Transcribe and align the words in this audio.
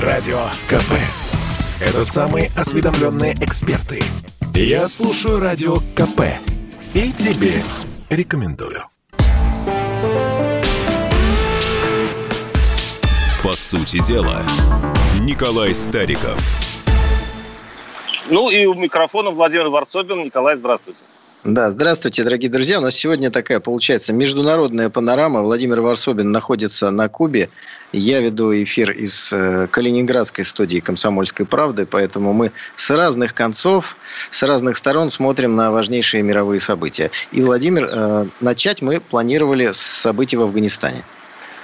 Радио 0.00 0.50
КП. 0.68 0.92
Это 1.80 2.04
самые 2.04 2.50
осведомленные 2.54 3.32
эксперты. 3.40 4.02
Я 4.54 4.88
слушаю 4.88 5.40
Радио 5.40 5.76
КП. 5.94 6.20
И 6.92 7.12
тебе 7.12 7.62
рекомендую. 8.10 8.82
По 13.42 13.52
сути 13.52 14.04
дела, 14.04 14.42
Николай 15.20 15.74
Стариков. 15.74 16.38
Ну 18.28 18.50
и 18.50 18.66
у 18.66 18.74
микрофона 18.74 19.30
Владимир 19.30 19.68
Варсобин. 19.68 20.24
Николай, 20.24 20.56
здравствуйте. 20.56 21.00
Да, 21.46 21.70
здравствуйте, 21.70 22.24
дорогие 22.24 22.50
друзья. 22.50 22.80
У 22.80 22.82
нас 22.82 22.96
сегодня 22.96 23.30
такая, 23.30 23.60
получается, 23.60 24.12
международная 24.12 24.90
панорама. 24.90 25.42
Владимир 25.42 25.80
Варсобин 25.80 26.32
находится 26.32 26.90
на 26.90 27.08
Кубе. 27.08 27.50
Я 27.92 28.20
веду 28.20 28.52
эфир 28.52 28.90
из 28.90 29.32
э, 29.32 29.68
Калининградской 29.70 30.42
студии 30.42 30.80
«Комсомольской 30.80 31.46
правды», 31.46 31.86
поэтому 31.86 32.32
мы 32.32 32.50
с 32.74 32.90
разных 32.90 33.32
концов, 33.32 33.96
с 34.32 34.42
разных 34.42 34.76
сторон 34.76 35.08
смотрим 35.08 35.54
на 35.54 35.70
важнейшие 35.70 36.24
мировые 36.24 36.58
события. 36.58 37.12
И, 37.30 37.40
Владимир, 37.40 37.88
э, 37.92 38.26
начать 38.40 38.82
мы 38.82 38.98
планировали 38.98 39.70
с 39.70 39.78
событий 39.78 40.36
в 40.36 40.42
Афганистане. 40.42 41.04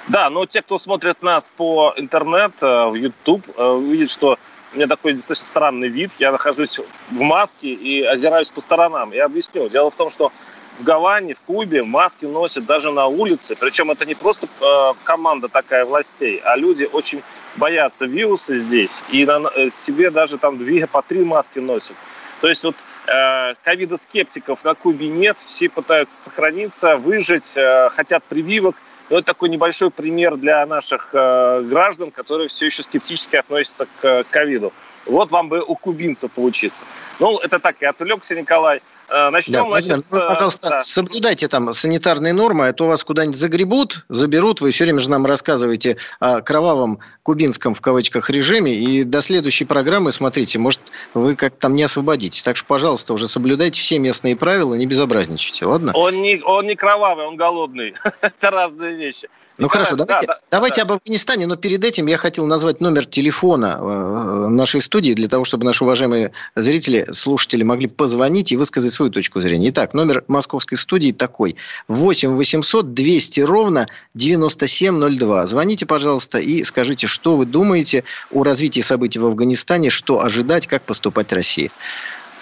Да, 0.07 0.31
но 0.31 0.47
те, 0.47 0.63
кто 0.63 0.79
смотрит 0.79 1.23
нас 1.23 1.51
по 1.57 1.93
интернет, 1.97 2.53
э, 2.61 2.87
в 2.89 2.95
YouTube, 2.95 3.45
увидят, 3.59 4.11
что 4.11 4.39
у 4.73 4.77
меня 4.77 4.87
такой 4.87 5.13
достаточно 5.15 5.47
странный 5.47 5.89
вид. 5.89 6.11
Я 6.19 6.33
нахожусь 6.33 6.81
в 7.11 7.21
маске 7.21 7.69
и 7.69 8.03
озираюсь 8.03 8.51
по 8.51 8.61
сторонам. 8.61 9.13
Я 9.13 9.27
объясню. 9.27 9.69
Дело 9.69 9.91
в 9.91 9.95
том, 9.95 10.09
что 10.11 10.33
в 10.79 10.85
Гаване, 10.85 11.35
в 11.35 11.41
Кубе 11.41 11.83
маски 11.83 12.25
носят 12.25 12.65
даже 12.65 12.91
на 12.91 13.07
улице. 13.07 13.55
Причем 13.61 13.91
это 13.91 14.07
не 14.07 14.15
просто 14.15 14.47
э, 14.47 14.93
команда 15.05 15.49
такая 15.49 15.85
властей, 15.85 16.41
а 16.43 16.57
люди 16.57 16.89
очень 16.91 17.23
боятся 17.57 18.07
вируса 18.07 18.55
здесь. 18.55 19.03
И 19.11 19.27
на, 19.27 19.51
э, 19.55 19.69
себе 19.71 20.11
даже 20.11 20.39
там 20.39 20.57
две 20.57 20.87
по 20.87 21.03
три 21.03 21.23
маски 21.23 21.59
носят. 21.59 21.97
То 22.41 22.49
есть 22.49 22.65
вот 22.65 22.77
э, 23.07 23.53
ковида-скептиков 23.63 24.65
на 24.65 24.75
Кубе 24.75 25.09
нет. 25.09 25.39
Все 25.39 25.69
пытаются 25.69 26.17
сохраниться, 26.17 26.97
выжить, 26.97 27.53
э, 27.57 27.91
хотят 27.91 28.25
прививок– 28.25 28.77
ну, 29.13 29.19
это 29.19 29.27
такой 29.27 29.51
небольшой 29.51 29.91
пример 29.91 30.37
для 30.37 30.65
наших 30.65 31.11
э, 31.13 31.61
граждан, 31.69 32.11
которые 32.11 32.49
все 32.49 32.65
еще 32.65 32.83
скептически 32.83 33.37
относятся 33.37 33.87
к 34.01 34.25
ковиду. 34.31 34.73
Вот 35.05 35.31
вам 35.31 35.51
бы 35.51 35.61
у 35.61 35.75
кубинцев 35.75 36.33
получиться. 36.33 36.87
Ну, 37.21 37.37
это 37.37 37.59
так, 37.59 37.77
я 37.83 37.91
отвлекся, 37.91 38.35
Николай. 38.35 38.81
Э, 39.09 39.31
начнем, 39.31 39.55
да, 39.55 39.65
Владимир, 39.65 40.03
значит, 40.03 40.13
вы, 40.13 40.21
пожалуйста, 40.21 40.71
да. 40.71 40.81
соблюдайте 40.81 41.49
там 41.49 41.73
санитарные 41.75 42.33
нормы, 42.33 42.69
а 42.69 42.73
то 42.73 42.87
вас 42.87 43.05
куда-нибудь 43.05 43.37
загребут, 43.37 44.05
заберут. 44.09 44.61
Вы 44.61 44.71
все 44.71 44.85
время 44.85 45.01
же 45.01 45.11
нам 45.11 45.27
рассказываете 45.27 45.97
о 46.21 46.41
кровавом 46.41 46.99
кубинском, 47.23 47.75
в 47.75 47.81
кавычках, 47.81 48.31
режиме. 48.31 48.75
И 48.75 49.05
до 49.05 49.23
следующей 49.23 49.65
программы, 49.65 50.13
смотрите, 50.13 50.59
может, 50.59 50.81
вы 51.15 51.37
как 51.37 51.57
там 51.57 51.75
не 51.75 51.83
освободитесь. 51.83 52.43
Так 52.43 52.57
что, 52.57 52.67
пожалуйста, 52.67 53.13
уже 53.13 53.27
соблюдайте 53.27 53.81
все 53.81 53.99
местные 53.99 54.37
правила, 54.37 54.75
не 54.75 54.87
безобразничайте, 54.87 55.67
ладно? 55.67 55.93
Он 55.95 56.23
не, 56.23 56.41
он 56.43 56.67
не 56.67 56.75
кровавый, 56.75 57.27
он 57.27 57.37
голодный. 57.37 57.95
Это 58.21 58.51
разные 58.51 58.95
вещи. 58.95 59.29
Ну 59.59 59.69
хорошо, 59.69 59.97
давайте, 59.97 60.27
да, 60.27 60.41
давайте 60.51 60.77
да. 60.77 60.83
об 60.83 60.93
Афганистане, 60.93 61.47
но 61.47 61.57
перед 61.57 61.85
этим 61.85 62.07
я 62.07 62.17
хотел 62.17 62.47
назвать 62.47 62.81
номер 62.81 63.05
телефона 63.05 63.79
э, 63.81 64.49
нашей 64.49 64.81
студии 64.81 65.13
для 65.13 65.29
того, 65.29 65.45
чтобы 65.45 65.65
наши 65.65 65.85
уважаемые 65.85 66.33
зрители, 66.57 67.07
слушатели 67.13 67.63
могли 67.63 67.87
позвонить 67.87 68.51
и 68.51 68.57
высказать 68.57 68.93
свою 69.03 69.11
точку 69.11 69.41
зрения. 69.41 69.71
Итак, 69.71 69.95
номер 69.95 70.25
московской 70.29 70.79
студии 70.79 71.11
такой. 71.11 71.57
8 71.89 72.37
800 72.37 72.95
200 72.95 73.41
ровно 73.41 73.87
9702. 74.15 75.47
Звоните, 75.47 75.87
пожалуйста, 75.87 76.39
и 76.39 76.63
скажите, 76.63 77.09
что 77.09 77.37
вы 77.37 77.47
думаете 77.47 78.05
о 78.31 78.45
развитии 78.45 78.81
событий 78.81 79.19
в 79.19 79.27
Афганистане, 79.27 79.91
что 79.91 80.21
ожидать, 80.21 80.69
как 80.69 80.83
поступать 80.83 81.33
России. 81.33 81.73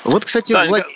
Вот, 0.04 0.26
кстати, 0.26 0.52
да, 0.52 0.66
власть... 0.66 0.86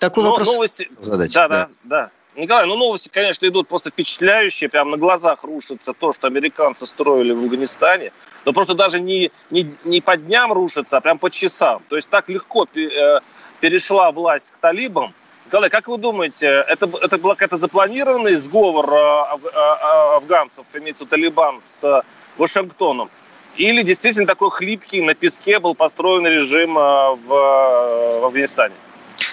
такой 0.00 0.24
но, 0.24 0.30
вопрос 0.30 0.48
новости... 0.48 0.90
задать. 1.00 1.32
Да, 1.32 1.48
да, 1.48 1.68
да. 1.68 1.70
да. 1.84 2.10
Николай, 2.34 2.66
ну 2.66 2.76
новости, 2.76 3.10
конечно, 3.12 3.46
идут 3.46 3.68
просто 3.68 3.90
впечатляющие. 3.90 4.70
Прямо 4.70 4.92
на 4.92 4.96
глазах 4.96 5.44
рушится 5.44 5.92
то, 5.92 6.12
что 6.12 6.26
американцы 6.26 6.86
строили 6.86 7.32
в 7.32 7.40
Афганистане. 7.40 8.10
Но 8.44 8.52
просто 8.52 8.74
даже 8.74 9.00
не, 9.00 9.30
не, 9.50 9.70
не 9.84 10.00
по 10.00 10.16
дням 10.16 10.52
рушится, 10.52 10.96
а 10.96 11.00
прям 11.00 11.18
по 11.18 11.30
часам. 11.30 11.82
То 11.88 11.96
есть 11.96 12.08
так 12.08 12.28
легко 12.30 12.66
э, 12.74 13.20
перешла 13.62 14.10
власть 14.10 14.50
к 14.50 14.56
талибам. 14.56 15.14
Николай, 15.46 15.70
как 15.70 15.86
вы 15.86 15.96
думаете, 15.96 16.64
это, 16.68 16.90
это 17.00 17.16
был 17.16 17.30
какой-то 17.30 17.58
запланированный 17.58 18.34
сговор 18.36 18.92
э, 18.92 19.38
э, 19.44 20.16
афганцев, 20.16 20.64
имеется 20.74 21.06
Талибан, 21.06 21.60
с 21.62 22.02
Вашингтоном? 22.36 23.08
Или 23.56 23.82
действительно 23.82 24.26
такой 24.26 24.50
хлипкий 24.50 25.00
на 25.00 25.14
песке 25.14 25.60
был 25.60 25.74
построен 25.74 26.26
режим 26.26 26.74
в 26.74 28.24
Афганистане? 28.24 28.74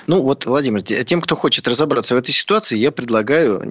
Ну 0.07 0.21
вот, 0.21 0.45
Владимир, 0.45 0.81
тем, 0.81 1.21
кто 1.21 1.35
хочет 1.35 1.67
разобраться 1.67 2.15
в 2.15 2.17
этой 2.17 2.31
ситуации, 2.31 2.77
я 2.77 2.91
предлагаю 2.91 3.61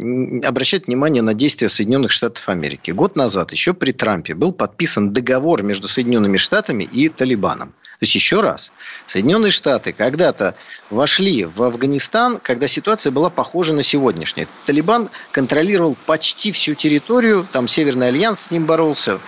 обращать 0.46 0.86
внимание 0.86 1.22
на 1.22 1.34
действия 1.34 1.68
Соединенных 1.68 2.10
Штатов 2.10 2.48
Америки. 2.48 2.92
Год 2.92 3.14
назад, 3.14 3.52
еще 3.52 3.74
при 3.74 3.92
Трампе, 3.92 4.34
был 4.34 4.52
подписан 4.52 5.12
договор 5.12 5.62
между 5.62 5.86
Соединенными 5.86 6.38
Штатами 6.38 6.84
и 6.84 7.08
Талибаном. 7.10 7.74
То 7.98 8.04
есть, 8.04 8.14
еще 8.14 8.40
раз, 8.40 8.70
Соединенные 9.08 9.50
Штаты 9.50 9.92
когда-то 9.92 10.54
вошли 10.88 11.44
в 11.44 11.64
Афганистан, 11.64 12.38
когда 12.38 12.68
ситуация 12.68 13.10
была 13.10 13.28
похожа 13.28 13.72
на 13.72 13.82
сегодняшнюю. 13.82 14.46
Талибан 14.66 15.10
контролировал 15.32 15.96
почти 16.06 16.52
всю 16.52 16.74
территорию, 16.74 17.44
там 17.50 17.66
Северный 17.66 18.08
Альянс 18.08 18.40
с 18.40 18.50
ним 18.52 18.66
боролся, 18.66 19.18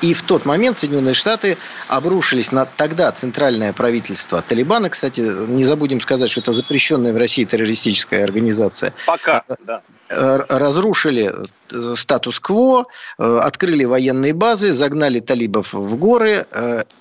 и 0.00 0.14
в 0.14 0.22
тот 0.22 0.44
момент 0.44 0.76
Соединенные 0.76 1.14
Штаты 1.14 1.56
обрушились 1.88 2.52
на 2.52 2.64
тогда 2.64 3.10
центральное 3.12 3.72
правительство 3.72 4.42
Талибана. 4.42 4.90
Кстати, 4.90 5.20
не 5.20 5.64
забудем 5.64 6.00
сказать, 6.00 6.30
что 6.30 6.40
это 6.40 6.52
запрещенная 6.52 7.12
в 7.12 7.16
России 7.16 7.44
террористическая 7.44 8.24
организация. 8.24 8.92
Пока, 9.06 9.44
а, 9.48 9.56
да. 9.64 9.82
Э, 10.08 10.40
разрушили 10.48 11.32
э, 11.70 11.94
статус-кво, 11.94 12.86
открыли 13.16 13.84
военные 13.84 14.34
базы, 14.34 14.72
загнали 14.72 15.20
талибов 15.20 15.72
в 15.72 15.96
горы, 15.96 16.46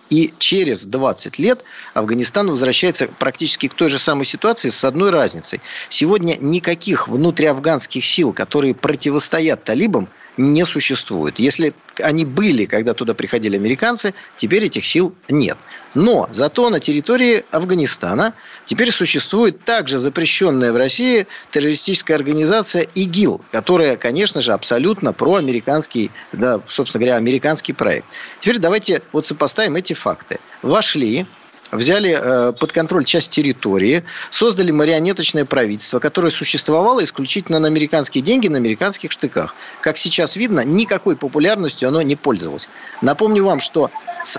и 0.10 0.34
через 0.38 0.86
20 0.86 1.40
лет 1.40 1.64
Афганистан 1.94 2.50
возвращается 2.50 3.08
практически 3.08 3.68
к 3.68 3.74
той 3.74 3.90
же 3.90 3.98
самой 3.98 4.26
ситуации 4.26 4.70
с 4.70 4.84
одной 4.84 5.10
разницей. 5.10 5.62
Сегодня 5.90 6.38
никаких 6.40 7.08
внутриафганских 7.08 8.06
сил, 8.06 8.34
которые 8.34 8.76
противостоят 8.76 9.64
талибам, 9.64 10.10
не 10.38 10.66
существует. 10.66 11.40
Если 11.40 11.74
они 12.02 12.26
были, 12.26 12.66
когда 12.66 12.94
туда 12.94 13.14
приходили 13.14 13.56
американцы, 13.56 14.14
теперь 14.38 14.66
этих 14.66 14.86
сил 14.86 15.14
нет. 15.30 15.58
Но 15.94 16.30
зато 16.32 16.70
на 16.70 16.80
территории 16.80 17.44
Афганистана 17.52 18.34
теперь 18.66 18.92
существует 18.92 19.60
также 19.66 20.00
запрещенная 20.00 20.72
в 20.72 20.78
России 20.78 21.28
террористическая 21.52 22.16
организация 22.16 22.88
ИГИЛ, 22.96 23.42
которая, 23.52 23.98
конечно 23.98 24.40
же, 24.42 24.54
абсолютно 24.54 25.12
проамериканский, 25.12 26.12
да, 26.32 26.62
собственно 26.68 27.02
говоря, 27.02 27.18
американский 27.18 27.74
проект. 27.74 28.06
Теперь 28.40 28.60
давайте 28.60 29.02
вот 29.12 29.26
сопоставим 29.26 29.76
эти 29.76 29.94
факты. 29.94 30.40
Вошли 30.62 31.26
взяли 31.72 32.12
э, 32.12 32.54
под 32.54 32.72
контроль 32.72 33.06
часть 33.06 33.32
территории, 33.32 34.04
создали 34.30 34.72
марионеточное 34.72 35.46
правительство, 35.46 36.00
которое 36.00 36.30
существовало 36.30 37.04
исключительно 37.04 37.60
на 37.60 37.68
американские 37.68 38.24
деньги, 38.24 38.48
на 38.48 38.58
американских 38.58 39.12
штыках. 39.12 39.56
Как 39.82 39.98
сейчас 39.98 40.36
видно, 40.36 40.64
никакой 40.64 41.16
популярностью 41.16 41.88
оно 41.88 42.02
не 42.02 42.16
пользовалось. 42.16 42.70
Напомню 43.02 43.44
вам, 43.44 43.60
что 43.60 43.90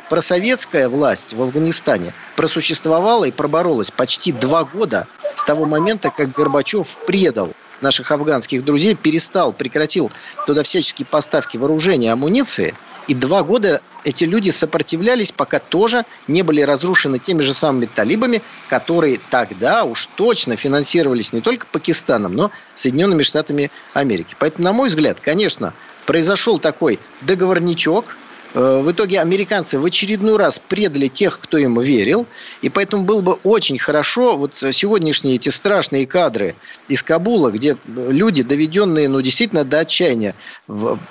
просоветская 0.09 0.89
власть 0.89 1.35
в 1.35 1.43
Афганистане 1.43 2.13
просуществовала 2.37 3.25
и 3.25 3.33
проборолась 3.33 3.91
почти 3.91 4.33
два 4.33 4.65
года 4.65 5.07
с 5.35 5.45
того 5.45 5.65
момента, 5.65 6.11
как 6.11 6.33
Горбачев 6.33 6.99
предал 7.07 7.53
наших 7.81 8.13
афганских 8.13 8.65
друзей, 8.65 8.95
перестал, 8.95 9.53
прекратил 9.53 10.13
туда 10.47 10.63
всяческие 10.63 11.07
поставки 11.07 11.57
вооружения, 11.57 12.13
амуниции– 12.13 12.75
и 13.09 13.15
два 13.15 13.43
года 13.43 13.81
эти 14.05 14.25
люди 14.25 14.51
сопротивлялись, 14.51 15.33
пока 15.33 15.59
тоже 15.59 16.05
не 16.29 16.43
были 16.43 16.61
разрушены 16.61 17.19
теми 17.19 17.43
же 17.43 17.53
самыми 17.53 17.87
талибами, 17.87 18.43
которые 18.69 19.19
тогда 19.31 19.85
уж 19.85 20.09
точно 20.17 20.57
финансировались 20.57 21.33
не 21.33 21.41
только 21.41 21.67
Пакистаном, 21.67 22.35
но 22.35 22.51
Соединенными 22.75 23.23
Штатами 23.23 23.71
Америки. 23.93 24.37
Поэтому, 24.39 24.65
на 24.65 24.73
мой 24.73 24.89
взгляд, 24.89 25.21
конечно, 25.21 25.75
произошел 26.07 26.59
такой 26.59 26.99
договорничок, 27.23 28.17
э, 28.55 28.81
в 28.83 28.91
итоге 28.93 29.21
американцы 29.21 29.79
в 29.79 29.85
очередной 29.85 30.37
раз 30.37 30.61
предали 30.61 31.09
тех, 31.09 31.39
кто 31.41 31.59
им 31.59 31.81
верил. 31.81 32.27
И 32.61 32.69
поэтому 32.69 33.05
было 33.05 33.21
бы 33.21 33.33
очень 33.45 33.79
хорошо, 33.79 34.37
вот 34.37 34.55
сегодняшние 34.55 35.37
эти 35.37 35.49
страшные 35.49 36.07
кадры 36.07 36.55
из 36.89 37.03
Кабула, 37.03 37.51
где 37.51 37.77
люди, 37.87 38.43
доведенные 38.43 39.09
ну, 39.09 39.21
действительно 39.23 39.65
до 39.65 39.81
отчаяния, 39.81 40.35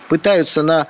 пытаются 0.08 0.64
на 0.64 0.88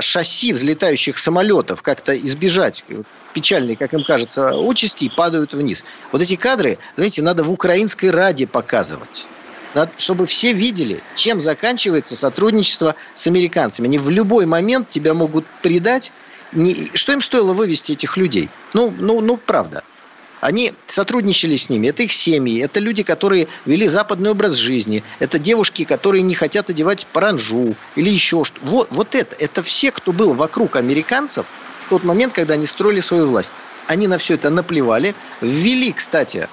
шасси 0.00 0.52
взлетающих 0.52 1.18
самолетов 1.18 1.82
как-то 1.82 2.16
избежать 2.16 2.84
печальной, 3.32 3.76
как 3.76 3.94
им 3.94 4.04
кажется, 4.04 4.56
участи, 4.56 5.10
падают 5.14 5.54
вниз. 5.54 5.84
Вот 6.12 6.20
эти 6.20 6.36
кадры, 6.36 6.78
знаете, 6.96 7.22
надо 7.22 7.42
в 7.42 7.50
украинской 7.50 8.10
раде 8.10 8.46
показывать. 8.46 9.26
Надо, 9.74 9.92
чтобы 9.96 10.26
все 10.26 10.52
видели, 10.52 11.00
чем 11.14 11.40
заканчивается 11.40 12.14
сотрудничество 12.14 12.94
с 13.14 13.26
американцами. 13.26 13.88
Они 13.88 13.98
в 13.98 14.10
любой 14.10 14.44
момент 14.44 14.90
тебя 14.90 15.14
могут 15.14 15.46
предать. 15.62 16.12
Не, 16.52 16.90
что 16.94 17.12
им 17.12 17.22
стоило 17.22 17.54
вывести 17.54 17.92
этих 17.92 18.18
людей? 18.18 18.50
Ну, 18.74 18.94
ну, 18.98 19.22
ну, 19.22 19.38
правда. 19.38 19.82
Они 20.42 20.72
сотрудничали 20.86 21.54
с 21.54 21.70
ними. 21.70 21.86
Это 21.86 22.02
их 22.02 22.12
семьи. 22.12 22.60
Это 22.60 22.80
люди, 22.80 23.04
которые 23.04 23.46
вели 23.64 23.86
западный 23.86 24.30
образ 24.30 24.54
жизни. 24.54 25.04
Это 25.20 25.38
девушки, 25.38 25.84
которые 25.84 26.22
не 26.22 26.34
хотят 26.34 26.68
одевать 26.68 27.06
паранжу 27.12 27.76
или 27.94 28.10
еще 28.10 28.42
что-то. 28.42 28.66
Вот, 28.66 28.88
вот 28.90 29.14
это. 29.14 29.36
Это 29.36 29.62
все, 29.62 29.92
кто 29.92 30.12
был 30.12 30.34
вокруг 30.34 30.74
американцев 30.74 31.46
в 31.86 31.90
тот 31.90 32.02
момент, 32.02 32.32
когда 32.32 32.54
они 32.54 32.66
строили 32.66 32.98
свою 32.98 33.28
власть. 33.28 33.52
Они 33.86 34.06
на 34.06 34.18
все 34.18 34.34
это 34.34 34.50
наплевали. 34.50 35.14
Ввели, 35.40 35.92
кстати, 35.92 36.48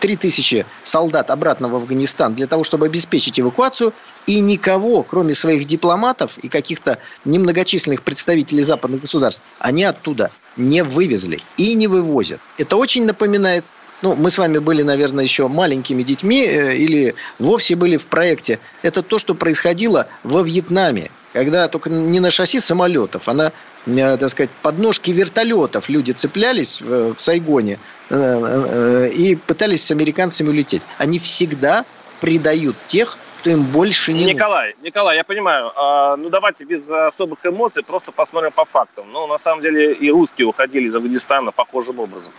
3000 0.00 0.54
э, 0.54 0.64
солдат 0.82 1.30
обратно 1.30 1.68
в 1.68 1.76
Афганистан 1.76 2.34
для 2.34 2.46
того, 2.46 2.64
чтобы 2.64 2.86
обеспечить 2.86 3.38
эвакуацию. 3.38 3.92
И 4.26 4.40
никого, 4.40 5.02
кроме 5.02 5.34
своих 5.34 5.64
дипломатов 5.64 6.38
и 6.38 6.48
каких-то 6.48 6.98
немногочисленных 7.24 8.02
представителей 8.02 8.62
западных 8.62 9.00
государств, 9.00 9.42
они 9.58 9.84
оттуда 9.84 10.30
не 10.56 10.84
вывезли 10.84 11.40
и 11.56 11.74
не 11.74 11.86
вывозят. 11.86 12.40
Это 12.58 12.76
очень 12.76 13.06
напоминает 13.06 13.72
ну, 14.02 14.16
мы 14.16 14.30
с 14.30 14.38
вами 14.38 14.58
были, 14.58 14.82
наверное, 14.82 15.24
еще 15.24 15.46
маленькими 15.48 16.02
детьми 16.02 16.46
э, 16.46 16.76
или 16.76 17.14
вовсе 17.38 17.76
были 17.76 17.96
в 17.96 18.06
проекте. 18.06 18.58
Это 18.82 19.02
то, 19.02 19.18
что 19.18 19.34
происходило 19.34 20.08
во 20.22 20.42
Вьетнаме, 20.42 21.10
когда 21.32 21.68
только 21.68 21.90
не 21.90 22.18
на 22.18 22.30
шасси 22.30 22.60
самолетов, 22.60 23.28
а 23.28 23.34
на 23.34 23.52
так 23.84 24.28
сказать, 24.28 24.50
подножки 24.62 25.10
вертолетов 25.10 25.88
люди 25.88 26.12
цеплялись 26.12 26.80
в, 26.80 27.14
в 27.14 27.20
Сайгоне 27.20 27.78
э, 28.10 28.14
э, 28.14 29.08
и 29.10 29.36
пытались 29.36 29.84
с 29.84 29.90
американцами 29.90 30.48
улететь. 30.48 30.82
Они 30.98 31.18
всегда 31.18 31.84
предают 32.20 32.76
тех, 32.86 33.16
кто 33.40 33.50
им 33.50 33.62
больше 33.62 34.12
не 34.12 34.24
Николай, 34.24 34.70
нужен. 34.70 34.84
Николай, 34.84 35.16
я 35.16 35.24
понимаю. 35.24 35.72
А, 35.74 36.16
ну, 36.16 36.28
давайте 36.28 36.66
без 36.66 36.90
особых 36.90 37.38
эмоций, 37.44 37.82
просто 37.82 38.12
посмотрим 38.12 38.52
по 38.52 38.66
фактам. 38.66 39.06
Ну, 39.10 39.26
на 39.26 39.38
самом 39.38 39.62
деле, 39.62 39.94
и 39.94 40.10
русские 40.10 40.46
уходили 40.46 40.88
из 40.88 40.94
Афганистана 40.94 41.50
похожим 41.50 42.00
образом. 42.00 42.32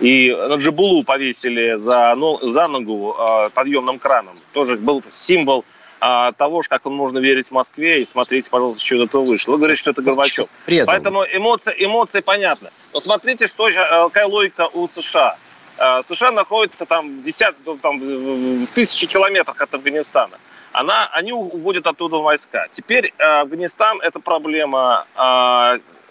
И 0.00 0.34
на 0.34 0.56
Джабулу 0.56 1.04
повесили 1.04 1.76
за, 1.76 2.12
ну, 2.16 2.40
за 2.42 2.66
ногу 2.66 3.14
а, 3.16 3.50
подъемным 3.50 4.00
краном. 4.00 4.36
Тоже 4.52 4.76
был 4.76 5.04
символ 5.12 5.64
того, 5.98 6.62
как 6.68 6.86
он 6.86 6.94
можно 6.94 7.18
верить 7.18 7.48
в 7.48 7.50
Москве 7.52 8.00
и 8.00 8.04
смотрите, 8.04 8.50
пожалуйста, 8.50 8.84
что 8.84 8.96
из 8.96 9.02
этого 9.02 9.24
вышло. 9.24 9.52
Вы 9.52 9.58
говорите, 9.58 9.80
что 9.80 9.90
это 9.90 10.02
Горбачев. 10.02 10.46
Предал. 10.64 10.86
Поэтому 10.86 11.24
эмоции, 11.24 11.74
эмоции 11.78 12.20
понятны. 12.20 12.70
Но 12.92 13.00
смотрите, 13.00 13.46
что, 13.46 13.68
э, 13.68 13.74
какая 13.74 14.26
логика 14.26 14.68
у 14.72 14.86
США. 14.86 15.36
Э, 15.78 16.02
США 16.02 16.30
находится 16.30 16.86
там, 16.86 17.22
десят, 17.22 17.56
ну, 17.64 17.76
там 17.78 17.98
в 17.98 18.66
тысячи 18.74 19.06
километрах 19.06 19.60
от 19.60 19.74
Афганистана. 19.74 20.38
Она, 20.72 21.08
они 21.12 21.32
уводят 21.32 21.86
оттуда 21.86 22.16
войска. 22.16 22.68
Теперь 22.70 23.12
э, 23.18 23.24
Афганистан– 23.24 24.00
это 24.02 24.20
проблема 24.20 25.06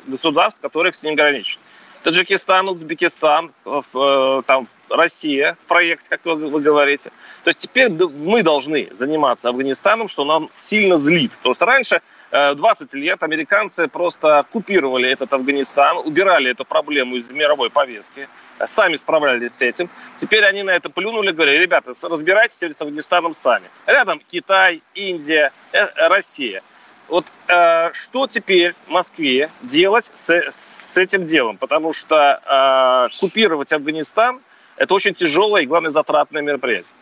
государств, 0.05 0.61
которых 0.61 0.95
с 0.95 1.03
ним 1.03 1.15
граничат. 1.15 1.59
Таджикистан, 2.07 2.69
Узбекистан, 2.69 3.51
там 3.65 4.67
Россия 4.89 5.57
в 5.65 5.67
проекте, 5.67 6.09
как 6.09 6.23
вы, 6.23 6.35
вы 6.35 6.61
говорите. 6.61 7.09
То 7.43 7.49
есть 7.49 7.59
теперь 7.59 7.89
мы 7.89 8.43
должны 8.43 8.87
заниматься 8.93 9.49
Афганистаном, 9.49 10.07
что 10.07 10.23
нам 10.23 10.47
сильно 10.49 10.95
злит. 10.95 11.33
Потому 11.33 11.53
что 11.53 11.65
раньше 11.65 12.01
20 12.31 12.93
э, 12.93 12.97
лет 12.97 13.23
американцы 13.23 13.89
просто 13.89 14.45
купировали 14.53 15.09
этот 15.09 15.33
Афганистан, 15.33 15.97
убирали 15.97 16.51
эту 16.51 16.63
проблему 16.63 17.17
из 17.17 17.29
мировой 17.29 17.69
повестки, 17.69 18.29
сами 18.65 18.95
справлялись 18.95 19.51
с 19.51 19.61
этим. 19.61 19.89
Теперь 20.15 20.45
они 20.45 20.63
на 20.63 20.71
это 20.71 20.89
плюнули, 20.89 21.31
говорили, 21.31 21.63
ребята, 21.63 21.91
разбирайтесь 22.03 22.63
с 22.63 22.81
Афганистаном 22.81 23.33
сами. 23.33 23.65
Рядом 23.85 24.21
Китай, 24.31 24.81
Индия, 24.93 25.51
э, 25.73 25.87
Россия. 26.07 26.63
Вот 27.07 27.25
э, 27.47 27.93
что 27.93 28.27
теперь 28.27 28.75
Москве 28.87 29.49
делать 29.61 30.11
с, 30.13 30.29
с 30.49 30.97
этим 30.97 31.25
делом? 31.25 31.57
Потому 31.57 31.93
что 31.93 33.07
э, 33.13 33.19
купировать 33.19 33.71
Афганистан 33.71 34.41
это 34.75 34.93
очень 34.93 35.13
тяжелое 35.13 35.63
и, 35.63 35.65
главное, 35.65 35.91
затратное 35.91 36.41
мероприятие. 36.41 36.93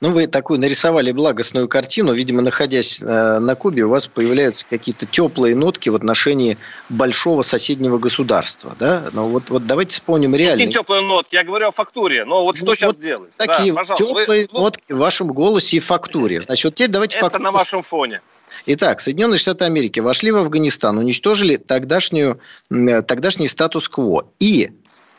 Ну, 0.00 0.10
вы 0.10 0.26
такую 0.26 0.60
нарисовали 0.60 1.10
благостную 1.12 1.68
картину. 1.68 2.12
Видимо, 2.12 2.42
находясь 2.42 3.00
э, 3.00 3.38
на 3.38 3.54
Кубе, 3.54 3.84
у 3.84 3.88
вас 3.88 4.06
появляются 4.06 4.66
какие-то 4.68 5.06
теплые 5.06 5.56
нотки 5.56 5.88
в 5.88 5.94
отношении 5.94 6.58
большого 6.90 7.40
соседнего 7.42 7.96
государства. 7.96 8.74
Да? 8.78 9.04
Но 9.12 9.28
вот, 9.28 9.48
вот 9.48 9.66
давайте 9.66 9.92
вспомним 9.92 10.34
реально. 10.34 10.58
Какие 10.58 10.72
теплые 10.72 11.02
нотки? 11.02 11.34
Я 11.34 11.44
говорю 11.44 11.68
о 11.68 11.72
фактуре. 11.72 12.26
Но 12.26 12.44
вот 12.44 12.56
что 12.56 12.66
ну, 12.66 12.74
сейчас 12.74 12.92
вот 12.92 12.98
делать? 12.98 13.32
Такие 13.36 13.72
да, 13.72 13.84
теплые 13.84 14.26
вы, 14.26 14.48
ну, 14.52 14.60
нотки 14.60 14.92
в 14.92 14.98
вашем 14.98 15.28
голосе 15.28 15.78
и 15.78 15.80
фактуре. 15.80 16.42
Значит, 16.42 16.64
вот 16.64 16.74
теперь 16.74 16.90
давайте 16.90 17.16
Это 17.16 17.26
фактуру. 17.26 17.44
на 17.44 17.52
вашем 17.52 17.82
фоне. 17.82 18.20
Итак, 18.66 19.00
Соединенные 19.00 19.38
Штаты 19.38 19.66
Америки 19.66 20.00
вошли 20.00 20.30
в 20.30 20.36
Афганистан, 20.38 20.96
уничтожили 20.96 21.56
тогдашнюю, 21.56 22.40
тогдашний 22.70 23.46
статус-кво. 23.48 24.30
И 24.40 24.70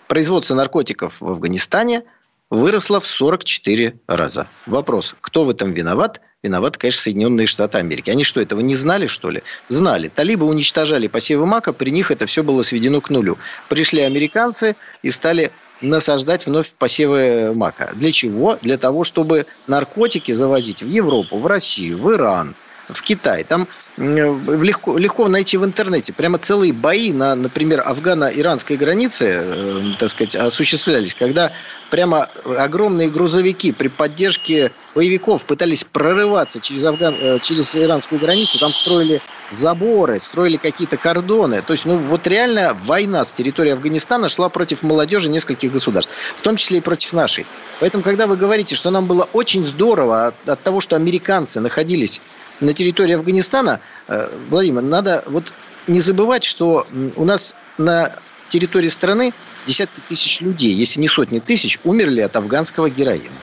производство 0.07 0.55
наркотиков 0.55 1.21
в 1.21 1.29
Афганистане 1.29 2.03
выросло 2.49 2.99
в 2.99 3.05
44 3.05 3.99
раза. 4.07 4.47
Вопрос, 4.65 5.15
кто 5.21 5.43
в 5.43 5.51
этом 5.51 5.71
виноват? 5.71 6.21
Виноваты, 6.41 6.79
конечно, 6.79 7.01
Соединенные 7.01 7.47
Штаты 7.47 7.77
Америки. 7.77 8.09
Они 8.09 8.23
что, 8.23 8.39
этого 8.39 8.61
не 8.61 8.75
знали, 8.75 9.07
что 9.07 9.29
ли? 9.29 9.43
Знали. 9.67 10.09
Талибы 10.09 10.45
уничтожали 10.45 11.07
посевы 11.07 11.45
мака, 11.45 11.71
при 11.73 11.91
них 11.91 12.11
это 12.11 12.25
все 12.25 12.43
было 12.43 12.63
сведено 12.63 13.01
к 13.01 13.09
нулю. 13.09 13.37
Пришли 13.69 14.01
американцы 14.01 14.75
и 15.03 15.09
стали 15.11 15.51
насаждать 15.81 16.45
вновь 16.47 16.73
посевы 16.73 17.53
мака. 17.53 17.91
Для 17.95 18.11
чего? 18.11 18.57
Для 18.61 18.77
того, 18.77 19.03
чтобы 19.03 19.45
наркотики 19.67 20.31
завозить 20.31 20.81
в 20.81 20.87
Европу, 20.87 21.37
в 21.37 21.47
Россию, 21.47 21.99
в 21.99 22.11
Иран, 22.11 22.55
в 22.89 23.01
Китай. 23.01 23.43
Там 23.43 23.67
легко, 23.97 24.97
легко 24.97 25.27
найти 25.27 25.57
в 25.57 25.65
интернете. 25.65 26.13
Прямо 26.13 26.37
целые 26.37 26.73
бои 26.73 27.11
на, 27.11 27.35
например, 27.35 27.81
афгано-иранской 27.85 28.77
границе, 28.77 29.41
э, 29.43 29.81
так 29.97 30.09
сказать, 30.09 30.35
осуществлялись, 30.35 31.15
когда 31.15 31.53
прямо 31.89 32.29
огромные 32.57 33.09
грузовики 33.09 33.71
при 33.71 33.87
поддержке 33.87 34.71
боевиков 34.93 35.45
пытались 35.45 35.83
прорываться 35.83 36.59
через, 36.59 36.83
Афган, 36.85 37.15
э, 37.19 37.39
через 37.39 37.75
иранскую 37.75 38.19
границу. 38.19 38.59
Там 38.59 38.73
строили 38.73 39.21
заборы, 39.49 40.19
строили 40.19 40.57
какие-то 40.57 40.97
кордоны. 40.97 41.61
То 41.61 41.73
есть, 41.73 41.85
ну, 41.85 41.97
вот 41.97 42.27
реально 42.27 42.77
война 42.83 43.23
с 43.23 43.31
территории 43.31 43.71
Афганистана 43.71 44.29
шла 44.29 44.49
против 44.49 44.83
молодежи 44.83 45.29
нескольких 45.29 45.71
государств, 45.71 46.11
в 46.35 46.41
том 46.41 46.57
числе 46.57 46.79
и 46.79 46.81
против 46.81 47.13
нашей. 47.13 47.45
Поэтому, 47.79 48.03
когда 48.03 48.27
вы 48.27 48.35
говорите, 48.35 48.75
что 48.75 48.89
нам 48.91 49.05
было 49.05 49.27
очень 49.33 49.63
здорово 49.63 50.27
от, 50.27 50.49
от 50.49 50.61
того, 50.63 50.81
что 50.81 50.95
американцы 50.95 51.59
находились 51.59 52.21
на 52.59 52.73
территории 52.73 53.13
Афганистана, 53.13 53.79
э, 54.07 54.29
Владимир, 54.49 54.81
надо 54.81 55.23
вот 55.27 55.53
не 55.87 55.99
забывать, 55.99 56.43
что 56.43 56.87
у 57.15 57.25
нас 57.25 57.55
на 57.77 58.15
территории 58.49 58.89
страны 58.89 59.33
десятки 59.65 60.01
тысяч 60.07 60.41
людей, 60.41 60.73
если 60.73 60.99
не 60.99 61.07
сотни 61.07 61.39
тысяч, 61.39 61.79
умерли 61.83 62.21
от 62.21 62.35
афганского 62.35 62.89
героина. 62.89 63.35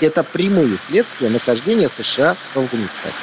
Это 0.00 0.24
прямые 0.24 0.76
следствия 0.78 1.28
нахождения 1.28 1.88
США 1.88 2.36
в 2.54 2.58
Афганистане. 2.58 3.14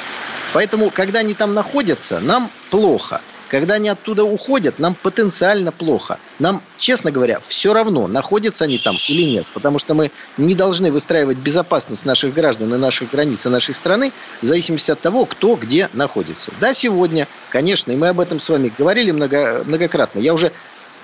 Поэтому, 0.52 0.90
когда 0.90 1.20
они 1.20 1.34
там 1.34 1.54
находятся, 1.54 2.20
нам 2.20 2.50
плохо– 2.70 3.20
когда 3.48 3.74
они 3.74 3.88
оттуда 3.88 4.24
уходят, 4.24 4.78
нам 4.78 4.94
потенциально 4.94 5.72
плохо. 5.72 6.18
Нам, 6.38 6.62
честно 6.76 7.10
говоря, 7.10 7.40
все 7.40 7.72
равно, 7.72 8.06
находятся 8.06 8.64
они 8.64 8.78
там 8.78 8.96
или 9.08 9.22
нет. 9.22 9.46
Потому 9.54 9.78
что 9.78 9.94
мы 9.94 10.10
не 10.36 10.54
должны 10.54 10.92
выстраивать 10.92 11.38
безопасность 11.38 12.04
наших 12.04 12.34
граждан 12.34 12.72
и 12.74 12.78
наших 12.78 13.10
границ 13.10 13.46
и 13.46 13.48
нашей 13.48 13.74
страны 13.74 14.12
в 14.42 14.44
зависимости 14.44 14.90
от 14.90 15.00
того, 15.00 15.24
кто 15.24 15.56
где 15.56 15.88
находится. 15.94 16.52
Да, 16.60 16.72
сегодня, 16.74 17.26
конечно, 17.50 17.90
и 17.90 17.96
мы 17.96 18.08
об 18.08 18.20
этом 18.20 18.38
с 18.38 18.48
вами 18.48 18.72
говорили 18.76 19.10
много, 19.10 19.62
многократно. 19.64 20.18
Я 20.18 20.34
уже 20.34 20.52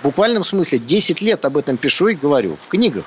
в 0.01 0.05
буквальном 0.05 0.45
смысле 0.45 0.79
10 0.79 1.23
лет 1.23 1.45
об 1.45 1.57
этом 1.57 1.79
пишу 1.79 2.09
и 2.09 2.15
говорю. 2.15 2.57
В 2.57 2.69
книгах 2.69 3.05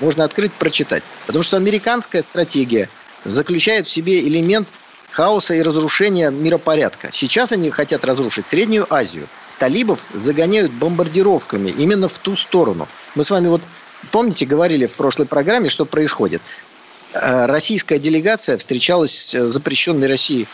можно 0.00 0.24
открыть, 0.24 0.52
прочитать. 0.52 1.04
Потому 1.26 1.44
что 1.44 1.56
американская 1.56 2.22
стратегия 2.22 2.88
заключает 3.24 3.86
в 3.86 3.90
себе 3.90 4.20
элемент 4.20 4.68
хаоса 5.10 5.54
и 5.54 5.62
разрушения 5.62 6.30
миропорядка. 6.30 7.10
Сейчас 7.12 7.52
они 7.52 7.70
хотят 7.70 8.04
разрушить 8.04 8.46
Среднюю 8.48 8.86
Азию. 8.92 9.28
Талибов 9.58 10.06
загоняют 10.14 10.72
бомбардировками 10.72 11.68
именно 11.68 12.08
в 12.08 12.18
ту 12.18 12.36
сторону. 12.36 12.88
Мы 13.14 13.24
с 13.24 13.30
вами 13.30 13.48
вот, 13.48 13.62
помните, 14.10 14.46
говорили 14.46 14.86
в 14.86 14.94
прошлой 14.94 15.26
программе, 15.26 15.68
что 15.68 15.84
происходит. 15.84 16.40
Э, 17.12 17.46
российская 17.46 17.98
делегация 17.98 18.56
встречалась 18.56 19.34
с 19.34 19.48
запрещенной 19.48 20.06
Россией 20.06 20.46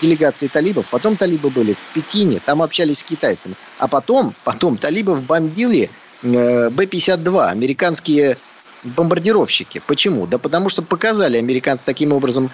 делегацией 0.00 0.50
талибов. 0.50 0.86
Потом 0.90 1.16
талибы 1.16 1.50
были 1.50 1.72
в 1.72 1.86
Пекине, 1.94 2.40
там 2.44 2.62
общались 2.62 2.98
с 2.98 3.02
китайцами. 3.02 3.54
А 3.78 3.88
потом, 3.88 4.34
потом 4.44 4.76
талибов 4.76 5.22
бомбили 5.22 5.90
э, 6.22 6.70
Б-52, 6.70 7.48
американские 7.48 8.36
бомбардировщики. 8.82 9.82
Почему? 9.86 10.26
Да 10.26 10.38
потому 10.38 10.68
что 10.68 10.82
показали 10.82 11.36
американцы 11.36 11.84
таким 11.84 12.12
образом 12.12 12.50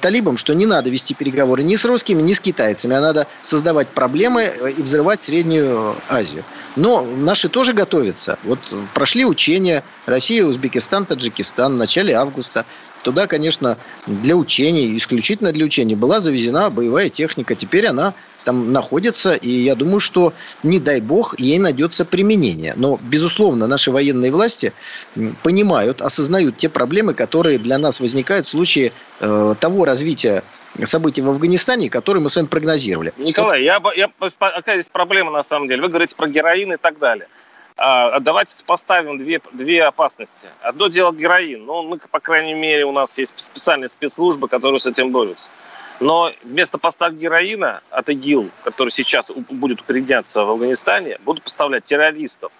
талибам, 0.00 0.36
что 0.36 0.54
не 0.54 0.66
надо 0.66 0.90
вести 0.90 1.14
переговоры 1.14 1.62
ни 1.62 1.74
с 1.74 1.84
русскими, 1.84 2.22
ни 2.22 2.32
с 2.32 2.40
китайцами, 2.40 2.96
а 2.96 3.00
надо 3.00 3.26
создавать 3.42 3.88
проблемы 3.88 4.42
э, 4.42 4.70
и 4.72 4.82
взрывать 4.82 5.20
Среднюю 5.20 5.96
Азию. 6.08 6.44
Но 6.76 7.02
наши 7.02 7.48
тоже 7.48 7.72
готовятся. 7.74 8.38
Вот 8.44 8.74
прошли 8.94 9.24
учения 9.24 9.84
Россия, 10.06 10.44
Узбекистан, 10.44 11.04
Таджикистан 11.04 11.74
в 11.74 11.78
начале 11.78 12.14
августа. 12.14 12.64
Туда, 13.02 13.26
конечно, 13.26 13.78
для 14.06 14.36
учений, 14.36 14.96
исключительно 14.96 15.52
для 15.52 15.64
учений, 15.64 15.94
была 15.94 16.20
завезена 16.20 16.70
боевая 16.70 17.08
техника. 17.08 17.54
Теперь 17.54 17.86
она 17.86 18.14
там 18.44 18.72
находится, 18.72 19.32
и 19.34 19.50
я 19.50 19.74
думаю, 19.74 20.00
что, 20.00 20.32
не 20.62 20.78
дай 20.78 21.00
бог, 21.00 21.38
ей 21.38 21.58
найдется 21.58 22.04
применение. 22.04 22.72
Но, 22.76 22.98
безусловно, 23.02 23.66
наши 23.66 23.90
военные 23.90 24.30
власти 24.30 24.72
понимают, 25.42 26.00
осознают 26.00 26.56
те 26.56 26.68
проблемы, 26.68 27.14
которые 27.14 27.58
для 27.58 27.78
нас 27.78 28.00
возникают 28.00 28.46
в 28.46 28.48
случае 28.48 28.92
э, 29.20 29.54
того 29.60 29.84
развития 29.84 30.42
событий 30.84 31.22
в 31.22 31.28
Афганистане, 31.28 31.90
которые 31.90 32.22
мы 32.22 32.30
с 32.30 32.36
вами 32.36 32.46
прогнозировали. 32.46 33.12
Николай, 33.16 33.68
вот. 33.80 33.94
я, 33.96 34.08
я, 34.20 34.30
какая 34.38 34.76
здесь 34.76 34.90
проблема 34.90 35.30
на 35.30 35.42
самом 35.42 35.68
деле? 35.68 35.82
Вы 35.82 35.88
говорите 35.88 36.14
про 36.14 36.28
героин 36.28 36.72
и 36.72 36.76
так 36.76 36.98
далее. 36.98 37.28
А, 37.78 38.18
давайте 38.18 38.54
поставим 38.64 39.18
две, 39.18 39.40
две 39.52 39.84
опасности. 39.84 40.48
Одно 40.60 40.88
дело 40.88 41.12
героин. 41.12 41.64
Ну, 41.64 41.84
мы, 41.84 41.98
по 41.98 42.18
крайней 42.18 42.54
мере, 42.54 42.84
у 42.84 42.92
нас 42.92 43.16
есть 43.18 43.32
специальные 43.36 43.88
спецслужбы, 43.88 44.48
которые 44.48 44.80
с 44.80 44.86
этим 44.86 45.12
борются. 45.12 45.48
Но 46.00 46.32
вместо 46.42 46.78
поставок 46.78 47.18
героина 47.18 47.80
от 47.90 48.08
ИГИЛ, 48.08 48.50
который 48.64 48.90
сейчас 48.90 49.30
будет 49.30 49.80
укореняться 49.80 50.44
в 50.44 50.50
Афганистане, 50.50 51.18
будут 51.24 51.44
поставлять 51.44 51.84
террористов. 51.84 52.50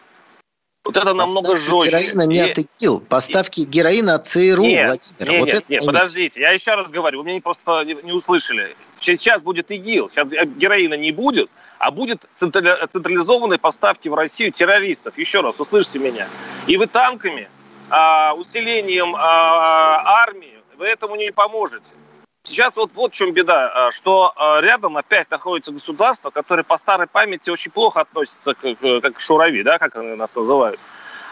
Вот 0.85 0.97
это 0.97 1.13
намного 1.13 1.51
Поставки 1.51 1.91
жестче. 1.91 1.91
героина 1.91 2.23
не 2.27 2.41
от 2.41 2.59
ИГИЛ. 2.59 3.01
Поставки 3.01 3.61
героина 3.61 4.15
от 4.15 4.27
ЦРУ, 4.27 4.65
нет, 4.65 4.87
Владимир. 5.19 5.31
Нет, 5.33 5.41
вот 5.41 5.47
нет, 5.47 5.55
это 5.57 5.65
нет, 5.69 5.85
подождите. 5.85 6.41
Я 6.41 6.51
еще 6.53 6.75
раз 6.75 6.91
говорю, 6.91 7.19
вы 7.23 7.27
меня 7.27 7.41
просто 7.41 7.85
не 7.85 8.13
услышали. 8.13 8.75
Сейчас 9.01 9.43
будет 9.43 9.71
ИГИЛ. 9.71 10.11
Сейчас 10.11 10.29
героина 10.29 10.95
не 10.95 11.13
будет, 11.13 11.51
а 11.79 11.91
будет 11.91 12.25
централизованные 12.35 13.59
поставки 13.59 14.09
в 14.09 14.15
Россию 14.15 14.53
террористов. 14.53 15.17
Еще 15.17 15.41
раз, 15.41 15.61
услышьте 15.61 15.99
меня. 15.99 16.27
И 16.67 16.77
вы 16.77 16.87
танками, 16.87 17.49
а, 17.91 18.35
усилением 18.35 19.15
а, 19.17 20.23
армии, 20.25 20.59
вы 20.77 20.87
этому 20.87 21.17
не 21.17 21.31
поможете. 21.31 21.91
Сейчас 22.45 22.77
вот, 22.77 22.91
вот 22.95 23.13
в 23.13 23.15
чем 23.15 23.33
беда, 23.33 23.71
а, 23.89 23.93
что 23.93 24.33
рядом 24.61 24.97
опять 24.97 25.31
находится 25.31 25.73
государство, 25.73 26.31
которое 26.31 26.63
по 26.63 26.77
старой 26.77 27.07
памяти 27.07 27.51
очень 27.51 27.71
плохо 27.71 28.01
относится 28.01 28.55
к, 28.55 28.75
к, 28.75 29.01
к 29.01 29.21
шурави, 29.21 29.63
да, 29.63 29.79
как 29.79 29.95
нас 29.95 30.35
называют. 30.35 30.81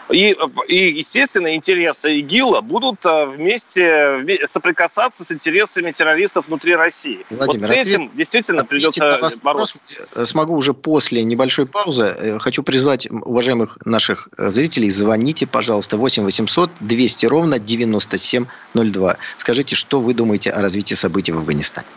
И, 0.09 0.35
и, 0.67 0.97
естественно, 0.97 1.53
интересы 1.55 2.19
ИГИЛа 2.19 2.61
будут 2.61 3.05
а, 3.05 3.25
вместе 3.25 4.23
соприкасаться 4.45 5.25
с 5.25 5.31
интересами 5.31 5.91
террористов 5.91 6.47
внутри 6.47 6.75
России. 6.75 7.25
Владимир, 7.29 7.59
вот 7.59 7.67
с 7.67 7.71
этим 7.71 8.03
ответ, 8.03 8.15
действительно 8.15 8.65
придется 8.65 9.29
бороться. 9.43 9.79
Смогу 10.23 10.55
уже 10.55 10.73
после 10.73 11.23
небольшой 11.23 11.65
паузы. 11.65 12.05
Э, 12.05 12.39
хочу 12.39 12.63
призвать 12.63 13.07
уважаемых 13.09 13.77
наших 13.85 14.29
э, 14.37 14.49
зрителей, 14.49 14.89
звоните, 14.89 15.45
пожалуйста, 15.45 15.97
8 15.97 16.23
800 16.23 16.71
200 16.79 17.25
ровно 17.25 17.59
9702. 17.59 19.17
Скажите, 19.37 19.75
что 19.75 19.99
вы 19.99 20.13
думаете 20.13 20.51
о 20.51 20.61
развитии 20.61 20.93
событий 20.93 21.31
в 21.31 21.37
Афганистане? 21.37 21.87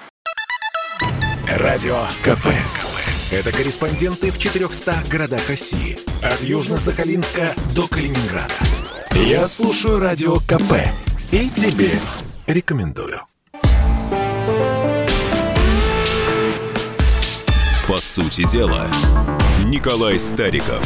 Радио 1.46 2.06
КП. 2.22 2.46
Это 3.32 3.52
корреспонденты 3.52 4.32
в 4.32 4.40
400 4.40 5.04
городах 5.08 5.48
России. 5.48 5.96
От 6.20 6.40
Южно-Сахалинска 6.40 7.54
до 7.76 7.86
Калининграда. 7.86 8.52
Я 9.14 9.46
слушаю 9.46 10.00
Радио 10.00 10.40
КП. 10.40 10.72
И 11.30 11.48
тебе 11.48 11.92
рекомендую. 12.48 13.20
По 17.86 17.98
сути 17.98 18.50
дела, 18.50 18.90
Николай 19.64 20.18
Стариков. 20.18 20.84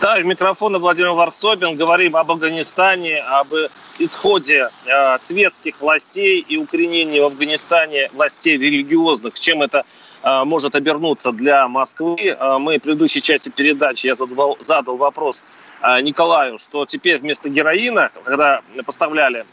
Да, 0.00 0.20
микрофона 0.20 0.78
Владимир 0.78 1.10
Варсобин. 1.10 1.74
Говорим 1.74 2.14
об 2.14 2.30
Афганистане, 2.30 3.22
об 3.22 3.52
исходе 3.98 4.68
э, 4.84 5.18
светских 5.18 5.80
властей 5.80 6.44
и 6.48 6.56
укоренении 6.56 7.18
в 7.18 7.24
Афганистане 7.24 8.08
властей 8.12 8.56
религиозных. 8.56 9.34
Чем 9.34 9.62
это 9.62 9.84
может 10.22 10.74
обернуться 10.74 11.32
для 11.32 11.68
Москвы. 11.68 12.16
Э, 12.20 12.58
мы 12.58 12.78
в 12.78 12.82
предыдущей 12.82 13.22
части 13.22 13.48
передачи 13.48 14.06
я 14.06 14.14
задал, 14.14 14.58
задал 14.60 14.96
вопрос 14.96 15.42
э, 15.82 16.00
Николаю, 16.00 16.58
что 16.58 16.86
теперь 16.86 17.18
вместо 17.18 17.48
героина, 17.48 18.10
когда 18.24 18.62
поставляли 18.84 19.44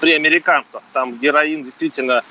при 0.00 0.12
американцах, 0.12 0.82
там 0.92 1.18
героин 1.18 1.64
действительно 1.64 2.22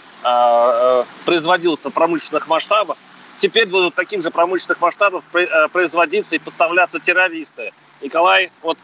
производился 1.26 1.90
в 1.90 1.94
промышленных 1.94 2.48
масштабах, 2.48 2.98
теперь 3.36 3.68
будут 3.68 3.94
таким 3.94 4.22
же 4.22 4.32
промышленных 4.32 4.82
масштабах 4.82 5.24
производиться 5.72 6.36
и 6.36 6.40
поставляться 6.40 7.00
террористы. 7.00 7.72
Николай, 8.02 8.52
вот 8.64 8.78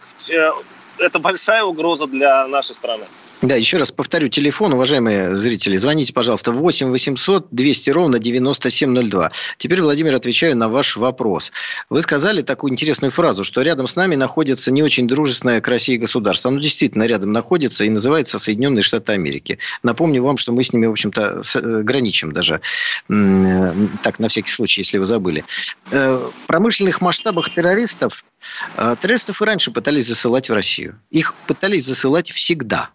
это 0.98 1.20
большая 1.20 1.64
угроза 1.64 2.08
для 2.08 2.48
нашей 2.48 2.76
страны. 2.76 3.06
Да, 3.44 3.56
еще 3.56 3.76
раз 3.76 3.92
повторю, 3.92 4.30
телефон, 4.30 4.72
уважаемые 4.72 5.36
зрители, 5.36 5.76
звоните, 5.76 6.14
пожалуйста, 6.14 6.54
8 6.54 6.90
800 6.92 7.48
200 7.52 7.90
ровно 7.90 8.18
9702. 8.18 9.34
Теперь, 9.58 9.82
Владимир, 9.82 10.16
отвечаю 10.16 10.56
на 10.56 10.70
ваш 10.70 10.96
вопрос. 10.96 11.52
Вы 11.90 12.02
сказали 12.02 12.42
такую 12.42 12.72
интересную 12.72 13.12
фразу, 13.12 13.44
что 13.44 13.62
рядом 13.62 13.90
с 13.90 13.98
нами 13.98 14.16
находится 14.16 14.72
не 14.72 14.82
очень 14.82 15.10
дружественное 15.10 15.60
к 15.60 15.68
России 15.68 15.98
государство. 15.98 16.52
Оно 16.52 16.62
действительно 16.62 17.04
рядом 17.04 17.34
находится 17.34 17.84
и 17.84 17.90
называется 17.90 18.40
Соединенные 18.40 18.82
Штаты 18.82 19.12
Америки. 19.12 19.60
Напомню 19.84 20.24
вам, 20.24 20.38
что 20.38 20.54
мы 20.54 20.64
с 20.64 20.72
ними, 20.72 20.86
в 20.86 20.92
общем-то, 20.92 21.42
э, 21.54 21.82
граничим 21.82 22.32
даже. 22.32 22.62
Так, 23.10 24.20
на 24.20 24.30
всякий 24.30 24.52
случай, 24.52 24.80
если 24.80 25.00
вы 25.00 25.06
забыли. 25.06 25.44
Э, 25.92 26.16
в 26.16 26.48
промышленных 26.48 27.02
масштабах 27.02 27.50
террористов 27.50 28.24
э, 28.78 28.96
Террористов 29.02 29.42
и 29.42 29.46
раньше 29.46 29.72
пытались 29.72 30.08
засылать 30.08 30.50
в 30.50 30.54
Россию. 30.54 30.98
Их 31.12 31.34
пытались 31.46 31.84
засылать 31.84 32.32
всегда 32.32 32.90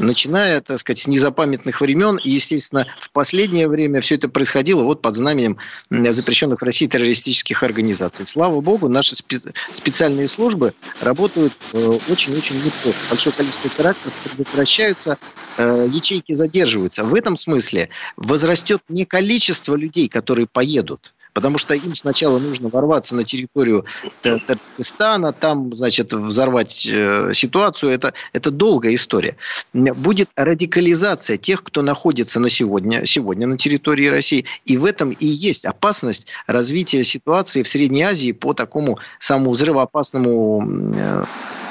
начиная, 0.00 0.60
так 0.60 0.78
сказать, 0.78 0.98
с 0.98 1.06
незапамятных 1.06 1.80
времен. 1.80 2.16
И, 2.16 2.30
естественно, 2.30 2.86
в 2.98 3.10
последнее 3.10 3.68
время 3.68 4.00
все 4.00 4.16
это 4.16 4.28
происходило 4.28 4.82
вот 4.82 5.02
под 5.02 5.14
знаменем 5.14 5.58
запрещенных 5.90 6.60
в 6.60 6.64
России 6.64 6.86
террористических 6.86 7.62
организаций. 7.62 8.24
Слава 8.24 8.60
богу, 8.60 8.88
наши 8.88 9.14
спе- 9.14 9.54
специальные 9.70 10.28
службы 10.28 10.74
работают 11.00 11.52
э, 11.72 11.98
очень-очень 12.08 12.56
неплохо. 12.56 12.98
Большое 13.08 13.34
количество 13.34 13.70
терактов 13.70 14.12
прекращаются, 14.36 15.18
э, 15.56 15.88
ячейки 15.90 16.32
задерживаются. 16.32 17.04
В 17.04 17.14
этом 17.14 17.36
смысле 17.36 17.90
возрастет 18.16 18.82
не 18.88 19.04
количество 19.04 19.74
людей, 19.74 20.08
которые 20.08 20.46
поедут, 20.46 21.12
Потому 21.32 21.58
что 21.58 21.74
им 21.74 21.94
сначала 21.94 22.38
нужно 22.38 22.68
ворваться 22.68 23.14
на 23.14 23.24
территорию 23.24 23.84
Таджикистана, 24.22 25.32
там, 25.32 25.74
значит, 25.74 26.12
взорвать 26.12 26.86
э, 26.90 27.32
ситуацию. 27.34 27.92
Это, 27.92 28.14
это 28.32 28.50
долгая 28.50 28.94
история. 28.94 29.36
Будет 29.72 30.28
радикализация 30.36 31.36
тех, 31.36 31.62
кто 31.62 31.82
находится 31.82 32.40
на 32.40 32.48
сегодня, 32.48 33.06
сегодня 33.06 33.46
на 33.46 33.56
территории 33.56 34.06
России. 34.06 34.44
И 34.64 34.76
в 34.76 34.84
этом 34.84 35.10
и 35.10 35.26
есть 35.26 35.64
опасность 35.64 36.26
развития 36.46 37.04
ситуации 37.04 37.62
в 37.62 37.68
Средней 37.68 38.02
Азии 38.02 38.32
по 38.32 38.54
такому 38.54 38.98
самому 39.18 39.50
взрывоопасному 39.50 40.92
э, 40.94 41.24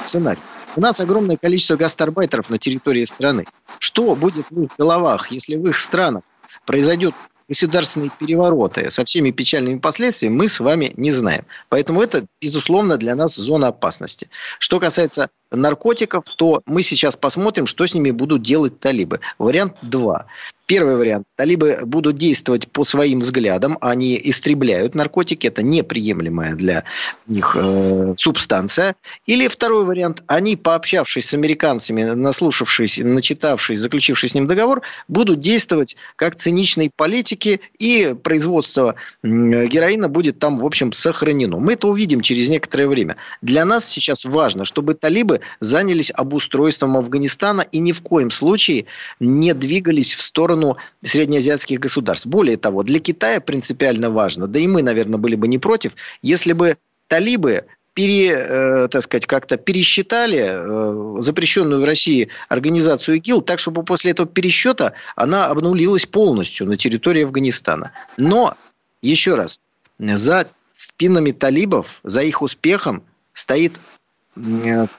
сценарию. 0.04 0.44
У 0.76 0.82
нас 0.82 1.00
огромное 1.02 1.36
количество 1.36 1.76
гастарбайтеров 1.76 2.50
на 2.50 2.58
территории 2.58 3.04
страны. 3.06 3.46
Что 3.80 4.16
будет 4.16 4.46
в 4.50 4.62
их 4.64 4.70
головах, 4.78 5.32
если 5.32 5.56
в 5.56 5.68
их 5.68 5.78
странах 5.78 6.24
произойдет 6.66 7.16
государственные 7.50 8.12
перевороты 8.18 8.90
со 8.92 9.04
всеми 9.04 9.32
печальными 9.32 9.80
последствиями 9.80 10.36
мы 10.36 10.48
с 10.48 10.60
вами 10.60 10.94
не 10.96 11.12
знаем. 11.12 11.46
Поэтому 11.68 12.02
это, 12.02 12.26
безусловно, 12.40 12.98
для 12.98 13.16
нас 13.16 13.36
зона 13.36 13.68
опасности. 13.68 14.30
Что 14.60 14.80
касается 14.80 15.30
наркотиков, 15.52 16.24
то 16.36 16.62
мы 16.66 16.82
сейчас 16.82 17.18
посмотрим, 17.18 17.68
что 17.68 17.86
с 17.86 17.94
ними 17.94 18.12
будут 18.12 18.42
делать 18.42 18.80
талибы. 18.80 19.20
Вариант 19.38 19.76
2. 19.82 20.26
Первый 20.70 20.98
вариант. 20.98 21.26
Талибы 21.36 21.80
будут 21.84 22.18
действовать 22.18 22.72
по 22.72 22.84
своим 22.84 23.22
взглядам. 23.22 23.80
Они 23.82 24.22
истребляют 24.24 24.94
наркотики. 24.94 25.48
Это 25.48 25.64
неприемлемая 25.64 26.54
для 26.54 26.84
них 27.26 27.58
э, 27.60 28.14
субстанция. 28.18 28.96
Или 29.26 29.48
второй 29.48 29.84
вариант. 29.84 30.22
Они, 30.28 30.56
пообщавшись 30.56 31.28
с 31.28 31.34
американцами, 31.34 32.04
наслушавшись, 32.04 33.00
начитавшись, 33.00 33.80
заключившись 33.80 34.34
с 34.34 34.36
ним 34.36 34.46
договор, 34.46 34.84
будут 35.08 35.40
действовать 35.40 35.96
как 36.16 36.36
циничные 36.36 36.92
политики. 36.96 37.62
И 37.80 38.16
производство 38.22 38.94
героина 39.24 40.08
будет 40.08 40.38
там, 40.38 40.60
в 40.60 40.66
общем, 40.68 40.94
сохранено. 40.94 41.58
Мы 41.58 41.74
это 41.74 41.88
увидим 41.88 42.22
через 42.22 42.48
некоторое 42.48 42.88
время. 42.88 43.16
Для 43.42 43.66
нас 43.66 43.88
сейчас 43.88 44.24
важно, 44.24 44.66
чтобы 44.66 44.94
талибы 44.94 45.39
занялись 45.60 46.12
обустройством 46.16 46.98
Афганистана 46.98 47.62
и 47.62 47.80
ни 47.80 47.92
в 47.92 48.02
коем 48.02 48.32
случае 48.32 48.86
не 49.20 49.54
двигались 49.54 50.14
в 50.14 50.22
сторону 50.22 50.78
среднеазиатских 51.04 51.80
государств. 51.80 52.28
Более 52.28 52.58
того, 52.58 52.84
для 52.84 53.00
Китая 53.00 53.40
принципиально 53.40 54.10
важно, 54.10 54.48
да 54.48 54.60
и 54.60 54.68
мы, 54.68 54.82
наверное, 54.82 55.20
были 55.20 55.36
бы 55.36 55.48
не 55.48 55.58
против, 55.58 55.96
если 56.22 56.54
бы 56.54 56.78
талибы 57.08 57.66
пере, 57.94 58.30
э, 58.30 58.88
так 58.88 59.02
сказать, 59.02 59.26
как-то 59.26 59.58
пересчитали 59.58 61.18
э, 61.18 61.22
запрещенную 61.22 61.82
в 61.82 61.84
России 61.84 62.30
организацию 62.48 63.18
ИГИЛ 63.18 63.42
так, 63.42 63.60
чтобы 63.60 63.84
после 63.84 64.12
этого 64.12 64.28
пересчета 64.28 64.94
она 65.18 65.48
обнулилась 65.48 66.06
полностью 66.06 66.66
на 66.66 66.78
территории 66.78 67.24
Афганистана. 67.24 67.92
Но, 68.18 68.56
еще 69.02 69.36
раз, 69.36 69.60
за 70.00 70.48
спинами 70.70 71.32
талибов, 71.32 72.00
за 72.04 72.22
их 72.22 72.42
успехом 72.42 73.04
стоит 73.34 73.82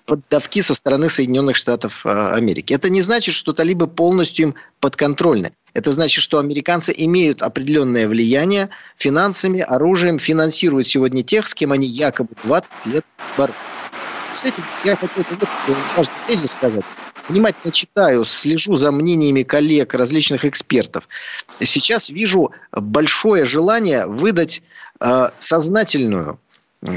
поддавки 0.06 0.60
со 0.60 0.74
стороны 0.74 1.08
Соединенных 1.08 1.56
Штатов 1.56 2.04
э, 2.04 2.34
Америки. 2.34 2.72
Это 2.72 2.90
не 2.90 3.02
значит, 3.02 3.34
что 3.34 3.52
талибы 3.52 3.86
полностью 3.86 4.48
им 4.48 4.54
подконтрольны. 4.80 5.52
Это 5.72 5.92
значит, 5.92 6.22
что 6.22 6.38
американцы 6.38 6.92
имеют 6.96 7.42
определенное 7.42 8.08
влияние 8.08 8.70
финансами, 8.96 9.60
оружием, 9.60 10.18
финансируют 10.18 10.86
сегодня 10.86 11.22
тех, 11.22 11.46
с 11.46 11.54
кем 11.54 11.72
они 11.72 11.86
якобы 11.86 12.30
20 12.44 12.86
лет 12.86 13.04
борются. 13.36 13.60
С 14.34 14.44
этим 14.44 14.64
я 14.84 14.96
хотел 14.96 15.22
бы 15.22 15.46
важный 15.96 16.14
тезис 16.26 16.52
сказать. 16.52 16.84
Внимательно 17.28 17.72
читаю, 17.72 18.24
слежу 18.24 18.74
за 18.76 18.90
мнениями 18.90 19.42
коллег, 19.42 19.94
различных 19.94 20.44
экспертов. 20.44 21.08
Сейчас 21.60 22.10
вижу 22.10 22.50
большое 22.72 23.44
желание 23.44 24.06
выдать 24.06 24.62
э, 25.00 25.28
сознательную 25.38 26.40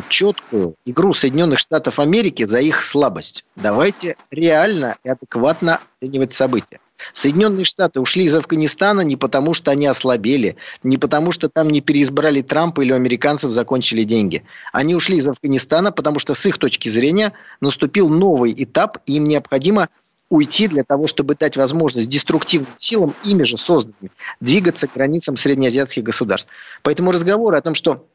четкую 0.10 0.76
игру 0.86 1.14
Соединенных 1.14 1.60
Штатов 1.60 2.00
Америки 2.00 2.44
за 2.44 2.60
их 2.60 2.82
слабость. 2.82 3.46
Давайте 3.56 4.16
реально 4.32 4.96
и 5.04 5.10
адекватно 5.10 5.80
оценивать 5.96 6.32
события. 6.32 6.80
Соединенные 7.12 7.66
Штаты 7.66 8.00
ушли 8.00 8.24
из 8.24 8.36
Афганистана 8.36 9.02
не 9.02 9.18
потому, 9.18 9.54
что 9.54 9.72
они 9.72 9.88
ослабели, 9.88 10.56
не 10.84 10.98
потому, 10.98 11.34
что 11.34 11.50
там 11.50 11.70
не 11.70 11.82
переизбрали 11.82 12.42
Трампа 12.42 12.82
или 12.82 12.94
у 12.94 12.96
американцев 12.96 13.52
закончили 13.52 14.04
деньги. 14.04 14.44
Они 14.72 14.96
ушли 14.96 15.18
из 15.18 15.28
Афганистана, 15.28 15.92
потому 15.92 16.20
что 16.20 16.34
с 16.34 16.46
их 16.46 16.58
точки 16.58 16.88
зрения 16.88 17.34
наступил 17.60 18.08
новый 18.08 18.54
этап, 18.56 19.00
и 19.06 19.16
им 19.18 19.26
необходимо 19.26 19.90
уйти 20.30 20.68
для 20.68 20.84
того, 20.84 21.08
чтобы 21.08 21.36
дать 21.36 21.58
возможность 21.58 22.10
деструктивным 22.10 22.72
силам, 22.78 23.14
ими 23.24 23.44
же 23.44 23.58
созданными, 23.58 24.10
двигаться 24.40 24.88
к 24.88 24.94
границам 24.94 25.36
среднеазиатских 25.36 26.04
государств. 26.04 26.50
Поэтому 26.82 27.12
разговоры 27.12 27.58
о 27.58 27.62
том, 27.62 27.76
что 27.76 28.08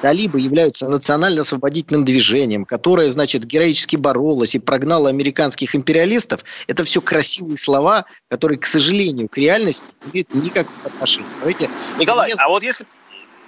талибы 0.00 0.40
являются 0.40 0.88
национально-освободительным 0.88 2.04
движением, 2.04 2.64
которое, 2.64 3.08
значит, 3.08 3.44
героически 3.44 3.96
боролось 3.96 4.54
и 4.54 4.58
прогнало 4.58 5.08
американских 5.08 5.74
империалистов, 5.74 6.44
это 6.66 6.84
все 6.84 7.00
красивые 7.00 7.56
слова, 7.56 8.06
которые, 8.28 8.58
к 8.58 8.66
сожалению, 8.66 9.28
к 9.28 9.36
реальности 9.36 9.86
не 10.06 10.10
имеют 10.12 10.34
никакого 10.34 10.76
отношения. 10.84 11.26
Давайте 11.40 11.70
Николай, 11.98 12.32
а 12.38 12.48
вот 12.48 12.62
если 12.62 12.86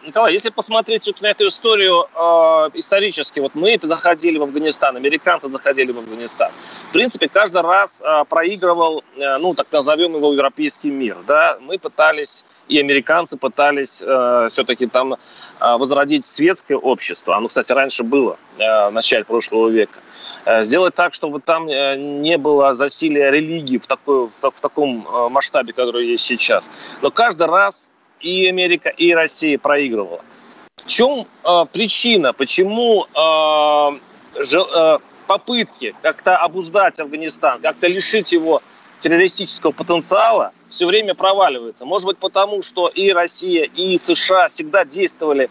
Николай, 0.03 0.33
если 0.33 0.49
посмотреть 0.49 1.07
вот 1.07 1.21
на 1.21 1.27
эту 1.27 1.49
историю 1.49 2.07
э, 2.15 2.71
исторически, 2.75 3.39
вот 3.41 3.55
мы 3.55 3.79
заходили 3.83 4.39
в 4.39 4.43
Афганистан, 4.45 4.97
американцы 4.97 5.49
заходили 5.49 5.93
в 5.93 5.99
Афганистан. 5.99 6.51
В 6.89 6.93
принципе, 6.93 7.29
каждый 7.29 7.61
раз 7.63 8.01
э, 8.01 8.25
проигрывал, 8.29 9.05
э, 9.17 9.37
ну, 9.37 9.53
так 9.55 9.67
назовем 9.71 10.17
его, 10.17 10.33
европейский 10.33 10.91
мир. 10.91 11.19
Да? 11.27 11.59
Мы 11.61 11.79
пытались, 11.79 12.45
и 12.69 12.81
американцы 12.81 13.37
пытались 13.37 14.03
э, 14.05 14.49
все-таки 14.51 14.87
там 14.87 15.17
возродить 15.61 16.25
светское 16.25 16.77
общество, 16.77 17.37
оно, 17.37 17.49
кстати, 17.49 17.73
раньше 17.73 18.03
было, 18.03 18.39
э, 18.59 18.89
в 18.89 18.93
начале 18.93 19.25
прошлого 19.25 19.69
века, 19.69 19.99
э, 20.45 20.65
сделать 20.65 20.95
так, 20.95 21.15
чтобы 21.15 21.41
там 21.41 21.69
э, 21.69 21.97
не 21.97 22.39
было 22.39 22.75
засилия 22.75 23.31
религии 23.31 23.79
в, 23.79 23.87
такой, 23.87 24.29
в, 24.29 24.61
таком 24.61 25.07
масштабе, 25.31 25.73
который 25.73 26.07
есть 26.07 26.25
сейчас. 26.25 26.71
Но 27.03 27.11
каждый 27.11 27.47
раз 27.47 27.91
и 28.21 28.47
Америка, 28.47 28.89
и 28.89 29.13
Россия 29.13 29.59
проигрывала. 29.59 30.23
В 30.77 30.87
чем 30.87 31.27
причина, 31.73 32.33
почему 32.33 33.07
попытки 35.27 35.95
как-то 36.03 36.37
обуздать 36.39 36.99
Афганистан, 36.99 37.61
как-то 37.61 37.87
лишить 37.87 38.33
его 38.33 38.63
террористического 39.01 39.73
потенциала 39.73 40.53
все 40.69 40.87
время 40.87 41.15
проваливается. 41.15 41.85
Может 41.85 42.07
быть, 42.07 42.19
потому 42.19 42.63
что 42.63 42.87
и 42.87 43.11
Россия, 43.11 43.65
и 43.65 43.99
США 43.99 44.49
всегда 44.49 44.85
действовали 44.85 45.51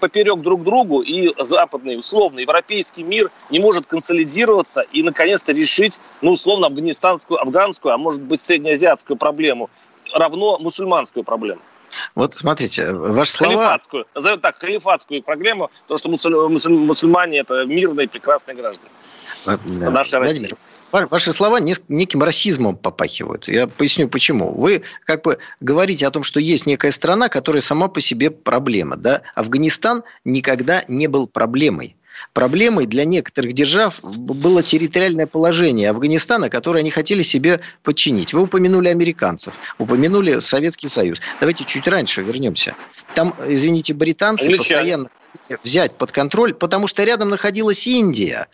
поперек 0.00 0.40
друг 0.40 0.64
другу, 0.64 1.00
и 1.00 1.32
западный, 1.42 1.98
условно, 1.98 2.40
европейский 2.40 3.04
мир 3.04 3.30
не 3.48 3.60
может 3.60 3.86
консолидироваться 3.86 4.82
и, 4.92 5.02
наконец-то, 5.02 5.52
решить, 5.52 6.00
ну, 6.20 6.32
условно, 6.32 6.66
афганистанскую, 6.66 7.40
афганскую, 7.40 7.94
а 7.94 7.96
может 7.96 8.20
быть, 8.20 8.42
среднеазиатскую 8.42 9.16
проблему, 9.16 9.70
равно 10.12 10.58
мусульманскую 10.58 11.22
проблему. 11.22 11.60
Вот 12.14 12.34
смотрите, 12.34 12.92
ваши 12.92 13.32
слова... 13.32 13.54
Халифатскую, 13.54 14.06
назовем 14.14 14.40
так, 14.40 14.58
халифатскую 14.58 15.22
проблему, 15.22 15.70
потому 15.82 15.98
что 15.98 16.08
мусуль... 16.08 16.76
мусульмане– 16.76 17.38
это 17.40 17.64
мирные, 17.64 18.08
прекрасные 18.08 18.56
граждане. 18.56 18.90
Да. 19.46 19.90
Наша 19.90 20.18
Россия. 20.18 20.50
Ваши 20.90 21.32
слова 21.32 21.58
неким 21.60 22.22
расизмом 22.22 22.76
попахивают. 22.76 23.46
Я 23.46 23.66
поясню 23.66 24.08
почему. 24.08 24.54
Вы 24.54 24.82
как 25.04 25.22
бы 25.22 25.38
говорите 25.60 26.06
о 26.06 26.10
том, 26.10 26.22
что 26.22 26.40
есть 26.40 26.66
некая 26.66 26.92
страна, 26.92 27.28
которая 27.28 27.60
сама 27.60 27.88
по 27.88 28.00
себе 28.00 28.30
проблема. 28.30 28.96
Да? 28.96 29.20
Афганистан 29.34 30.02
никогда 30.24 30.84
не 30.88 31.06
был 31.06 31.26
проблемой. 31.26 31.94
Проблемой 32.32 32.86
для 32.86 33.04
некоторых 33.04 33.52
держав 33.52 34.00
было 34.02 34.62
территориальное 34.62 35.26
положение 35.26 35.90
Афганистана, 35.90 36.50
которое 36.50 36.80
они 36.80 36.90
хотели 36.90 37.22
себе 37.22 37.60
подчинить. 37.82 38.32
Вы 38.32 38.42
упомянули 38.42 38.88
американцев, 38.88 39.58
упомянули 39.78 40.38
Советский 40.40 40.88
Союз. 40.88 41.20
Давайте 41.40 41.64
чуть 41.64 41.88
раньше 41.88 42.22
вернемся. 42.22 42.74
Там, 43.14 43.34
извините, 43.46 43.94
британцы 43.94 44.46
Англичане. 44.46 44.58
постоянно 44.58 45.10
взять 45.62 45.92
под 45.96 46.12
контроль, 46.12 46.54
потому 46.54 46.86
что 46.86 47.04
рядом 47.04 47.30
находилась 47.30 47.86
Индия 47.86 48.48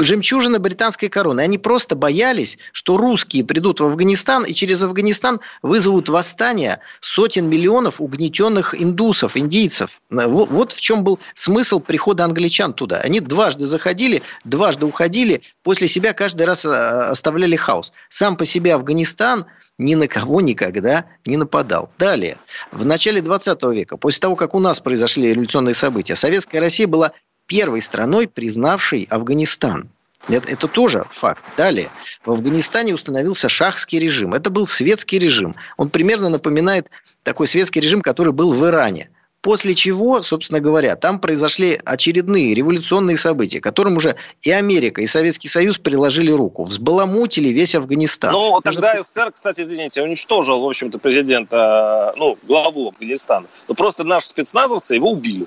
жемчужина 0.00 0.58
британской 0.58 1.08
короны. 1.08 1.40
Они 1.40 1.58
просто 1.58 1.96
боялись, 1.96 2.58
что 2.72 2.96
русские 2.96 3.44
придут 3.44 3.80
в 3.80 3.84
Афганистан 3.84 4.44
и 4.44 4.54
через 4.54 4.82
Афганистан 4.82 5.40
вызовут 5.62 6.08
восстание 6.08 6.80
сотен 7.00 7.48
миллионов 7.48 8.00
угнетенных 8.00 8.80
индусов, 8.80 9.36
индийцев. 9.36 10.00
Вот, 10.10 10.72
в 10.72 10.80
чем 10.80 11.04
был 11.04 11.18
смысл 11.34 11.80
прихода 11.80 12.24
англичан 12.24 12.72
туда. 12.74 12.98
Они 12.98 13.20
дважды 13.20 13.66
заходили, 13.66 14.22
дважды 14.44 14.86
уходили, 14.86 15.42
после 15.62 15.88
себя 15.88 16.12
каждый 16.12 16.46
раз 16.46 16.64
э, 16.64 16.68
оставляли 16.68 17.56
хаос. 17.56 17.92
Сам 18.08 18.36
по 18.36 18.44
себе 18.44 18.74
Афганистан 18.74 19.46
ни 19.78 19.94
на 19.94 20.08
кого 20.08 20.40
никогда 20.40 21.06
не 21.24 21.36
нападал. 21.36 21.90
Далее, 21.98 22.36
в 22.72 22.84
начале 22.84 23.22
20 23.22 23.62
века, 23.64 23.96
после 23.96 24.20
того, 24.20 24.36
как 24.36 24.54
у 24.54 24.58
нас 24.58 24.80
произошли 24.80 25.32
революционные 25.32 25.74
события, 25.74 26.16
Советская 26.16 26.60
Россия 26.60 26.88
была 26.88 27.12
первой 27.48 27.82
страной, 27.82 28.28
признавшей 28.28 29.08
Афганистан. 29.10 29.88
Это, 30.28 30.48
это 30.48 30.68
тоже 30.68 31.06
факт. 31.08 31.42
Далее. 31.56 31.88
В 32.24 32.30
Афганистане 32.30 32.94
установился 32.94 33.48
шахский 33.48 33.98
режим. 33.98 34.34
Это 34.34 34.50
был 34.50 34.66
светский 34.66 35.18
режим. 35.18 35.56
Он 35.76 35.88
примерно 35.88 36.28
напоминает 36.28 36.90
такой 37.22 37.48
светский 37.48 37.80
режим, 37.80 38.02
который 38.02 38.32
был 38.32 38.52
в 38.52 38.64
Иране. 38.66 39.08
После 39.40 39.74
чего, 39.76 40.20
собственно 40.20 40.60
говоря, 40.60 40.96
там 40.96 41.20
произошли 41.20 41.80
очередные 41.84 42.54
революционные 42.54 43.16
события, 43.16 43.60
которым 43.60 43.96
уже 43.96 44.16
и 44.42 44.50
Америка, 44.50 45.00
и 45.00 45.06
Советский 45.06 45.48
Союз 45.48 45.78
приложили 45.78 46.32
руку. 46.32 46.64
Взбаламутили 46.64 47.48
весь 47.48 47.76
Афганистан. 47.76 48.32
Ну, 48.32 48.60
тогда 48.62 48.94
Нужно... 48.96 49.04
СССР, 49.04 49.30
кстати, 49.32 49.62
извините, 49.62 50.02
уничтожил, 50.02 50.60
в 50.60 50.68
общем-то, 50.68 50.98
президента, 50.98 52.12
ну, 52.16 52.36
главу 52.42 52.88
Афганистана. 52.88 53.46
Но 53.68 53.74
просто 53.74 54.02
наши 54.02 54.26
спецназовцы 54.26 54.96
его 54.96 55.12
убили. 55.12 55.46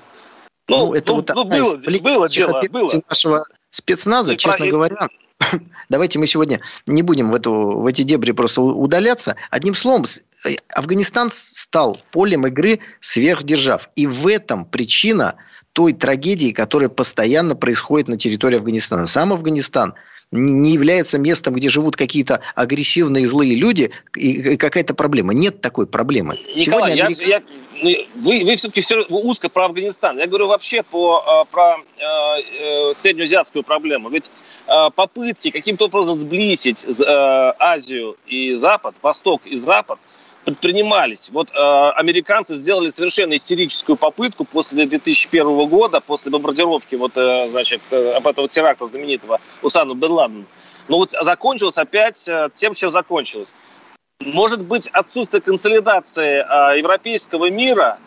Ну, 0.68 0.86
ну, 0.86 0.94
это 0.94 1.12
ну, 1.12 1.16
вот 1.16 1.30
ну, 1.34 1.44
было, 1.44 1.76
было 1.76 2.28
дело, 2.28 2.62
было. 2.70 3.02
нашего 3.08 3.44
спецназа, 3.70 4.34
И 4.34 4.36
честно 4.36 4.64
про... 4.64 4.70
говоря. 4.70 5.08
Давайте 5.88 6.18
мы 6.18 6.26
сегодня 6.26 6.60
не 6.86 7.02
будем 7.02 7.30
в, 7.30 7.34
эту, 7.34 7.52
в 7.52 7.86
эти 7.86 8.02
дебри 8.02 8.32
просто 8.32 8.62
удаляться. 8.62 9.36
Одним 9.50 9.74
словом, 9.74 10.04
э, 10.46 10.56
Афганистан 10.74 11.30
стал 11.32 11.98
полем 12.12 12.46
игры 12.46 12.80
сверхдержав. 13.00 13.90
И 13.96 14.06
в 14.06 14.28
этом 14.28 14.64
причина 14.64 15.36
той 15.72 15.92
трагедии, 15.94 16.52
которая 16.52 16.88
постоянно 16.90 17.56
происходит 17.56 18.08
на 18.08 18.16
территории 18.16 18.56
Афганистана. 18.56 19.06
Сам 19.06 19.32
Афганистан 19.32 19.94
не 20.30 20.72
является 20.72 21.18
местом, 21.18 21.54
где 21.54 21.68
живут 21.68 21.96
какие-то 21.96 22.40
агрессивные 22.54 23.26
злые 23.26 23.54
люди 23.54 23.90
и 24.16 24.56
какая-то 24.56 24.94
проблема. 24.94 25.34
Нет 25.34 25.60
такой 25.60 25.86
проблемы. 25.86 26.38
Николай, 26.56 26.92
Сегодня 26.92 27.04
Америка... 27.04 27.22
я, 27.22 27.36
я, 27.36 27.42
вы, 27.82 28.44
вы 28.44 28.56
все-таки 28.56 28.80
все 28.80 29.04
узко 29.08 29.48
про 29.48 29.66
Афганистан. 29.66 30.18
Я 30.18 30.26
говорю 30.26 30.46
вообще 30.46 30.82
по, 30.82 31.22
а, 31.26 31.44
про 31.44 31.76
э, 31.76 32.02
э, 32.60 32.94
среднеазиатскую 32.98 33.64
проблему. 33.64 34.08
Ведь 34.08 34.30
э, 34.66 34.90
попытки 34.94 35.50
каким-то 35.50 35.86
образом 35.86 36.18
сблизить 36.18 36.84
э, 36.84 37.52
Азию 37.58 38.16
и 38.26 38.54
Запад, 38.54 38.96
Восток 39.02 39.42
и 39.44 39.56
Запад– 39.56 39.98
предпринимались. 40.44 41.30
Вот 41.32 41.50
э, 41.50 41.90
американцы 41.96 42.56
сделали 42.56 42.90
совершенно 42.90 43.36
истерическую 43.36 43.96
попытку 43.96 44.44
после 44.44 44.86
2001 44.86 45.68
года, 45.68 46.00
после 46.00 46.30
бомбардировки 46.30 46.96
вот, 46.96 47.12
э, 47.16 47.48
значит, 47.48 47.80
э, 47.90 48.12
об 48.12 48.26
этого 48.26 48.48
теракта 48.48 48.86
знаменитого 48.86 49.40
Усану 49.62 49.94
Бен 49.94 50.12
Ладена. 50.12 50.44
Но 50.88 50.98
вот 50.98 51.14
закончилось 51.20 51.78
опять 51.78 52.26
э, 52.26 52.48
тем, 52.54 52.74
чем 52.74 52.90
закончилось. 52.90 53.52
Может 54.26 54.62
быть, 54.62 54.88
отсутствие 54.88 55.40
консолидации 55.40 56.44
э, 56.44 56.78
европейского 56.78 57.50
мира, 57.50 57.98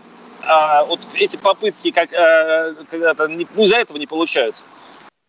э, 0.42 0.86
вот 0.88 1.00
эти 1.16 1.38
попытки 1.38 1.92
как, 1.92 2.12
э, 2.14 2.76
когда-то, 2.90 3.28
ну, 3.28 3.66
из-за 3.66 3.78
этого 3.78 3.98
не 3.98 4.08
получаются. 4.08 4.66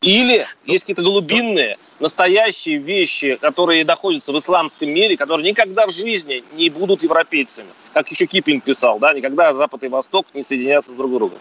Или 0.02 0.46
есть 0.66 0.84
какие-то 0.84 1.02
глубинные, 1.02 1.78
настоящие 2.00 2.76
вещи, 2.78 3.36
которые 3.40 3.84
находятся 3.84 4.32
в 4.32 4.38
исламском 4.38 4.90
мире, 4.90 5.16
которые 5.16 5.50
никогда 5.50 5.86
в 5.86 5.92
жизни 5.92 6.44
не 6.54 6.68
будут 6.68 7.02
европейцами. 7.02 7.68
Как 7.94 8.10
еще 8.10 8.26
Киплинг 8.26 8.62
писал, 8.62 8.98
да, 8.98 9.14
никогда 9.14 9.54
Запад 9.54 9.82
и 9.84 9.88
Восток 9.88 10.26
не 10.34 10.42
соединятся 10.42 10.92
с 10.92 10.94
друг 10.94 11.10
другом. 11.12 11.38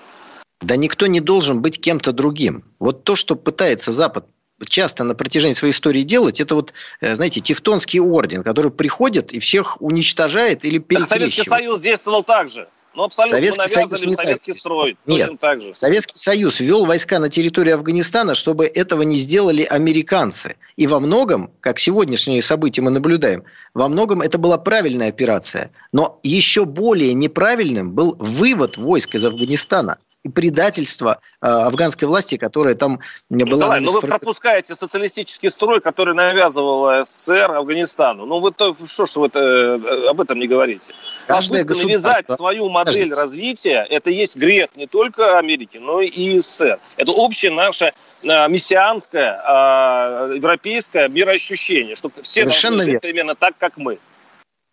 Да 0.62 0.78
никто 0.78 1.06
не 1.08 1.20
должен 1.20 1.62
быть 1.62 1.82
кем-то 1.82 2.14
другим. 2.14 2.64
Вот 2.80 3.04
то, 3.04 3.16
что 3.16 3.36
пытается 3.36 3.92
Запад 3.92 4.26
часто 4.64 5.04
на 5.04 5.16
протяжении 5.16 5.54
своей 5.54 5.74
истории 5.74 6.04
делать, 6.04 6.40
это 6.40 6.56
вот, 6.56 6.74
э, 7.02 7.16
знаете, 7.16 7.42
Тевтонский 7.42 8.00
орден, 8.00 8.44
который 8.44 8.72
приходит 8.72 9.34
и 9.34 9.40
всех 9.40 9.82
уничтожает 9.82 10.66
или 10.66 10.78
перекрещивает. 10.78 11.34
Советский 11.34 11.50
Союз 11.50 11.80
действовал 11.82 12.24
так 12.24 12.50
же. 12.50 12.68
Ну, 12.96 13.04
абсолютно 13.04 13.38
Советский 13.38 13.68
Союз 13.68 14.04
не 14.06 14.16
советский 14.16 14.52
так. 14.54 14.62
строй. 14.62 14.98
Нет. 15.06 15.30
Так 15.42 15.62
же. 15.62 15.74
Советский 15.74 16.18
Союз 16.18 16.62
ввел 16.62 16.86
войска 16.86 17.20
на 17.20 17.28
территорию 17.30 17.76
Афганистана, 17.76 18.36
чтобы 18.36 18.66
этого 18.66 19.02
не 19.02 19.18
сделали 19.18 19.64
американцы. 19.64 20.56
И 20.78 20.88
во 20.88 21.02
многом, 21.02 21.52
как 21.60 21.80
сегодняшние 21.80 22.42
события 22.42 22.82
мы 22.82 22.92
наблюдаем, 22.92 23.44
во 23.74 23.90
многом 23.90 24.22
это 24.22 24.38
была 24.38 24.58
правильная 24.58 25.10
операция. 25.10 25.72
Но 25.92 26.20
еще 26.24 26.64
более 26.64 27.14
неправильным 27.14 27.92
был 27.92 28.16
вывод 28.18 28.78
войск 28.78 29.16
из 29.16 29.26
Афганистана 29.26 29.98
и 30.26 30.30
предательство 30.30 31.20
э, 31.40 31.46
афганской 31.46 32.08
власти, 32.08 32.38
которая 32.38 32.74
там 32.74 33.00
была... 33.30 33.46
Николай, 33.46 33.80
ну 33.80 33.92
вы 33.92 34.02
пропускаете 34.02 34.76
социалистический 34.76 35.52
строй, 35.52 35.82
который 35.82 36.16
навязывал 36.16 37.06
СССР 37.06 37.52
Афганистану. 37.52 38.26
Ну 38.26 38.40
вы 38.40 38.52
то, 38.52 38.76
что 38.88 39.06
ж 39.06 39.16
вы 39.18 39.28
это, 39.28 39.40
э, 39.40 40.10
об 40.10 40.20
этом 40.20 40.40
не 40.40 40.48
говорите? 40.48 40.96
Каждое 41.28 41.62
Попытка 41.62 41.86
навязать 41.86 42.26
свою 42.32 42.70
модель 42.70 43.10
Кажется. 43.10 43.22
развития, 43.22 43.86
это 43.88 44.10
есть 44.10 44.36
грех 44.36 44.76
не 44.76 44.88
только 44.88 45.38
Америки, 45.38 45.78
но 45.78 46.02
и 46.02 46.40
СССР. 46.40 46.80
Это 46.98 47.12
общее 47.12 47.52
наше 47.52 47.94
э, 48.24 48.50
мессианское, 48.50 49.40
э, 49.48 50.38
европейское 50.38 51.08
мироощущение, 51.08 51.96
что 51.96 52.10
все 52.24 52.42
Совершенно 52.42 52.78
должны 52.78 52.94
жить 52.94 53.02
примерно 53.02 53.36
так, 53.36 53.54
как 53.60 53.78
мы. 53.78 54.00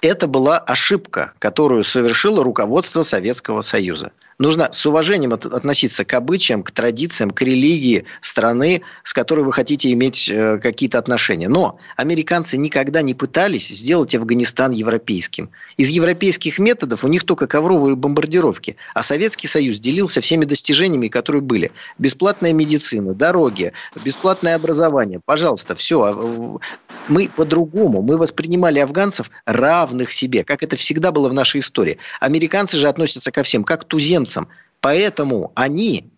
Это 0.02 0.26
была 0.26 0.58
ошибка, 0.58 1.32
которую 1.38 1.84
совершило 1.84 2.42
руководство 2.42 3.02
Советского 3.02 3.60
Союза. 3.60 4.10
Нужно 4.42 4.70
с 4.72 4.84
уважением 4.86 5.32
от- 5.32 5.46
относиться 5.46 6.04
к 6.04 6.12
обычаям, 6.14 6.64
к 6.64 6.72
традициям, 6.72 7.30
к 7.30 7.42
религии 7.42 8.06
страны, 8.20 8.82
с 9.04 9.12
которой 9.12 9.44
вы 9.44 9.52
хотите 9.52 9.92
иметь 9.92 10.28
э, 10.28 10.58
какие-то 10.58 10.98
отношения. 10.98 11.48
Но 11.48 11.78
американцы 11.96 12.56
никогда 12.56 13.02
не 13.02 13.14
пытались 13.14 13.68
сделать 13.68 14.16
Афганистан 14.16 14.72
европейским. 14.72 15.50
Из 15.76 15.90
европейских 15.90 16.58
методов 16.58 17.04
у 17.04 17.08
них 17.08 17.22
только 17.22 17.46
ковровые 17.46 17.94
бомбардировки. 17.94 18.74
А 18.94 19.04
Советский 19.04 19.46
Союз 19.46 19.78
делился 19.78 20.20
всеми 20.20 20.44
достижениями, 20.44 21.06
которые 21.06 21.42
были. 21.42 21.70
Бесплатная 21.98 22.52
медицина, 22.52 23.14
дороги, 23.14 23.72
бесплатное 24.04 24.56
образование. 24.56 25.20
Пожалуйста, 25.24 25.76
все. 25.76 26.58
Мы 27.06 27.28
по-другому. 27.28 28.02
Мы 28.02 28.18
воспринимали 28.18 28.80
афганцев 28.80 29.30
равных 29.46 30.10
себе, 30.10 30.42
как 30.42 30.64
это 30.64 30.74
всегда 30.74 31.12
было 31.12 31.28
в 31.28 31.32
нашей 31.32 31.60
истории. 31.60 31.98
Американцы 32.18 32.76
же 32.76 32.88
относятся 32.88 33.30
ко 33.30 33.44
всем 33.44 33.62
как 33.62 33.82
к 33.82 33.84
туземцам. 34.32 34.48
Поэтому 34.80 35.52
они 35.54 36.10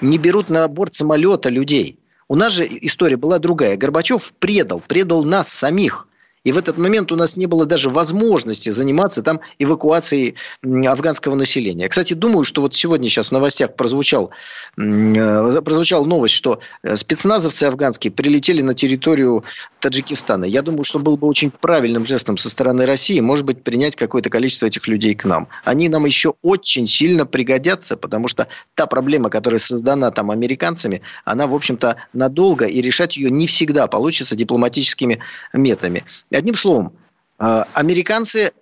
не 0.00 0.18
берут 0.18 0.48
на 0.48 0.68
борт 0.68 0.94
самолета 0.94 1.48
людей. 1.48 1.98
У 2.28 2.36
нас 2.36 2.52
же 2.52 2.66
история 2.66 3.16
была 3.16 3.38
другая. 3.38 3.76
Горбачев 3.76 4.32
предал, 4.38 4.80
предал 4.86 5.24
нас 5.24 5.48
самих. 5.48 6.08
И 6.44 6.50
в 6.50 6.58
этот 6.58 6.76
момент 6.76 7.12
у 7.12 7.16
нас 7.16 7.36
не 7.36 7.46
было 7.46 7.66
даже 7.66 7.88
возможности 7.88 8.70
заниматься 8.70 9.22
там 9.22 9.40
эвакуацией 9.58 10.34
афганского 10.62 11.36
населения. 11.36 11.88
Кстати, 11.88 12.14
думаю, 12.14 12.42
что 12.44 12.62
вот 12.62 12.74
сегодня 12.74 13.08
сейчас 13.08 13.28
в 13.28 13.32
новостях 13.32 13.76
прозвучал, 13.76 14.30
э, 14.76 15.60
прозвучала 15.60 16.04
новость, 16.04 16.34
что 16.34 16.58
э, 16.82 16.96
спецназовцы 16.96 17.64
афганские 17.64 18.12
прилетели 18.12 18.60
на 18.60 18.74
территорию 18.74 19.44
Таджикистана. 19.78 20.44
Я 20.44 20.62
думаю, 20.62 20.84
что 20.84 20.98
было 20.98 21.16
бы 21.16 21.28
очень 21.28 21.50
правильным 21.50 22.04
жестом 22.04 22.36
со 22.36 22.50
стороны 22.50 22.86
России, 22.86 23.20
может 23.20 23.44
быть, 23.44 23.62
принять 23.62 23.94
какое-то 23.94 24.28
количество 24.28 24.66
этих 24.66 24.88
людей 24.88 25.14
к 25.14 25.24
нам. 25.24 25.48
Они 25.64 25.88
нам 25.88 26.06
еще 26.06 26.34
очень 26.42 26.88
сильно 26.88 27.24
пригодятся, 27.24 27.96
потому 27.96 28.26
что 28.26 28.48
та 28.74 28.86
проблема, 28.86 29.30
которая 29.30 29.58
создана 29.60 30.10
там 30.10 30.30
американцами, 30.30 31.02
она, 31.24 31.46
в 31.46 31.54
общем-то, 31.54 31.96
надолго, 32.12 32.64
и 32.64 32.80
решать 32.82 33.16
ее 33.16 33.30
не 33.30 33.46
всегда 33.46 33.86
получится 33.86 34.34
дипломатическими 34.34 35.20
методами. 35.52 36.04
Одним 36.32 36.54
словом, 36.54 36.96
э, 37.38 37.64
американцы 37.74 38.52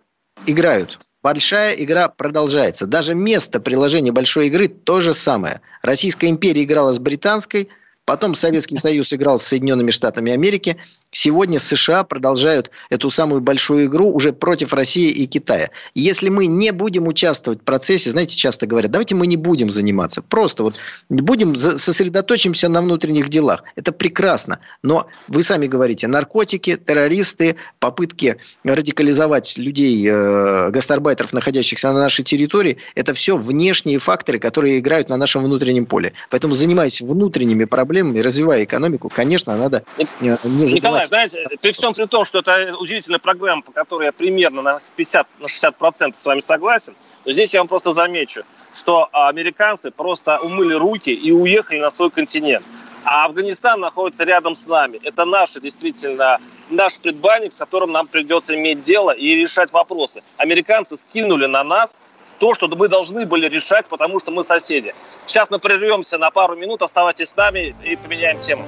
играют. 0.47 0.99
Большая 1.23 1.75
игра 1.75 2.09
продолжается. 2.09 2.87
Даже 2.87 3.15
место 3.15 3.61
приложения 3.61 4.11
большой 4.11 4.47
игры 4.47 4.69
то 4.69 5.01
же 5.01 5.13
самое. 5.13 5.61
Российская 5.83 6.29
империя 6.29 6.65
играла 6.65 6.93
с 6.93 6.99
британской, 6.99 7.69
потом 8.11 8.35
Советский 8.35 8.77
Союз 8.77 9.13
играл 9.13 9.39
с 9.39 9.45
Соединенными 9.45 9.93
Штатами 9.93 10.33
Америки. 10.33 10.77
Сегодня 11.13 11.61
США 11.61 12.03
продолжают 12.03 12.73
эту 12.89 13.09
самую 13.09 13.41
большую 13.41 13.87
игру 13.87 14.13
уже 14.13 14.33
против 14.33 14.75
России 14.75 15.11
и 15.13 15.27
Китая. 15.27 15.71
Если 15.95 16.29
мы 16.29 16.47
не 16.47 16.73
будем 16.73 17.07
участвовать 17.07 17.61
в 17.61 17.65
процессе, 17.65 18.11
знаете, 18.11 18.35
часто 18.35 18.67
говорят, 18.67 18.91
давайте 18.91 19.15
мы 19.15 19.29
не 19.29 19.37
будем 19.37 19.71
заниматься. 19.71 20.23
Просто 20.23 20.65
вот 20.65 20.75
будем 21.09 21.55
сосредоточимся 21.55 22.69
на 22.69 22.83
внутренних 22.83 23.29
делах. 23.29 23.63
Это 23.77 23.93
прекрасно. 23.93 24.59
Но 24.83 25.07
вы 25.29 25.45
сами 25.45 25.69
говорите, 25.69 26.09
наркотики, 26.09 26.75
террористы, 26.77 27.55
попытки 27.79 28.39
радикализовать 28.65 29.57
людей, 29.57 30.05
э, 30.09 30.71
гастарбайтеров, 30.71 31.33
находящихся 31.33 31.93
на 31.93 32.01
нашей 32.01 32.25
территории, 32.25 32.79
это 32.97 33.15
все 33.15 33.37
внешние 33.37 33.99
факторы, 33.99 34.41
которые 34.41 34.81
играют 34.81 35.09
на 35.09 35.17
нашем 35.17 35.45
внутреннем 35.45 35.87
поле. 35.87 36.13
Поэтому, 36.29 36.55
занимаясь 36.55 37.01
внутренними 37.01 37.65
проблемами, 37.65 38.00
развивая 38.03 38.65
экономику, 38.65 39.09
конечно, 39.09 39.57
надо 39.57 39.85
не 40.19 40.31
забывать. 40.31 40.73
Николай, 40.75 41.07
знаете, 41.07 41.47
при 41.61 41.73
всем 41.73 41.95
при 41.95 42.07
том, 42.07 42.25
что 42.25 42.41
это 42.41 42.77
удивительная 42.77 43.19
программа, 43.19 43.63
по 43.63 43.73
которой 43.73 44.07
я 44.07 44.13
примерно 44.13 44.63
на 44.63 44.79
50 44.97 45.27
на 45.39 45.47
60% 45.47 46.15
с 46.15 46.27
вами 46.27 46.41
согласен, 46.41 46.95
но 47.25 47.33
здесь 47.33 47.55
я 47.55 47.61
вам 47.61 47.69
просто 47.69 47.93
замечу, 47.93 48.43
что 48.75 49.09
американцы 49.13 49.91
просто 49.91 50.39
умыли 50.39 50.75
руки 50.75 51.11
и 51.11 51.33
уехали 51.33 51.79
на 51.79 51.91
свой 51.91 52.11
континент. 52.11 52.65
А 53.05 53.25
Афганистан 53.25 53.81
находится 53.81 54.25
рядом 54.25 54.55
с 54.55 54.67
нами. 54.67 55.01
Это 55.03 55.25
наш, 55.25 55.55
действительно, 55.55 56.39
наш 56.69 56.99
предбанник, 56.99 57.53
с 57.53 57.59
которым 57.59 57.93
нам 57.93 58.07
придется 58.07 58.55
иметь 58.55 58.81
дело 58.81 59.11
и 59.11 59.35
решать 59.37 59.73
вопросы. 59.73 60.23
Американцы 60.37 60.97
скинули 60.97 61.47
на 61.47 61.65
нас 61.65 61.99
то, 62.41 62.55
что 62.55 62.67
мы 62.69 62.89
должны 62.89 63.27
были 63.27 63.47
решать, 63.49 63.87
потому 63.87 64.19
что 64.19 64.31
мы 64.33 64.43
соседи. 64.43 64.95
Сейчас 65.27 65.51
мы 65.51 65.59
прервемся 65.59 66.19
на 66.19 66.31
пару 66.31 66.57
минут, 66.57 66.83
оставайтесь 66.83 67.29
с 67.29 67.37
нами 67.37 67.77
и 67.85 67.97
поменяем 67.97 68.41
тему. 68.41 68.65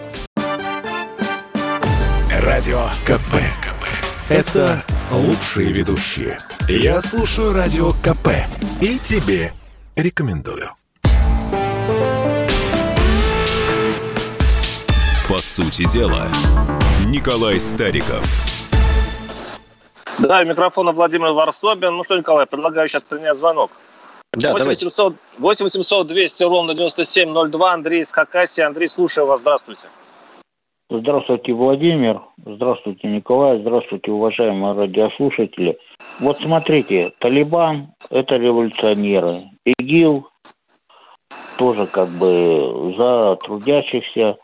Радио 2.40 2.84
КП. 3.04 3.34
КП. 3.62 3.84
Это 4.28 4.84
лучшие 5.10 5.72
ведущие. 5.72 6.38
Я 6.68 7.00
слушаю 7.00 7.52
Радио 7.52 7.92
КП 7.92 8.28
и 8.80 8.98
тебе 8.98 9.52
рекомендую. 9.96 10.70
По 15.28 15.38
сути 15.38 15.90
дела, 15.90 16.28
Николай 17.06 17.58
Стариков. 17.58 18.51
Да, 20.18 20.40
у 20.40 20.44
микрофона 20.44 20.92
Владимир 20.92 21.32
Варсобин. 21.32 21.96
Ну 21.96 22.04
что, 22.04 22.16
Николай, 22.16 22.46
предлагаю 22.46 22.88
сейчас 22.88 23.04
принять 23.04 23.36
звонок. 23.36 23.70
Да, 24.34 24.52
8 24.52 24.58
давайте. 24.58 24.86
800, 24.86 25.14
8 25.38 25.64
800 25.64 26.06
200 26.06 26.42
ровно 26.44 26.74
9702. 26.74 27.72
Андрей 27.72 28.00
из 28.00 28.12
Хакасии. 28.12 28.62
Андрей, 28.62 28.88
слушаю 28.88 29.26
вас. 29.26 29.40
Здравствуйте. 29.40 29.88
Здравствуйте, 30.90 31.52
Владимир. 31.52 32.20
Здравствуйте, 32.44 33.08
Николай. 33.08 33.60
Здравствуйте, 33.60 34.10
уважаемые 34.10 34.74
радиослушатели. 34.74 35.78
Вот 36.20 36.38
смотрите, 36.38 37.12
Талибан– 37.18 37.94
это 38.10 38.36
революционеры. 38.36 39.44
ИГИЛ 39.64 40.28
тоже 41.56 41.86
как 41.86 42.08
бы 42.08 42.94
за 42.98 43.36
трудящихся. 43.36 44.36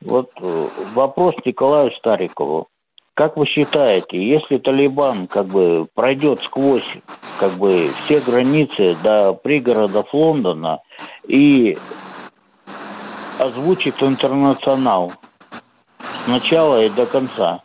Вот 0.00 0.30
э, 0.40 0.66
вопрос 0.94 1.34
Николаю 1.44 1.92
Старикову. 1.92 2.68
Как 3.14 3.36
вы 3.36 3.46
считаете, 3.46 4.26
если 4.26 4.56
Талибан 4.56 5.26
как 5.26 5.46
бы 5.46 5.86
пройдет 5.94 6.42
сквозь 6.42 6.96
как 7.38 7.52
бы 7.52 7.90
все 8.04 8.20
границы 8.20 8.96
до 9.02 9.34
пригородов 9.34 10.14
Лондона 10.14 10.80
и 11.26 11.76
озвучит 13.38 14.02
интернационал 14.02 15.12
с 16.00 16.26
начала 16.28 16.84
и 16.84 16.88
до 16.88 17.04
конца. 17.06 17.62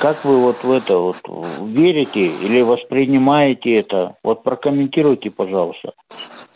Как 0.00 0.24
вы 0.24 0.38
вот 0.38 0.64
в 0.64 0.72
это 0.72 0.96
вот 0.98 1.16
верите 1.60 2.26
или 2.26 2.62
воспринимаете 2.62 3.72
это? 3.72 4.16
Вот 4.22 4.42
прокомментируйте, 4.42 5.30
пожалуйста. 5.30 5.92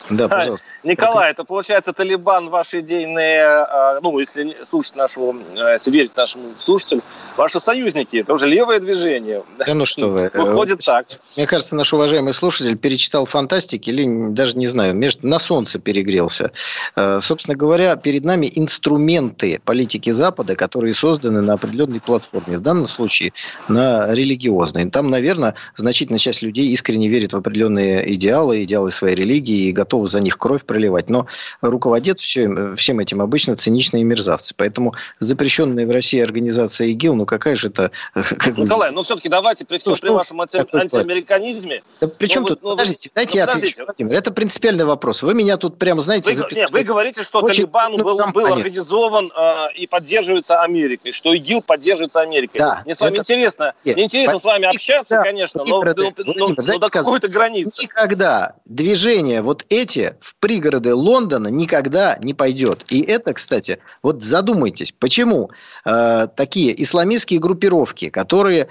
Да, 0.09 0.27
пожалуйста. 0.29 0.65
Николай, 0.83 1.31
это 1.31 1.43
получается 1.43 1.93
Талибан, 1.93 2.49
ваши 2.49 2.79
идейные, 2.79 3.65
э, 3.69 3.99
ну, 4.01 4.19
если 4.19 4.55
слушать 4.63 4.95
нашего, 4.95 5.35
э, 5.55 5.73
если 5.73 5.91
верить 5.91 6.15
нашему 6.15 6.53
слушателю, 6.59 7.01
ваши 7.37 7.59
союзники, 7.59 8.17
это 8.17 8.33
уже 8.33 8.47
левое 8.47 8.79
движение. 8.79 9.43
Да 9.57 9.73
ну 9.73 9.85
что 9.85 10.09
вы. 10.09 10.29
Выходит 10.33 10.79
Э, 10.81 10.85
так. 10.85 11.07
Мне 11.35 11.47
кажется, 11.47 11.75
наш 11.75 11.93
уважаемый 11.93 12.33
слушатель 12.33 12.77
перечитал 12.77 13.25
фантастики 13.25 13.89
или 13.89 14.29
даже 14.29 14.57
не 14.57 14.67
знаю, 14.67 14.99
на 15.21 15.39
солнце 15.39 15.79
перегрелся. 15.79 16.51
Э, 16.95 17.19
Собственно 17.21 17.55
говоря, 17.55 17.95
перед 17.95 18.23
нами 18.23 18.51
инструменты 18.53 19.61
политики 19.63 20.09
Запада, 20.09 20.55
которые 20.55 20.93
созданы 20.93 21.41
на 21.41 21.53
определенной 21.53 21.99
платформе. 21.99 22.57
В 22.57 22.61
данном 22.61 22.87
случае 22.87 23.33
на 23.67 24.13
религиозной. 24.13 24.89
Там, 24.89 25.09
наверное, 25.09 25.55
значительная 25.75 26.19
часть 26.19 26.41
людей 26.41 26.67
искренне 26.69 27.07
верит 27.07 27.33
в 27.33 27.37
определенные 27.37 28.13
идеалы, 28.13 28.63
идеалы 28.63 28.91
своей 28.91 29.15
религии 29.15 29.67
и 29.67 29.71
готовы 29.71 29.92
готовы 29.93 30.07
за 30.07 30.19
них 30.19 30.37
кровь 30.37 30.65
проливать. 30.65 31.09
Но 31.09 31.27
руководят 31.61 32.19
все, 32.19 32.73
всем 32.75 32.99
этим 32.99 33.21
обычно 33.21 33.55
циничные 33.55 34.03
мерзавцы. 34.03 34.53
Поэтому 34.57 34.95
запрещенная 35.19 35.85
в 35.85 35.91
России 35.91 36.19
организация 36.19 36.87
ИГИЛ, 36.87 37.15
ну 37.15 37.25
какая 37.25 37.55
же 37.55 37.67
это... 37.67 37.91
Как 38.13 38.57
Николай, 38.57 38.91
ну 38.91 39.03
все-таки 39.03 39.29
давайте 39.29 39.65
при 39.65 39.77
всем 39.77 39.93
при 39.93 40.09
вашем 40.09 40.41
анти- 40.41 40.65
антиамериканизме... 40.73 41.83
Да 42.01 42.07
причем 42.07 42.41
ну, 42.41 42.49
тут... 42.49 42.63
Ну, 42.63 42.69
подождите, 42.71 43.11
дайте 43.13 43.37
ну, 43.39 43.45
я 43.45 43.53
отвечу. 43.53 43.85
Владимир, 43.85 44.13
это 44.13 44.31
принципиальный 44.31 44.85
вопрос. 44.85 45.21
Вы 45.21 45.35
меня 45.35 45.57
тут 45.57 45.77
прямо, 45.77 46.01
знаете, 46.01 46.29
вы, 46.29 46.35
записали... 46.35 46.65
Нет, 46.65 46.71
вы 46.71 46.83
говорите, 46.83 47.23
что 47.23 47.39
Очень 47.39 47.67
Талибан 47.67 47.97
был, 47.97 48.17
был 48.31 48.53
организован 48.53 49.31
э, 49.35 49.73
и 49.75 49.87
поддерживается 49.87 50.61
Америкой, 50.61 51.11
что 51.11 51.33
ИГИЛ 51.33 51.61
поддерживается 51.61 52.21
Америкой. 52.21 52.59
Да, 52.59 52.81
мне 52.85 52.95
с 52.95 52.99
вами 52.99 53.13
это... 53.13 53.21
интересно, 53.21 53.73
есть. 53.83 53.97
мне 53.97 54.05
интересно 54.05 54.39
с 54.39 54.43
вами 54.43 54.65
общаться, 54.65 55.17
да, 55.17 55.23
конечно, 55.23 55.63
но, 55.63 55.83
но, 55.83 55.93
но, 56.17 56.47
но 56.57 56.77
до 56.79 56.89
какой-то 56.89 57.27
границы. 57.27 57.83
Никогда 57.83 58.55
движение 58.65 59.43
вот 59.43 59.65
эти 59.69 59.82
в 60.19 60.35
пригороды 60.39 60.93
Лондона 60.93 61.47
никогда 61.47 62.17
не 62.21 62.33
пойдет. 62.33 62.85
И 62.89 63.01
это, 63.01 63.33
кстати, 63.33 63.79
вот 64.01 64.23
задумайтесь, 64.23 64.93
почему 64.97 65.51
э, 65.85 66.27
такие 66.35 66.81
исламистские 66.81 67.39
группировки, 67.39 68.09
которые 68.09 68.69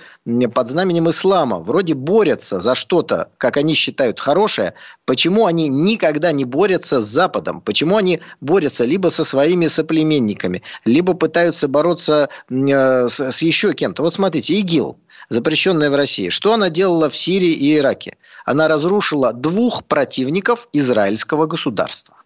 под 0.55 0.69
знаменем 0.69 1.11
ислама 1.11 1.59
вроде 1.59 1.95
борются 1.95 2.61
за 2.61 2.75
что-то, 2.75 3.31
как 3.39 3.57
они 3.57 3.75
считают, 3.75 4.21
хорошее, 4.21 4.75
почему 5.05 5.47
они 5.47 5.69
никогда 5.69 6.33
не 6.33 6.45
борются 6.45 7.01
с 7.01 7.07
Западом? 7.07 7.61
Почему 7.61 7.97
они 7.97 8.21
борются 8.41 8.85
либо 8.85 9.09
со 9.09 9.25
своими 9.25 9.67
соплеменниками, 9.67 10.63
либо 10.85 11.15
пытаются 11.15 11.69
бороться 11.69 12.29
э, 12.51 13.09
с, 13.09 13.21
с 13.21 13.43
еще 13.43 13.75
кем-то? 13.75 14.03
Вот 14.03 14.15
смотрите, 14.15 14.55
ИГИЛ, 14.55 14.97
запрещенная 15.29 15.91
в 15.91 15.95
России. 15.95 16.29
Что 16.29 16.55
она 16.55 16.71
делала 16.71 17.09
в 17.11 17.17
Сирии 17.17 17.53
и 17.53 17.77
Ираке? 17.77 18.17
Она 18.45 18.69
разрушила 18.69 19.33
двух 19.33 19.85
противников 19.85 20.69
израильского 20.73 21.47
государства. 21.47 22.17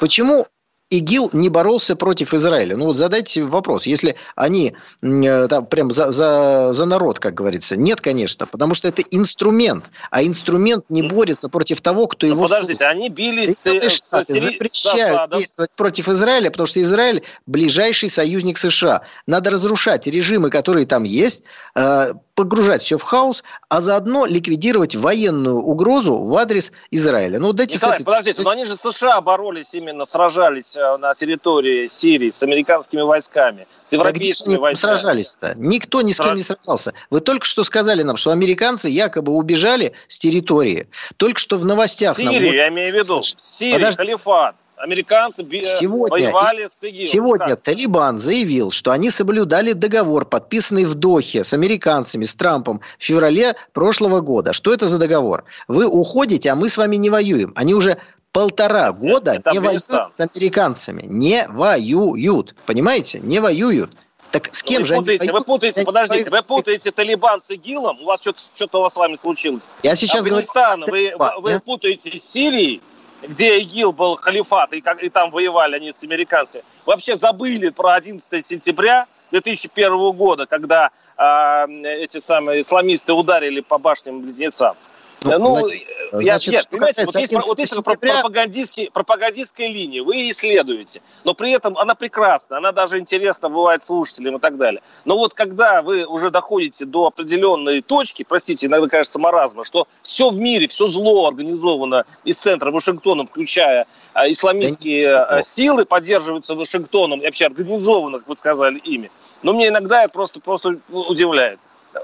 Почему 0.00 0.46
ИГИЛ 0.90 1.30
не 1.32 1.48
боролся 1.48 1.96
против 1.96 2.32
Израиля? 2.32 2.76
Ну 2.76 2.86
вот 2.86 2.96
задайте 2.96 3.42
вопрос. 3.42 3.86
Если 3.86 4.14
они 4.36 4.74
э, 5.02 5.48
там 5.48 5.66
прям 5.66 5.90
за, 5.90 6.12
за, 6.12 6.72
за 6.72 6.84
народ, 6.86 7.18
как 7.18 7.34
говорится. 7.34 7.76
Нет, 7.76 8.00
конечно, 8.00 8.46
потому 8.46 8.74
что 8.74 8.86
это 8.86 9.02
инструмент. 9.10 9.90
А 10.10 10.22
инструмент 10.22 10.84
не 10.88 11.02
борется 11.02 11.48
против 11.48 11.80
того, 11.80 12.06
кто 12.06 12.26
Но 12.26 12.34
его... 12.34 12.42
Подождите, 12.44 12.78
служит. 12.78 12.96
они 12.96 13.08
бились 13.08 13.58
с, 13.58 13.66
с, 13.66 14.24
с, 14.24 14.26
запрещают 14.26 15.32
с 15.32 15.36
действовать 15.36 15.70
против 15.72 16.08
Израиля, 16.08 16.50
потому 16.50 16.66
что 16.66 16.80
Израиль 16.80 17.22
ближайший 17.46 18.08
союзник 18.08 18.56
США. 18.58 19.02
Надо 19.26 19.50
разрушать 19.50 20.06
режимы, 20.06 20.50
которые 20.50 20.86
там 20.86 21.02
есть, 21.02 21.42
э, 21.74 22.12
погружать 22.36 22.82
все 22.82 22.98
в 22.98 23.02
хаос, 23.02 23.42
а 23.68 23.80
заодно 23.80 24.26
ликвидировать 24.26 24.94
военную 24.94 25.56
угрозу 25.56 26.22
в 26.22 26.36
адрес 26.36 26.70
Израиля. 26.90 27.40
Ну, 27.40 27.52
дайте 27.52 27.76
Николай, 27.76 27.96
этой... 27.96 28.04
подождите, 28.04 28.42
но 28.42 28.50
они 28.50 28.66
же 28.66 28.76
США 28.76 29.20
боролись 29.22 29.74
именно, 29.74 30.04
сражались 30.04 30.75
э, 30.75 30.75
на 30.76 31.14
территории 31.14 31.86
Сирии 31.86 32.30
с 32.30 32.42
американскими 32.42 33.00
войсками, 33.00 33.66
с 33.82 33.92
европейскими 33.92 34.54
да 34.54 34.60
войсками. 34.60 34.96
сражались-то? 34.96 35.54
Никто 35.56 36.02
ни 36.02 36.12
с 36.12 36.20
кем 36.20 36.36
не 36.36 36.42
сражался. 36.42 36.92
Вы 37.10 37.20
только 37.20 37.44
что 37.44 37.64
сказали 37.64 38.02
нам, 38.02 38.16
что 38.16 38.30
американцы 38.30 38.88
якобы 38.88 39.32
убежали 39.32 39.92
с 40.08 40.18
территории. 40.18 40.88
Только 41.16 41.40
что 41.40 41.56
в 41.56 41.64
новостях... 41.64 42.16
Сирии, 42.16 42.46
нам... 42.46 42.54
я 42.54 42.68
имею 42.68 42.92
в 42.92 42.96
виду. 42.96 43.22
Сирия, 43.22 43.74
Подождите. 43.74 44.02
халифат 44.02 44.56
американцы 44.76 45.42
сегодня, 45.62 46.26
воевали 46.26 46.66
с 46.66 46.82
ИГИЛ. 46.82 47.06
Сегодня 47.06 47.46
как? 47.48 47.62
Талибан 47.62 48.18
заявил, 48.18 48.70
что 48.70 48.90
они 48.90 49.10
соблюдали 49.10 49.72
договор, 49.72 50.24
подписанный 50.26 50.84
в 50.84 50.94
Дохе 50.94 51.44
с 51.44 51.52
американцами, 51.52 52.24
с 52.24 52.34
Трампом 52.34 52.80
в 52.98 53.04
феврале 53.04 53.54
прошлого 53.72 54.20
года. 54.20 54.52
Что 54.52 54.72
это 54.72 54.86
за 54.86 54.98
договор? 54.98 55.44
Вы 55.68 55.86
уходите, 55.86 56.50
а 56.50 56.56
мы 56.56 56.68
с 56.68 56.76
вами 56.76 56.96
не 56.96 57.10
воюем. 57.10 57.52
Они 57.56 57.74
уже 57.74 57.98
полтора 58.36 58.92
года 58.92 59.32
это 59.32 59.50
не 59.50 59.58
воюют 59.58 59.82
с 59.82 60.12
американцами. 60.18 61.04
Не 61.06 61.46
воюют. 61.48 62.54
Понимаете? 62.66 63.20
Не 63.20 63.40
воюют. 63.40 63.96
Так 64.30 64.54
с 64.54 64.62
кем 64.62 64.82
вы 64.82 64.88
же 64.88 64.96
путаете, 64.96 65.22
они 65.22 65.32
Вы 65.32 65.44
путаете, 65.44 65.84
подождите, 65.84 66.30
вы 66.30 66.42
путаете 66.42 66.90
Талибан 66.90 67.40
с 67.40 67.50
ИГИЛом, 67.52 68.02
у 68.02 68.04
вас 68.04 68.20
что-то, 68.20 68.40
что-то 68.54 68.78
у 68.78 68.82
вас 68.82 68.94
с 68.94 68.96
вами 68.96 69.14
случилось. 69.14 69.68
Я 69.82 69.94
сейчас 69.94 70.24
Афганистан, 70.24 70.80
говорю... 70.80 71.16
вы, 71.18 71.40
вы, 71.40 71.52
вы 71.52 71.60
путаете 71.60 72.18
с 72.18 72.22
Сирией, 72.22 72.82
где 73.22 73.58
ИГИЛ 73.60 73.92
был 73.92 74.16
халифат, 74.16 74.72
и, 74.72 74.80
как, 74.80 75.02
и 75.02 75.08
там 75.08 75.30
воевали 75.30 75.76
они 75.76 75.92
с 75.92 76.02
американцами, 76.02 76.64
вообще 76.84 77.16
забыли 77.16 77.70
про 77.70 77.94
11 77.94 78.44
сентября 78.44 79.06
2001 79.30 80.12
года, 80.12 80.46
когда 80.46 80.90
э, 81.16 81.66
эти 82.02 82.18
самые 82.18 82.60
исламисты 82.60 83.12
ударили 83.12 83.60
по 83.60 83.78
башням-близнецам. 83.78 84.76
Ну, 85.22 85.38
ну 85.38 85.68
значит, 86.12 86.52
я, 86.52 86.58
нет, 86.58 86.68
понимаете, 86.68 87.04
вот 87.06 87.14
есть, 87.16 87.32
вот 87.32 87.58
есть 87.58 87.74
сентября... 87.74 88.14
пропагандистские, 88.14 88.90
пропагандистская 88.90 89.68
линия, 89.68 90.02
вы 90.02 90.28
исследуете, 90.30 91.00
но 91.24 91.34
при 91.34 91.52
этом 91.52 91.76
она 91.78 91.94
прекрасна, 91.94 92.58
она 92.58 92.72
даже 92.72 92.98
интересна 92.98 93.48
бывает 93.48 93.82
слушателям 93.82 94.36
и 94.36 94.40
так 94.40 94.56
далее. 94.56 94.82
Но 95.04 95.16
вот 95.16 95.34
когда 95.34 95.82
вы 95.82 96.04
уже 96.04 96.30
доходите 96.30 96.84
до 96.84 97.06
определенной 97.06 97.82
точки, 97.82 98.24
простите, 98.28 98.66
иногда 98.66 98.88
кажется 98.88 99.18
маразма, 99.18 99.64
что 99.64 99.88
все 100.02 100.30
в 100.30 100.36
мире, 100.36 100.68
все 100.68 100.86
зло 100.86 101.28
организовано 101.28 102.04
из 102.24 102.36
центра 102.36 102.70
Вашингтоном, 102.70 103.26
включая 103.26 103.86
а, 104.12 104.30
исламистские 104.30 105.10
да 105.10 105.42
силы, 105.42 105.84
поддерживаются 105.84 106.54
Вашингтоном 106.54 107.20
и 107.20 107.24
вообще 107.24 107.46
организовано, 107.46 108.18
как 108.18 108.28
вы 108.28 108.36
сказали, 108.36 108.78
ими. 108.78 109.10
Но 109.42 109.52
мне 109.52 109.68
иногда 109.68 110.04
это 110.04 110.12
просто, 110.12 110.40
просто 110.40 110.78
удивляет. 110.90 111.58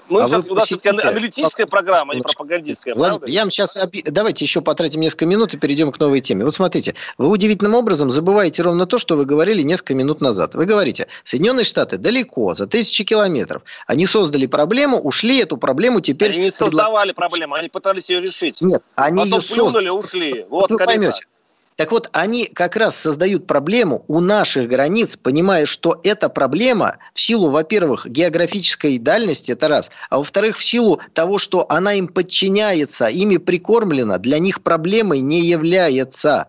Мы 0.08 0.22
а 0.22 0.26
все-таки, 0.26 0.50
у 0.50 0.54
нас 0.54 0.64
все-таки 0.66 0.88
аналитическая 0.88 1.66
программа, 1.66 2.12
а 2.12 2.16
не 2.16 2.22
пропагандистская. 2.22 2.94
Владимир, 2.94 3.20
правда? 3.20 3.32
я 3.32 3.40
вам 3.42 3.50
сейчас... 3.50 3.78
Давайте 4.04 4.44
еще 4.44 4.60
потратим 4.60 5.00
несколько 5.00 5.26
минут 5.26 5.54
и 5.54 5.56
перейдем 5.56 5.92
к 5.92 5.98
новой 5.98 6.20
теме. 6.20 6.44
Вот 6.44 6.54
смотрите, 6.54 6.94
вы 7.18 7.28
удивительным 7.28 7.74
образом 7.74 8.10
забываете 8.10 8.62
ровно 8.62 8.86
то, 8.86 8.98
что 8.98 9.16
вы 9.16 9.24
говорили 9.24 9.62
несколько 9.62 9.94
минут 9.94 10.20
назад. 10.20 10.54
Вы 10.54 10.66
говорите, 10.66 11.08
Соединенные 11.24 11.64
Штаты 11.64 11.98
далеко, 11.98 12.54
за 12.54 12.66
тысячи 12.66 13.04
километров. 13.04 13.62
Они 13.86 14.06
создали 14.06 14.46
проблему, 14.46 14.98
ушли, 14.98 15.38
эту 15.38 15.56
проблему 15.56 16.00
теперь... 16.00 16.30
Они 16.32 16.40
не 16.40 16.50
создавали 16.50 17.12
проблему, 17.12 17.54
они 17.54 17.68
пытались 17.68 18.10
ее 18.10 18.20
решить. 18.20 18.60
Нет, 18.60 18.82
они 18.94 19.18
Потом 19.24 19.40
ее 19.40 19.46
плюнули, 19.46 19.64
создали. 19.64 19.88
ушли. 19.88 20.46
Вот, 20.48 20.70
вот 20.70 20.80
вы 20.80 20.86
поймете. 20.86 21.22
Так 21.76 21.90
вот, 21.90 22.10
они 22.12 22.46
как 22.46 22.76
раз 22.76 22.96
создают 22.96 23.46
проблему 23.46 24.04
у 24.08 24.20
наших 24.20 24.68
границ, 24.68 25.16
понимая, 25.16 25.66
что 25.66 25.98
эта 26.04 26.28
проблема 26.28 26.98
в 27.14 27.20
силу, 27.20 27.48
во-первых, 27.50 28.06
географической 28.06 28.98
дальности, 28.98 29.52
это 29.52 29.68
раз, 29.68 29.90
а 30.10 30.18
во-вторых, 30.18 30.56
в 30.56 30.64
силу 30.64 31.00
того, 31.14 31.38
что 31.38 31.66
она 31.68 31.94
им 31.94 32.08
подчиняется, 32.08 33.06
ими 33.06 33.38
прикормлена, 33.38 34.18
для 34.18 34.38
них 34.38 34.62
проблемой 34.62 35.20
не 35.20 35.40
является. 35.40 36.48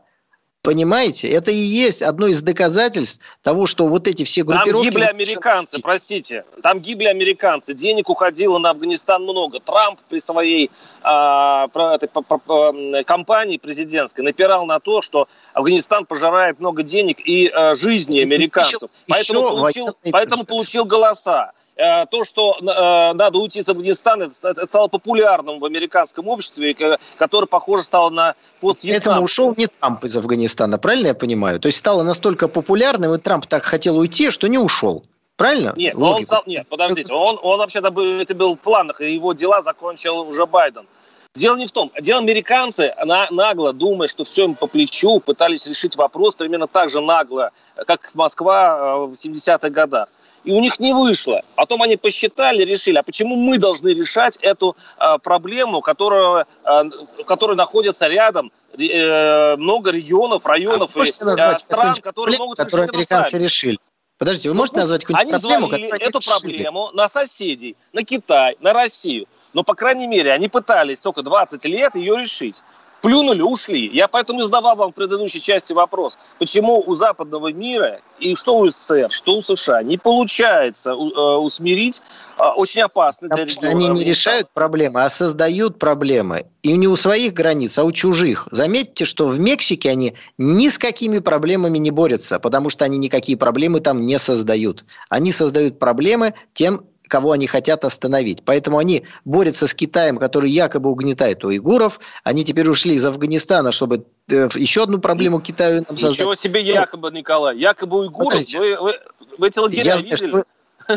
Понимаете? 0.64 1.28
Это 1.28 1.52
и 1.52 1.58
есть 1.58 2.02
одно 2.02 2.28
из 2.28 2.42
доказательств 2.42 3.20
того, 3.42 3.66
что 3.66 3.86
вот 3.88 4.08
эти 4.08 4.24
все 4.24 4.44
группировки... 4.44 4.92
Там 4.92 5.02
гибли 5.02 5.04
американцы, 5.04 5.82
простите. 5.82 6.46
Там 6.64 6.80
гибли 6.80 7.08
американцы. 7.08 7.74
Денег 7.74 8.10
уходило 8.10 8.58
на 8.60 8.70
Афганистан 8.70 9.24
много. 9.24 9.60
Трамп 9.60 10.00
при 10.08 10.20
своей 10.20 10.72
а, 11.02 11.68
этой, 11.68 12.08
по, 12.08 12.22
по, 12.22 12.74
кампании 13.06 13.58
президентской 13.58 14.22
напирал 14.22 14.66
на 14.66 14.80
то, 14.80 15.02
что 15.02 15.28
Афганистан 15.54 16.06
пожирает 16.06 16.62
много 16.62 16.82
денег 16.82 17.20
и 17.20 17.50
а, 17.50 17.76
жизни 17.76 18.22
американцев. 18.22 18.84
Еще, 18.84 18.90
поэтому, 19.10 19.40
еще 19.42 19.50
получил, 19.50 19.98
поэтому 20.12 20.44
получил 20.46 20.86
голоса. 20.86 21.52
Э, 21.76 22.06
то, 22.06 22.24
что 22.24 22.56
э, 22.62 23.14
надо 23.14 23.40
уйти 23.40 23.60
из 23.60 23.70
Афганистана, 23.70 24.30
это 24.44 24.68
стало 24.68 24.88
популярным 24.88 25.60
в 25.60 25.66
американском 25.66 26.28
обществе, 26.28 26.76
которое, 27.18 27.48
похоже, 27.48 27.84
стало 27.84 28.12
на 28.12 28.36
пост 28.60 28.86
Этому 28.86 29.24
ушел 29.24 29.56
не 29.58 29.68
Трамп 29.68 30.04
из 30.04 30.16
Афганистана, 30.16 30.78
правильно 30.78 31.08
я 31.08 31.14
понимаю? 31.16 31.60
То 31.60 31.68
есть 31.68 31.80
стало 31.80 32.04
настолько 32.04 32.48
популярным, 32.48 33.14
и 33.14 33.18
Трамп 33.18 33.48
так 33.48 33.64
хотел 33.64 33.98
уйти, 33.98 34.30
что 34.30 34.48
не 34.48 34.60
ушел. 34.60 35.04
Правильно? 35.36 35.74
Нет, 35.76 35.96
он, 35.98 36.24
нет 36.46 36.68
подождите, 36.68 37.12
он, 37.12 37.40
он 37.42 37.58
вообще-то 37.58 37.90
был, 37.90 38.22
это 38.22 38.36
был 38.36 38.56
в 38.56 38.60
планах, 38.60 39.02
и 39.02 39.12
его 39.12 39.34
дела 39.34 39.64
закончил 39.64 40.20
уже 40.20 40.46
Байден. 40.46 40.86
Дело 41.34 41.56
не 41.58 41.66
в 41.66 41.72
том. 41.72 41.92
Дело 42.00 42.20
американцы 42.20 42.94
на, 43.04 43.26
нагло, 43.32 43.74
думая, 43.74 44.08
что 44.08 44.24
все 44.24 44.44
им 44.44 44.54
по 44.54 44.68
плечу, 44.68 45.20
пытались 45.20 45.66
решить 45.66 45.96
вопрос 45.96 46.36
примерно 46.36 46.68
так 46.68 46.92
же 46.92 47.02
нагло, 47.02 47.50
как 47.88 48.14
Москва 48.14 48.78
э, 48.78 49.06
в 49.08 49.14
70-х 49.14 49.70
годах 49.72 50.10
и 50.44 50.52
у 50.52 50.60
них 50.60 50.80
не 50.80 50.94
вышло. 50.94 51.42
Потом 51.56 51.82
они 51.82 51.96
посчитали, 51.96 52.64
решили, 52.64 52.98
а 52.98 53.04
почему 53.04 53.36
мы 53.36 53.58
должны 53.58 53.90
решать 53.90 54.38
эту 54.42 54.76
а, 54.98 55.18
проблему, 55.18 55.82
которая, 55.82 56.46
а, 56.64 56.86
которая 57.26 57.56
находится 57.58 58.08
рядом, 58.08 58.52
э, 58.78 59.56
много 59.56 59.92
регионов, 59.92 60.46
районов 60.46 60.92
а 60.96 61.00
и 61.00 61.10
э, 61.10 61.58
стран, 61.58 61.96
которые 61.96 62.38
могут 62.38 62.60
решить 62.60 62.74
американцы 62.74 63.32
сами. 63.32 63.44
решили. 63.44 63.80
Подождите, 64.18 64.50
вы 64.50 64.56
ну, 64.56 64.62
можете 64.62 64.78
назвать 64.78 65.06
какую-нибудь 65.06 65.42
проблему? 65.42 65.70
Они 65.72 65.86
эту 65.86 66.20
решили? 66.20 66.32
проблему 66.32 66.90
на 66.94 67.10
соседей, 67.10 67.76
на 67.92 68.04
Китай, 68.04 68.56
на 68.60 68.74
Россию. 68.74 69.28
Но, 69.54 69.64
по 69.64 69.76
крайней 69.76 70.08
мере, 70.08 70.32
они 70.32 70.50
пытались 70.50 71.02
только 71.02 71.22
20 71.22 71.64
лет 71.66 71.96
ее 71.96 72.18
решить. 72.18 72.64
Плюнули, 73.04 73.42
ушли. 73.42 73.90
Я 73.94 74.08
поэтому 74.08 74.40
и 74.40 74.44
задавал 74.44 74.78
вам 74.78 74.92
в 74.92 74.96
предыдущей 74.96 75.42
части 75.42 75.74
вопрос, 75.74 76.18
почему 76.40 76.82
у 76.86 76.96
западного 76.96 77.52
мира 77.52 78.00
и 78.20 78.34
что 78.36 78.58
у 78.58 78.70
СССР, 78.70 79.12
что 79.12 79.36
у 79.36 79.42
США 79.42 79.84
не 79.84 79.98
получается 79.98 80.92
э, 80.92 80.94
усмирить 80.94 82.02
э, 82.40 82.44
очень 82.56 82.82
опасный 82.82 83.28
для 83.28 83.44
региона. 83.44 83.70
Они 83.72 83.88
не 83.90 84.06
решают 84.06 84.50
проблемы, 84.54 85.04
а 85.04 85.10
создают 85.10 85.80
проблемы. 85.80 86.46
И 86.62 86.78
не 86.78 86.88
у 86.88 86.96
своих 86.96 87.34
границ, 87.34 87.78
а 87.78 87.84
у 87.84 87.92
чужих. 87.92 88.48
Заметьте, 88.52 89.04
что 89.04 89.28
в 89.28 89.38
Мексике 89.38 89.90
они 89.90 90.14
ни 90.38 90.70
с 90.70 90.80
какими 90.80 91.20
проблемами 91.20 91.78
не 91.80 91.92
борются, 91.92 92.40
потому 92.40 92.70
что 92.70 92.86
они 92.86 92.98
никакие 92.98 93.38
проблемы 93.38 93.82
там 93.82 94.06
не 94.06 94.18
создают. 94.18 94.86
Они 95.10 95.34
создают 95.34 95.78
проблемы 95.78 96.36
тем, 96.54 96.86
кого 97.14 97.32
они 97.32 97.46
хотят 97.46 97.86
остановить. 97.86 98.44
Поэтому 98.44 98.80
они 98.80 99.04
борются 99.24 99.68
с 99.68 99.76
Китаем, 99.76 100.18
который 100.18 100.50
якобы 100.50 100.90
угнетает 100.90 101.44
уйгуров. 101.44 102.00
Они 102.24 102.44
теперь 102.44 102.68
ушли 102.68 102.96
из 102.96 103.06
Афганистана, 103.06 103.72
чтобы 103.72 104.08
э, 104.32 104.50
еще 104.56 104.82
одну 104.82 104.98
проблему 104.98 105.40
Китаю 105.40 105.86
нам 105.88 105.96
создать. 105.96 106.22
Ничего 106.22 106.34
себе 106.34 106.62
якобы, 106.64 107.12
Николай. 107.12 107.56
Якобы 107.56 108.00
уйгуров. 108.00 108.40
Вы, 108.58 108.78
вы, 108.80 108.94
вы 109.38 109.48
эти 109.48 109.60
лагеря 109.60 109.84
я 109.84 109.98
видели? 109.98 110.30
Знаю, 110.32 110.46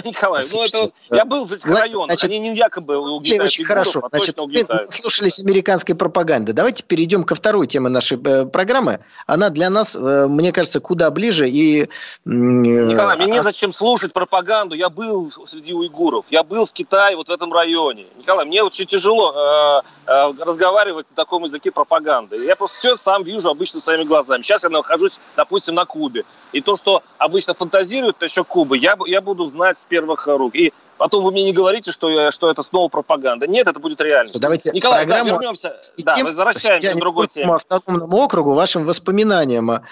Николай, 0.04 0.42
ну 0.52 0.62
это 0.62 0.90
я 1.10 1.24
был 1.24 1.46
в 1.46 1.52
этих 1.52 1.66
районах, 1.66 2.06
значит, 2.06 2.24
они 2.24 2.38
не 2.38 2.54
якобы 2.54 2.96
угнетают 2.96 3.44
Очень 3.44 3.64
хорошо, 3.64 4.02
а 4.04 4.08
значит, 4.16 4.38
угнетают. 4.40 4.92
слушались 4.92 5.40
американской 5.40 5.94
пропаганды. 5.94 6.52
Давайте 6.52 6.82
перейдем 6.82 7.24
ко 7.24 7.34
второй 7.34 7.66
теме 7.66 7.88
нашей 7.88 8.18
э, 8.22 8.46
программы. 8.46 9.00
Она 9.26 9.50
для 9.50 9.70
нас, 9.70 9.96
э, 9.96 10.26
мне 10.28 10.52
кажется, 10.52 10.80
куда 10.80 11.10
ближе 11.10 11.48
и... 11.48 11.84
Э, 11.84 11.86
Николай, 12.24 13.16
мне 13.16 13.34
а... 13.34 13.38
незачем 13.38 13.72
слушать 13.72 14.12
пропаганду. 14.12 14.74
Я 14.74 14.88
был 14.88 15.32
среди 15.46 15.72
уйгуров, 15.72 16.26
я 16.30 16.42
был 16.42 16.66
в 16.66 16.72
Китае, 16.72 17.16
вот 17.16 17.28
в 17.28 17.32
этом 17.32 17.52
районе. 17.52 18.06
Николай, 18.18 18.44
мне 18.44 18.62
очень 18.62 18.86
тяжело 18.86 19.82
э, 20.06 20.10
э, 20.10 20.32
разговаривать 20.44 21.06
на 21.10 21.16
таком 21.16 21.44
языке 21.44 21.70
пропаганды. 21.70 22.44
Я 22.44 22.56
просто 22.56 22.78
все 22.78 22.96
сам 22.96 23.22
вижу 23.22 23.48
обычно 23.48 23.80
своими 23.80 24.04
глазами. 24.04 24.42
Сейчас 24.42 24.64
я 24.64 24.70
нахожусь, 24.70 25.18
допустим, 25.36 25.74
на 25.74 25.84
Кубе. 25.84 26.24
И 26.52 26.60
то, 26.60 26.76
что 26.76 27.02
обычно 27.18 27.54
фантазируют 27.54 28.20
насчет 28.20 28.46
Кубы, 28.46 28.78
я, 28.78 28.96
я 29.06 29.20
буду 29.20 29.44
знать 29.46 29.76
с 29.76 29.84
первых 29.84 30.26
рук. 30.26 30.54
И 30.54 30.72
потом 30.96 31.24
вы 31.24 31.32
мне 31.32 31.44
не 31.44 31.52
говорите, 31.52 31.92
что, 31.92 32.08
я, 32.08 32.30
что 32.30 32.50
это 32.50 32.62
снова 32.62 32.88
пропаганда. 32.88 33.46
Нет, 33.46 33.66
это 33.66 33.80
будет 33.80 34.00
реальность. 34.00 34.40
Давайте 34.40 34.70
Николай, 34.72 35.06
да, 35.06 35.20
вернемся. 35.22 35.76
Да, 35.98 36.16
возвращаемся 36.22 36.94
к 36.94 36.98
другой 36.98 37.28
теме. 37.28 37.52
автономному 37.52 38.16
округу, 38.16 38.54
вашим 38.54 38.84
воспоминаниям 38.84 39.70
а, 39.70 39.82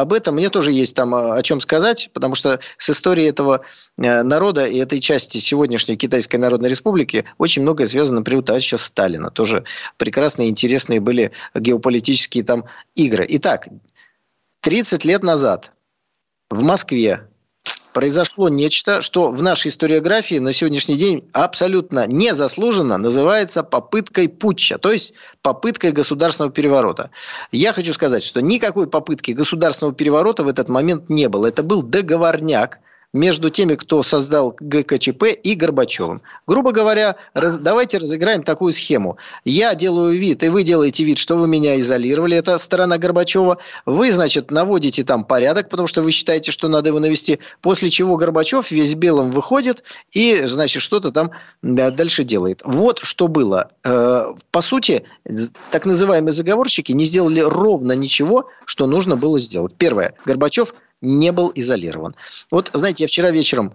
об 0.00 0.12
этом 0.12 0.34
мне 0.34 0.48
тоже 0.48 0.72
есть 0.72 0.96
там 0.96 1.14
а, 1.14 1.34
о 1.34 1.42
чем 1.42 1.60
сказать, 1.60 2.10
потому 2.12 2.34
что 2.34 2.60
с 2.76 2.90
историей 2.90 3.28
этого 3.28 3.60
э, 3.96 4.22
народа 4.22 4.66
и 4.66 4.78
этой 4.78 5.00
части 5.00 5.38
сегодняшней 5.38 5.96
Китайской 5.96 6.36
Народной 6.36 6.70
Республики 6.70 7.24
очень 7.38 7.62
многое 7.62 7.86
связано, 7.86 8.20
например, 8.20 8.42
товарища 8.42 8.78
Сталина. 8.78 9.30
Тоже 9.30 9.64
прекрасные, 9.96 10.48
интересные 10.48 11.00
были 11.00 11.32
геополитические 11.54 12.44
там 12.44 12.64
игры. 12.94 13.26
Итак, 13.28 13.68
30 14.60 15.04
лет 15.04 15.22
назад 15.22 15.72
в 16.50 16.62
Москве 16.62 17.28
произошло 17.92 18.48
нечто, 18.48 19.02
что 19.02 19.30
в 19.30 19.42
нашей 19.42 19.68
историографии 19.68 20.38
на 20.38 20.52
сегодняшний 20.52 20.96
день 20.96 21.28
абсолютно 21.32 22.06
незаслуженно 22.06 22.96
называется 22.96 23.62
попыткой 23.62 24.28
путча, 24.28 24.78
то 24.78 24.92
есть 24.92 25.14
попыткой 25.42 25.92
государственного 25.92 26.52
переворота. 26.52 27.10
Я 27.50 27.72
хочу 27.72 27.92
сказать, 27.92 28.22
что 28.22 28.40
никакой 28.40 28.88
попытки 28.88 29.32
государственного 29.32 29.94
переворота 29.94 30.44
в 30.44 30.48
этот 30.48 30.68
момент 30.68 31.10
не 31.10 31.28
было. 31.28 31.46
Это 31.46 31.62
был 31.62 31.82
договорняк, 31.82 32.78
между 33.12 33.48
теми, 33.50 33.74
кто 33.74 34.02
создал 34.02 34.54
ГКЧП 34.60 35.24
и 35.42 35.54
Горбачевым. 35.54 36.20
Грубо 36.46 36.72
говоря, 36.72 37.16
раз, 37.32 37.58
давайте 37.58 37.98
разыграем 37.98 38.42
такую 38.42 38.72
схему. 38.72 39.16
Я 39.44 39.74
делаю 39.74 40.18
вид, 40.18 40.42
и 40.42 40.48
вы 40.48 40.62
делаете 40.62 41.04
вид, 41.04 41.18
что 41.18 41.36
вы 41.36 41.48
меня 41.48 41.80
изолировали, 41.80 42.36
это 42.36 42.58
сторона 42.58 42.98
Горбачева. 42.98 43.58
Вы, 43.86 44.12
значит, 44.12 44.50
наводите 44.50 45.04
там 45.04 45.24
порядок, 45.24 45.70
потому 45.70 45.86
что 45.86 46.02
вы 46.02 46.10
считаете, 46.10 46.52
что 46.52 46.68
надо 46.68 46.90
его 46.90 46.98
навести. 46.98 47.38
После 47.62 47.88
чего 47.88 48.16
Горбачев 48.16 48.70
весь 48.70 48.94
белым 48.94 49.30
выходит 49.30 49.84
и, 50.12 50.44
значит, 50.44 50.82
что-то 50.82 51.10
там 51.10 51.30
да, 51.62 51.90
дальше 51.90 52.24
делает. 52.24 52.60
Вот 52.64 53.00
что 53.00 53.28
было. 53.28 53.70
Э, 53.84 54.34
по 54.50 54.60
сути, 54.60 55.04
так 55.70 55.86
называемые 55.86 56.32
заговорщики 56.32 56.92
не 56.92 57.06
сделали 57.06 57.40
ровно 57.40 57.92
ничего, 57.92 58.48
что 58.66 58.86
нужно 58.86 59.16
было 59.16 59.38
сделать. 59.38 59.72
Первое. 59.78 60.14
Горбачев– 60.26 60.74
не 61.00 61.32
был 61.32 61.52
изолирован. 61.54 62.14
Вот, 62.50 62.70
знаете, 62.72 63.04
я 63.04 63.08
вчера 63.08 63.30
вечером 63.30 63.74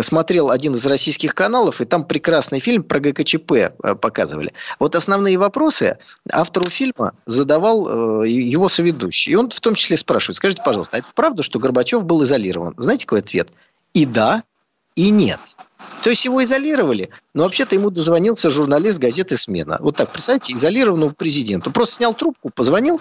смотрел 0.00 0.50
один 0.50 0.74
из 0.74 0.84
российских 0.86 1.34
каналов, 1.34 1.80
и 1.80 1.84
там 1.84 2.04
прекрасный 2.04 2.58
фильм 2.58 2.82
про 2.82 2.98
ГКЧП 2.98 3.52
э, 3.52 3.94
показывали. 3.94 4.52
Вот 4.80 4.96
основные 4.96 5.38
вопросы 5.38 5.98
автору 6.30 6.68
фильма 6.68 7.14
задавал 7.26 8.24
э, 8.24 8.28
его 8.28 8.68
соведущий. 8.68 9.32
И 9.32 9.36
он 9.36 9.48
в 9.50 9.60
том 9.60 9.74
числе 9.74 9.96
спрашивает, 9.96 10.36
скажите, 10.36 10.62
пожалуйста, 10.64 10.96
а 10.96 11.00
это 11.00 11.08
правда, 11.14 11.42
что 11.42 11.60
Горбачев 11.60 12.04
был 12.04 12.22
изолирован? 12.24 12.74
Знаете, 12.76 13.06
какой 13.06 13.20
ответ? 13.20 13.52
И 13.94 14.06
да, 14.06 14.42
и 14.96 15.10
нет. 15.10 15.40
То 16.02 16.10
есть 16.10 16.24
его 16.24 16.42
изолировали, 16.42 17.10
но 17.34 17.44
вообще-то 17.44 17.74
ему 17.74 17.90
дозвонился 17.90 18.50
журналист 18.50 18.98
газеты 18.98 19.36
«Смена». 19.36 19.78
Вот 19.80 19.96
так, 19.96 20.10
представьте, 20.10 20.54
изолированного 20.54 21.10
президента. 21.10 21.70
Просто 21.70 21.96
снял 21.96 22.14
трубку, 22.14 22.50
позвонил, 22.50 23.00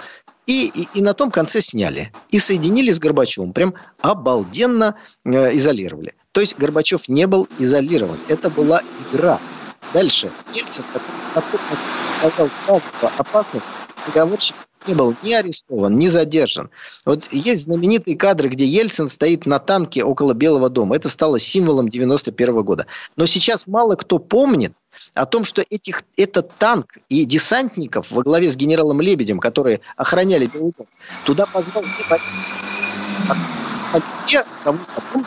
и, 0.50 0.66
и, 0.66 0.88
и 0.96 1.02
на 1.04 1.14
том 1.14 1.30
конце 1.30 1.62
сняли. 1.62 2.12
И 2.30 2.40
соединили 2.40 2.92
с 2.92 2.98
Горбачевым. 2.98 3.54
Прям 3.54 3.76
обалденно 4.02 4.96
э, 5.24 5.56
изолировали. 5.56 6.16
То 6.32 6.42
есть 6.42 6.58
Горбачев 6.58 7.08
не 7.08 7.28
был 7.28 7.48
изолирован. 7.60 8.18
Это 8.30 8.50
была 8.50 8.82
игра. 9.14 9.40
Дальше. 9.94 10.32
Ельцин, 10.56 10.84
который 11.36 11.62
создал 12.20 12.82
опасных 13.20 13.62
договорщиков 14.08 14.69
не 14.88 14.94
был 14.94 15.16
ни 15.24 15.34
арестован, 15.34 15.98
ни 15.98 16.08
задержан. 16.08 16.70
Вот 17.06 17.32
есть 17.32 17.64
знаменитые 17.64 18.18
кадры, 18.18 18.50
где 18.50 18.66
Ельцин 18.66 19.08
стоит 19.08 19.46
на 19.46 19.60
танке 19.60 20.04
около 20.04 20.34
Белого 20.34 20.70
дома. 20.70 20.96
Это 20.96 21.10
стало 21.10 21.40
символом 21.40 21.90
91 21.90 22.64
года. 22.64 22.86
Но 23.16 23.26
сейчас 23.26 23.68
мало 23.68 23.96
кто 23.96 24.20
помнит 24.20 24.74
о 25.14 25.26
том, 25.26 25.44
что 25.44 25.64
этих, 25.70 26.04
этот 26.18 26.56
танк 26.58 26.98
и 27.10 27.26
десантников 27.26 28.12
во 28.12 28.24
главе 28.24 28.50
с 28.50 28.56
генералом 28.56 29.02
Лебедем, 29.02 29.40
которые 29.40 29.82
охраняли 29.96 30.48
Белый 30.48 30.74
дом, 30.78 30.88
туда 31.26 31.46
позвал 31.46 31.84
не 31.84 32.10
Борис, 32.10 32.44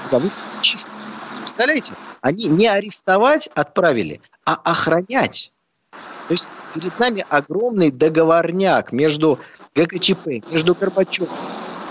зовут 0.05 0.33
чисто. 0.61 0.91
Представляете? 1.41 1.95
Они 2.21 2.47
не 2.47 2.69
арестовать 2.69 3.49
отправили, 3.55 4.21
а 4.45 4.55
охранять. 4.55 5.53
То 6.29 6.33
есть 6.33 6.49
перед 6.75 6.99
нами 6.99 7.25
огромный 7.29 7.91
договорняк 7.91 8.93
между 8.93 9.39
ГКЧП, 9.75 10.43
между 10.51 10.75
Горбачевым. 10.75 11.31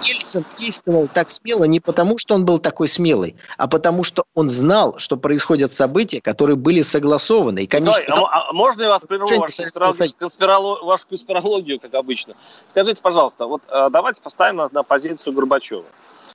Ельцин 0.03 0.43
действовал 0.57 1.07
так 1.07 1.29
смело 1.29 1.65
не 1.65 1.79
потому, 1.79 2.17
что 2.17 2.35
он 2.35 2.43
был 2.43 2.57
такой 2.59 2.87
смелый, 2.87 3.35
а 3.57 3.67
потому, 3.67 4.03
что 4.03 4.23
он 4.33 4.49
знал, 4.49 4.97
что 4.97 5.15
происходят 5.17 5.71
события, 5.71 6.21
которые 6.21 6.55
были 6.55 6.81
согласованы. 6.81 7.63
И, 7.63 7.67
конечно, 7.67 8.03
Ой, 8.15 8.25
а, 8.25 8.49
а 8.49 8.53
можно 8.53 8.81
я 8.81 8.89
вас 8.89 9.03
прерву, 9.03 9.27
вашу, 9.27 9.61
конспирологию, 9.61 10.13
конспирологию, 10.17 10.85
вашу 10.85 11.07
конспирологию, 11.07 11.79
как 11.79 11.93
обычно? 11.93 12.33
Скажите, 12.69 13.01
пожалуйста, 13.01 13.45
вот 13.45 13.61
э, 13.69 13.89
давайте 13.91 14.21
поставим 14.21 14.57
на, 14.57 14.69
на 14.71 14.83
позицию 14.83 15.33
Горбачева. 15.33 15.85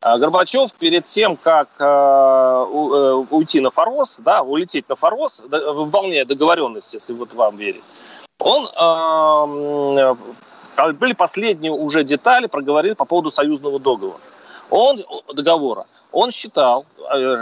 А 0.00 0.18
Горбачев 0.18 0.72
перед 0.74 1.04
тем, 1.04 1.36
как 1.36 1.68
э, 1.78 1.84
э, 1.84 3.24
уйти 3.30 3.60
на 3.60 3.70
Форос, 3.70 4.20
да, 4.20 4.42
улететь 4.42 4.88
на 4.88 4.94
Форос, 4.94 5.42
выполняя 5.48 6.24
договоренность, 6.24 6.92
если 6.94 7.12
вот 7.14 7.34
вам 7.34 7.56
верить, 7.56 7.82
он 8.38 8.68
э, 9.96 10.92
были 10.92 11.12
последние 11.12 11.72
уже 11.72 12.04
детали, 12.04 12.46
проговорил 12.46 12.94
по 12.94 13.04
поводу 13.04 13.30
союзного 13.30 13.78
договора. 13.78 14.20
Он, 14.70 14.98
договора, 15.32 15.86
он 16.12 16.30
считал, 16.30 16.86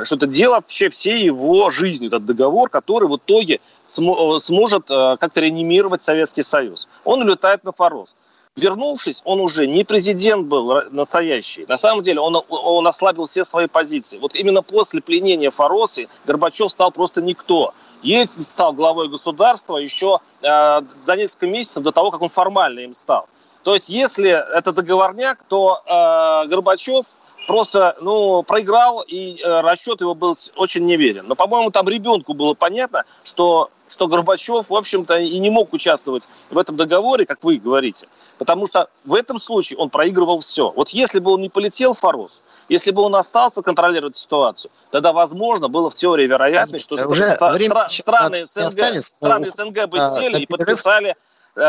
что 0.05 0.17
это 0.17 0.27
дело 0.27 0.55
вообще 0.55 0.89
всей 0.91 1.25
его 1.25 1.71
жизни, 1.71 2.09
этот 2.09 2.27
договор, 2.27 2.69
который 2.69 3.09
в 3.09 3.17
итоге 3.17 3.61
сможет 3.87 4.89
как-то 4.89 5.41
реанимировать 5.41 6.03
Советский 6.03 6.43
Союз. 6.43 6.89
Он 7.05 7.23
улетает 7.23 7.65
на 7.65 7.73
Форос. 7.73 8.15
Вернувшись, 8.57 9.21
он 9.25 9.41
уже 9.41 9.67
не 9.67 9.83
президент 9.83 10.47
был 10.47 10.83
настоящий. 10.93 11.67
На 11.67 11.77
самом 11.77 12.03
деле 12.03 12.21
он, 12.21 12.41
он 12.49 12.87
ослабил 12.87 13.25
все 13.25 13.45
свои 13.45 13.67
позиции. 13.67 14.19
Вот 14.19 14.37
именно 14.37 14.63
после 14.63 15.01
пленения 15.01 15.51
Форосы 15.51 16.07
Горбачев 16.25 16.71
стал 16.71 16.93
просто 16.93 17.21
никто. 17.21 17.75
Ельцин 18.05 18.43
стал 18.43 18.75
главой 18.75 19.09
государства 19.09 19.79
еще 19.79 20.21
э, 20.43 20.83
за 21.05 21.17
несколько 21.17 21.47
месяцев 21.47 21.83
до 21.83 21.91
того, 21.91 22.11
как 22.11 22.23
он 22.23 22.29
формально 22.29 22.81
им 22.81 22.93
стал. 22.93 23.27
То 23.63 23.75
есть, 23.75 23.89
если 23.89 24.31
это 24.31 24.73
договорняк, 24.73 25.43
то 25.49 25.83
э, 25.87 26.49
Горбачев 26.49 27.07
просто 27.47 27.97
ну, 28.01 28.43
проиграл, 28.43 29.05
и 29.07 29.41
э, 29.43 29.61
расчет 29.61 30.01
его 30.01 30.15
был 30.15 30.37
очень 30.57 30.85
неверен. 30.85 31.27
Но, 31.27 31.35
по-моему, 31.35 31.71
там 31.71 31.89
ребенку 31.89 32.35
было 32.35 32.55
понятно, 32.55 33.05
что, 33.25 33.71
что 33.89 34.07
Горбачев, 34.09 34.71
в 34.71 34.75
общем-то, 34.75 35.19
и 35.19 35.39
не 35.39 35.51
мог 35.51 35.73
участвовать 35.73 36.29
в 36.51 36.59
этом 36.59 36.77
договоре, 36.77 37.27
как 37.27 37.43
вы 37.43 37.57
говорите. 37.57 38.09
Потому 38.39 38.67
что 38.67 38.89
в 39.05 39.15
этом 39.15 39.39
случае 39.39 39.79
он 39.79 39.91
проигрывал 39.91 40.41
все. 40.41 40.71
Вот 40.71 40.91
если 40.91 41.19
бы 41.19 41.33
он 41.33 41.41
не 41.41 41.49
полетел 41.49 41.95
в 41.95 42.01
Форос, 42.01 42.41
если 42.69 42.91
бы 42.91 43.03
он 43.03 43.15
остался 43.15 43.63
контролировать 43.63 44.17
ситуацию, 44.17 44.71
тогда, 44.91 45.13
возможно, 45.13 45.69
было 45.69 45.91
в 45.91 45.95
теории 45.95 46.27
вероятность, 46.27 46.85
что 46.85 46.95
уже 47.09 47.25
стра- 47.25 47.57
стра- 47.57 47.91
страны, 47.91 48.47
СНГ, 48.47 49.03
страны 49.03 49.51
СНГ 49.51 49.87
бы 49.87 49.99
а, 49.99 50.11
сели 50.11 50.41
и 50.41 50.47
подписали 50.47 51.11
э, 51.11 51.15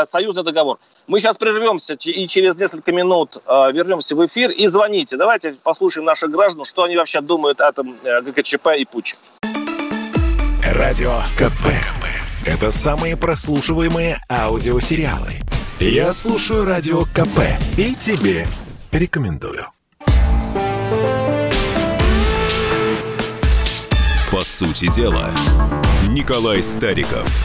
союзный 0.05 0.43
договор. 0.43 0.79
Мы 1.07 1.19
сейчас 1.19 1.37
прервемся 1.37 1.93
и 1.93 2.27
через 2.27 2.59
несколько 2.59 2.91
минут 2.91 3.37
э, 3.45 3.71
вернемся 3.71 4.15
в 4.15 4.25
эфир 4.25 4.49
и 4.49 4.67
звоните. 4.67 5.17
Давайте 5.17 5.55
послушаем 5.61 6.05
наших 6.05 6.31
граждан, 6.31 6.65
что 6.65 6.83
они 6.83 6.97
вообще 6.97 7.21
думают 7.21 7.61
о 7.61 7.69
этом 7.69 7.95
э, 8.03 8.21
ГКЧП 8.21 8.69
и 8.77 8.85
Путче. 8.85 9.17
Радио 10.63 11.21
КП. 11.37 11.67
Это 12.45 12.71
самые 12.71 13.17
прослушиваемые 13.17 14.17
аудиосериалы. 14.29 15.33
Я 15.79 16.13
слушаю 16.13 16.65
Радио 16.65 17.05
КП 17.05 17.39
и 17.77 17.93
тебе 17.95 18.47
рекомендую. 18.91 19.67
По 24.31 24.41
сути 24.41 24.91
дела, 24.93 25.31
Николай 26.09 26.61
Стариков. 26.63 27.44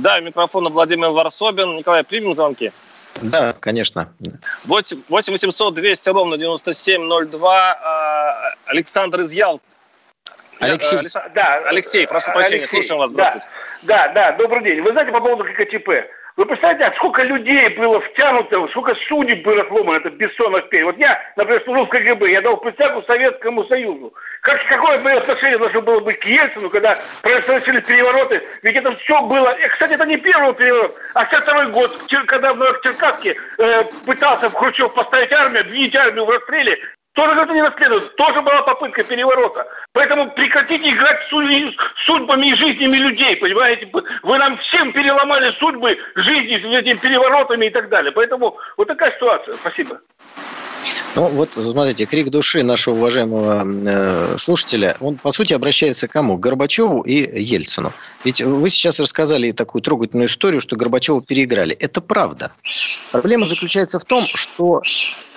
Да, 0.00 0.20
микрофон 0.20 0.68
Владимир 0.68 1.10
Варсобин. 1.10 1.76
Николай, 1.76 2.04
примем 2.04 2.34
звонки? 2.34 2.72
Да, 3.22 3.52
конечно. 3.52 4.12
8 4.64 5.02
800 5.08 5.74
200 5.74 6.08
ровно 6.10 6.38
9702. 6.38 7.72
А, 7.72 8.54
Александр 8.66 9.20
из 9.20 9.32
Ялты. 9.32 9.64
Алексей. 10.60 10.98
Да, 11.34 11.62
Алексей, 11.66 12.06
прошу 12.06 12.32
прощения, 12.32 12.60
Алексей, 12.60 12.82
слушаем 12.82 13.00
вас, 13.00 13.10
да. 13.12 13.24
здравствуйте. 13.24 13.48
Да, 13.82 14.08
да, 14.12 14.32
добрый 14.32 14.62
день. 14.62 14.82
Вы 14.82 14.92
знаете 14.92 15.10
по 15.10 15.20
поводу 15.20 15.44
ККЧП? 15.44 15.88
Вы 16.40 16.46
представляете, 16.46 16.96
сколько 16.96 17.22
людей 17.22 17.68
было 17.76 18.00
втянуто, 18.00 18.66
сколько 18.68 18.94
судеб 19.06 19.44
было 19.44 19.62
сломано, 19.68 19.98
это 19.98 20.08
Бессонов 20.08 20.66
пей. 20.70 20.84
Вот 20.84 20.96
я, 20.96 21.20
например, 21.36 21.62
служил 21.64 21.84
в 21.84 21.90
КГБ, 21.90 22.32
я 22.32 22.40
дал 22.40 22.56
присягу 22.56 23.02
Советскому 23.02 23.62
Союзу. 23.66 24.14
Как, 24.40 24.58
какое 24.70 24.98
мое 25.00 25.18
отношение 25.18 25.58
должно 25.58 25.82
было 25.82 26.00
быть 26.00 26.18
к 26.18 26.24
Ельцину, 26.24 26.70
когда 26.70 26.96
происходили 27.20 27.82
перевороты? 27.82 28.42
Ведь 28.62 28.74
это 28.74 28.96
все 28.96 29.20
было... 29.20 29.50
И, 29.50 29.68
кстати, 29.68 29.92
это 29.92 30.06
не 30.06 30.16
первый 30.16 30.54
переворот, 30.54 30.96
а 31.12 31.26
62 31.26 31.64
год, 31.72 31.90
когда 32.26 32.54
в 32.54 32.56
Новочеркасске 32.56 33.36
э, 33.58 33.84
пытался 34.06 34.48
Хрущев 34.48 34.94
поставить 34.94 35.32
армию, 35.32 35.60
обвинить 35.60 35.94
армию 35.94 36.24
в 36.24 36.30
расстреле, 36.30 36.74
тоже 37.20 37.40
это 37.42 37.52
не 37.52 37.62
расследуют, 37.62 38.16
тоже 38.16 38.40
была 38.40 38.62
попытка 38.62 39.04
переворота. 39.04 39.66
Поэтому 39.92 40.30
прекратите 40.30 40.88
играть 40.88 41.18
судьбами 42.06 42.48
и 42.48 42.54
жизнями 42.54 42.96
людей, 42.96 43.36
понимаете? 43.36 43.90
Вы 44.22 44.38
нам 44.38 44.56
всем 44.58 44.92
переломали 44.92 45.54
судьбы 45.58 45.98
жизни 46.14 46.56
с 46.56 46.78
этими 46.78 46.98
переворотами 46.98 47.66
и 47.66 47.70
так 47.70 47.90
далее. 47.90 48.12
Поэтому 48.12 48.56
вот 48.78 48.88
такая 48.88 49.14
ситуация. 49.16 49.54
Спасибо. 49.54 50.00
Ну, 51.14 51.28
вот, 51.28 51.52
смотрите, 51.54 52.06
крик 52.06 52.30
души 52.30 52.62
нашего 52.62 52.94
уважаемого 52.94 53.66
э, 53.66 54.38
слушателя, 54.38 54.96
он, 55.00 55.16
по 55.16 55.32
сути, 55.32 55.52
обращается 55.52 56.08
к 56.08 56.12
кому? 56.12 56.38
К 56.38 56.40
Горбачеву 56.40 57.02
и 57.02 57.42
Ельцину. 57.42 57.92
Ведь 58.24 58.40
вы 58.40 58.70
сейчас 58.70 59.00
рассказали 59.00 59.50
такую 59.50 59.82
трогательную 59.82 60.28
историю, 60.28 60.60
что 60.60 60.76
Горбачева 60.76 61.20
переиграли. 61.20 61.74
Это 61.74 62.00
правда. 62.00 62.52
Проблема 63.10 63.44
заключается 63.44 63.98
в 63.98 64.04
том, 64.04 64.24
что 64.34 64.80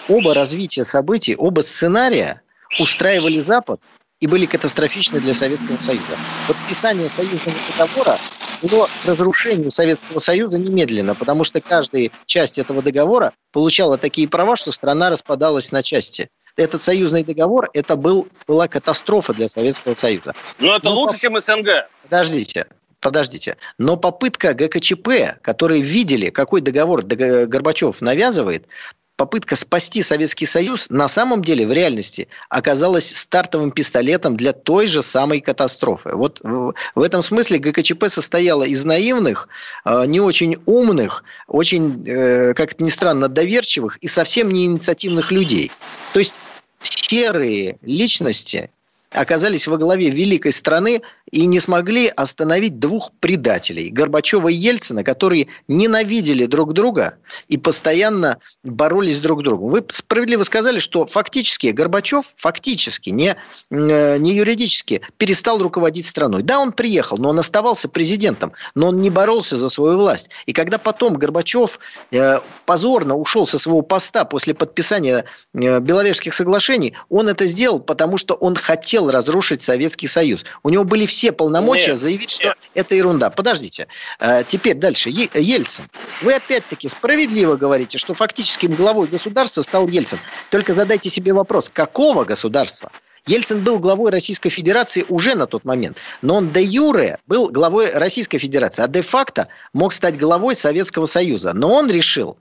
оба 0.09 0.33
развития 0.33 0.83
событий, 0.83 1.35
оба 1.35 1.61
сценария 1.61 2.41
устраивали 2.79 3.39
Запад 3.39 3.79
и 4.19 4.27
были 4.27 4.45
катастрофичны 4.45 5.19
для 5.19 5.33
Советского 5.33 5.77
Союза. 5.79 6.17
Подписание 6.47 7.09
союзного 7.09 7.57
договора 7.71 8.19
к 8.61 9.05
разрушению 9.05 9.69
Советского 9.71 10.19
Союза 10.19 10.57
немедленно, 10.57 11.15
потому 11.15 11.43
что 11.43 11.59
каждая 11.59 12.09
часть 12.25 12.57
этого 12.57 12.81
договора 12.81 13.33
получала 13.51 13.97
такие 13.97 14.27
права, 14.29 14.55
что 14.55 14.71
страна 14.71 15.09
распадалась 15.09 15.71
на 15.71 15.83
части. 15.83 16.29
Этот 16.55 16.81
союзный 16.81 17.23
договор, 17.23 17.69
это 17.73 17.95
был, 17.97 18.27
была 18.47 18.67
катастрофа 18.67 19.33
для 19.33 19.49
Советского 19.49 19.95
Союза. 19.95 20.33
Но 20.59 20.75
это 20.75 20.85
Ну, 20.85 20.91
лучше, 20.91 21.15
по- 21.15 21.21
чем 21.21 21.39
СНГ. 21.39 21.67
Подождите, 22.03 22.67
подождите. 23.01 23.57
Но 23.77 23.97
попытка 23.97 24.53
ГКЧП, 24.53 25.39
которые 25.41 25.81
видели, 25.81 26.29
какой 26.29 26.61
договор 26.61 27.03
Горбачев 27.03 27.99
навязывает, 28.01 28.67
попытка 29.15 29.55
спасти 29.55 30.01
Советский 30.01 30.45
Союз 30.45 30.89
на 30.89 31.07
самом 31.07 31.43
деле 31.43 31.67
в 31.67 31.71
реальности 31.71 32.27
оказалась 32.49 33.15
стартовым 33.15 33.71
пистолетом 33.71 34.35
для 34.35 34.53
той 34.53 34.87
же 34.87 35.01
самой 35.01 35.41
катастрофы. 35.41 36.15
Вот 36.15 36.39
в, 36.41 36.73
в 36.95 37.01
этом 37.01 37.21
смысле 37.21 37.59
ГКЧП 37.59 38.07
состояла 38.07 38.63
из 38.63 38.83
наивных, 38.85 39.47
э, 39.85 40.05
не 40.07 40.19
очень 40.19 40.57
умных, 40.65 41.23
очень, 41.47 42.03
э, 42.07 42.53
как 42.53 42.73
это 42.73 42.83
ни 42.83 42.89
странно, 42.89 43.27
доверчивых 43.27 43.97
и 43.97 44.07
совсем 44.07 44.51
не 44.51 44.65
инициативных 44.65 45.31
людей. 45.31 45.71
То 46.13 46.19
есть 46.19 46.39
серые 46.81 47.77
личности 47.81 48.69
оказались 49.13 49.67
во 49.67 49.77
главе 49.77 50.09
великой 50.09 50.51
страны 50.51 51.01
и 51.31 51.45
не 51.45 51.59
смогли 51.59 52.07
остановить 52.07 52.79
двух 52.79 53.11
предателей, 53.19 53.89
Горбачева 53.89 54.49
и 54.49 54.53
Ельцина, 54.53 55.03
которые 55.03 55.47
ненавидели 55.67 56.45
друг 56.45 56.73
друга 56.73 57.17
и 57.47 57.57
постоянно 57.57 58.37
боролись 58.63 59.19
друг 59.19 59.41
с 59.41 59.43
другом. 59.43 59.71
Вы 59.71 59.85
справедливо 59.89 60.43
сказали, 60.43 60.79
что 60.79 61.05
фактически 61.05 61.67
Горбачев, 61.67 62.33
фактически, 62.37 63.09
не, 63.09 63.35
э, 63.71 64.17
не 64.17 64.33
юридически, 64.35 65.01
перестал 65.17 65.59
руководить 65.59 66.05
страной. 66.05 66.43
Да, 66.43 66.59
он 66.59 66.71
приехал, 66.71 67.17
но 67.17 67.29
он 67.29 67.39
оставался 67.39 67.89
президентом, 67.89 68.53
но 68.75 68.89
он 68.89 69.01
не 69.01 69.09
боролся 69.09 69.57
за 69.57 69.69
свою 69.69 69.97
власть. 69.97 70.29
И 70.45 70.53
когда 70.53 70.77
потом 70.77 71.15
Горбачев 71.15 71.79
э, 72.11 72.39
позорно 72.65 73.15
ушел 73.15 73.47
со 73.47 73.57
своего 73.57 73.81
поста 73.81 74.25
после 74.25 74.53
подписания 74.53 75.25
э, 75.53 75.79
Беловежских 75.79 76.33
соглашений, 76.33 76.93
он 77.09 77.27
это 77.27 77.47
сделал, 77.47 77.79
потому 77.79 78.17
что 78.17 78.35
он 78.35 78.55
хотел 78.55 79.02
разрушить 79.09 79.61
Советский 79.61 80.07
Союз. 80.07 80.45
У 80.63 80.69
него 80.69 80.83
были 80.83 81.05
все 81.05 81.31
полномочия 81.31 81.91
Нет, 81.91 81.97
заявить, 81.99 82.31
что 82.31 82.45
нет. 82.45 82.57
это 82.73 82.95
ерунда. 82.95 83.29
Подождите. 83.29 83.87
Э, 84.19 84.43
Теперь 84.47 84.75
дальше. 84.75 85.09
Ельцин. 85.09 85.85
Вы 86.21 86.33
опять-таки 86.33 86.87
справедливо 86.87 87.55
говорите, 87.55 87.97
что 87.97 88.13
фактическим 88.13 88.73
главой 88.73 89.07
государства 89.07 89.61
стал 89.61 89.87
Ельцин. 89.87 90.19
Только 90.49 90.73
задайте 90.73 91.09
себе 91.09 91.33
вопрос, 91.33 91.69
какого 91.69 92.23
государства? 92.25 92.91
Ельцин 93.25 93.63
был 93.63 93.79
главой 93.79 94.11
Российской 94.11 94.49
Федерации 94.49 95.05
уже 95.07 95.35
на 95.35 95.45
тот 95.45 95.63
момент, 95.63 95.97
но 96.21 96.35
он 96.35 96.51
де 96.51 96.61
юре 96.61 97.19
был 97.25 97.47
главой 97.49 97.91
Российской 97.93 98.37
Федерации, 98.37 98.83
а 98.83 98.87
де-факто 98.87 99.47
мог 99.71 99.93
стать 99.93 100.17
главой 100.17 100.55
Советского 100.55 101.05
Союза. 101.05 101.53
Но 101.53 101.73
он 101.73 101.89
решил 101.89 102.37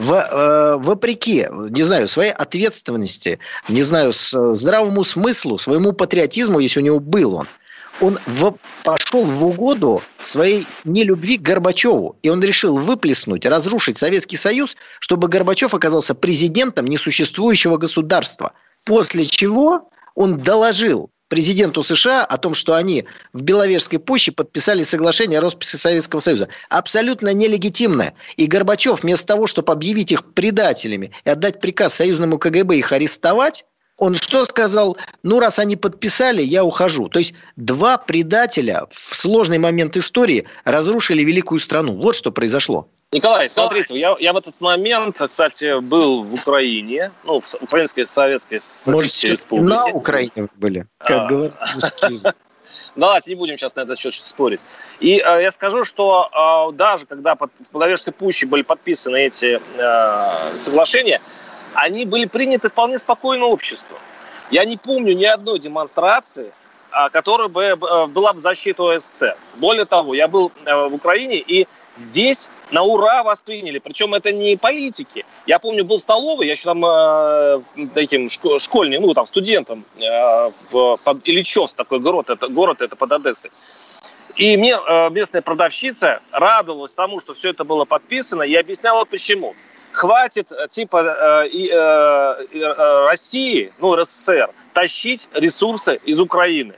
в, 0.00 0.12
э, 0.12 0.76
вопреки, 0.76 1.46
не 1.50 1.82
знаю, 1.82 2.08
своей 2.08 2.32
ответственности, 2.32 3.38
не 3.68 3.82
знаю, 3.82 4.10
э, 4.10 4.54
здравому 4.54 5.04
смыслу, 5.04 5.58
своему 5.58 5.92
патриотизму, 5.92 6.58
если 6.58 6.80
у 6.80 6.82
него 6.82 7.00
был 7.00 7.34
он, 7.34 7.48
он 8.00 8.18
в- 8.26 8.56
пошел 8.82 9.24
в 9.24 9.44
угоду 9.44 10.02
своей 10.18 10.66
нелюбви 10.84 11.36
к 11.36 11.42
Горбачеву. 11.42 12.16
И 12.22 12.30
он 12.30 12.42
решил 12.42 12.76
выплеснуть, 12.78 13.44
разрушить 13.44 13.98
Советский 13.98 14.36
Союз, 14.36 14.76
чтобы 15.00 15.28
Горбачев 15.28 15.74
оказался 15.74 16.14
президентом 16.14 16.86
несуществующего 16.86 17.76
государства. 17.76 18.52
После 18.84 19.26
чего 19.26 19.90
он 20.14 20.38
доложил 20.38 21.10
президенту 21.30 21.82
США 21.82 22.24
о 22.24 22.36
том, 22.36 22.52
что 22.52 22.74
они 22.74 23.06
в 23.32 23.42
Беловежской 23.42 23.98
пуще 23.98 24.32
подписали 24.32 24.82
соглашение 24.82 25.38
о 25.38 25.42
росписи 25.42 25.76
Советского 25.76 26.20
Союза. 26.20 26.48
Абсолютно 26.68 27.32
нелегитимное. 27.32 28.14
И 28.36 28.46
Горбачев 28.46 29.02
вместо 29.02 29.28
того, 29.28 29.46
чтобы 29.46 29.72
объявить 29.72 30.12
их 30.12 30.24
предателями 30.34 31.12
и 31.24 31.30
отдать 31.30 31.60
приказ 31.60 31.94
союзному 31.94 32.38
КГБ 32.38 32.76
их 32.76 32.92
арестовать, 32.92 33.64
он 33.96 34.14
что 34.14 34.44
сказал? 34.44 34.96
Ну, 35.22 35.40
раз 35.40 35.58
они 35.58 35.76
подписали, 35.76 36.42
я 36.42 36.64
ухожу. 36.64 37.08
То 37.08 37.20
есть 37.20 37.34
два 37.56 37.96
предателя 37.96 38.86
в 38.90 39.14
сложный 39.14 39.58
момент 39.58 39.96
истории 39.96 40.46
разрушили 40.64 41.22
великую 41.22 41.60
страну. 41.60 41.96
Вот 41.96 42.16
что 42.16 42.32
произошло. 42.32 42.88
Николай, 43.12 43.50
смотрите, 43.50 43.98
я, 43.98 44.14
я 44.20 44.32
в 44.32 44.36
этот 44.36 44.60
момент, 44.60 45.20
кстати, 45.20 45.80
был 45.80 46.22
в 46.22 46.34
Украине, 46.34 47.10
ну, 47.24 47.40
в 47.40 47.54
Украинской 47.60 48.04
Советской 48.04 48.60
Социалистической 48.60 49.30
Республике. 49.30 49.74
на 49.74 49.86
Украине 49.86 50.48
были, 50.54 50.86
как 50.98 51.28
А. 51.28 52.08
язык. 52.08 52.36
Давайте 52.94 53.30
не 53.30 53.34
будем 53.34 53.58
сейчас 53.58 53.74
на 53.74 53.80
этот 53.80 53.98
счет 53.98 54.14
спорить. 54.14 54.60
И 55.00 55.18
э, 55.18 55.42
я 55.42 55.50
скажу, 55.50 55.84
что 55.84 56.70
э, 56.70 56.76
даже 56.76 57.06
когда 57.06 57.34
под 57.34 57.50
в 57.58 57.72
Беловежской 57.72 58.12
пуще 58.12 58.46
были 58.46 58.62
подписаны 58.62 59.16
эти 59.16 59.60
э, 59.76 60.60
соглашения, 60.60 61.20
они 61.74 62.06
были 62.06 62.26
приняты 62.26 62.68
вполне 62.68 62.96
спокойно 62.96 63.46
обществом. 63.46 63.98
Я 64.52 64.64
не 64.64 64.76
помню 64.76 65.16
ни 65.16 65.24
одной 65.24 65.58
демонстрации, 65.58 66.52
а, 66.92 67.08
которая 67.08 67.48
бы 67.48 67.62
э, 67.62 68.06
была 68.06 68.32
бы 68.32 68.38
в 68.38 68.42
защиту 68.42 68.92
СССР. 68.98 69.36
Более 69.56 69.84
того, 69.84 70.14
я 70.14 70.28
был 70.28 70.52
э, 70.64 70.88
в 70.88 70.94
Украине, 70.94 71.38
и 71.38 71.66
здесь 72.00 72.48
на 72.70 72.82
ура 72.82 73.22
восприняли. 73.22 73.78
Причем 73.78 74.14
это 74.14 74.32
не 74.32 74.56
политики. 74.56 75.24
Я 75.46 75.58
помню, 75.58 75.84
был 75.84 75.98
в 75.98 76.00
столовой, 76.00 76.46
я 76.46 76.52
еще 76.52 76.64
там 76.64 76.84
э, 76.84 77.60
таким 77.94 78.26
шко- 78.26 78.58
школьным, 78.58 79.02
ну, 79.02 79.14
там, 79.14 79.26
студентом 79.26 79.84
э, 79.98 80.50
под 80.70 81.28
Ильичевск, 81.28 81.76
такой 81.76 82.00
город, 82.00 82.30
это, 82.30 82.48
город 82.48 82.80
это 82.80 82.96
под 82.96 83.12
Одессой. 83.12 83.50
И 84.36 84.56
мне 84.56 84.74
э, 84.74 85.10
местная 85.10 85.42
продавщица 85.42 86.20
радовалась 86.30 86.94
тому, 86.94 87.20
что 87.20 87.34
все 87.34 87.50
это 87.50 87.64
было 87.64 87.84
подписано, 87.84 88.42
и 88.42 88.54
объясняла 88.54 89.04
почему. 89.04 89.54
Хватит 89.92 90.52
э, 90.52 90.68
типа 90.68 91.02
э, 91.42 91.48
э, 91.48 92.46
э, 92.52 93.06
России, 93.06 93.72
ну 93.78 93.96
РСФСР, 93.96 94.50
тащить 94.72 95.28
ресурсы 95.34 96.00
из 96.04 96.20
Украины. 96.20 96.74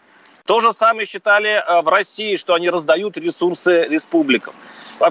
То 0.47 0.61
же 0.61 0.73
самое 0.73 1.07
считали 1.07 1.51
э, 1.51 1.83
в 1.83 1.89
России, 1.89 2.37
что 2.37 2.55
они 2.55 2.70
раздают 2.70 3.16
ресурсы 3.16 3.85
республикам. 3.85 4.55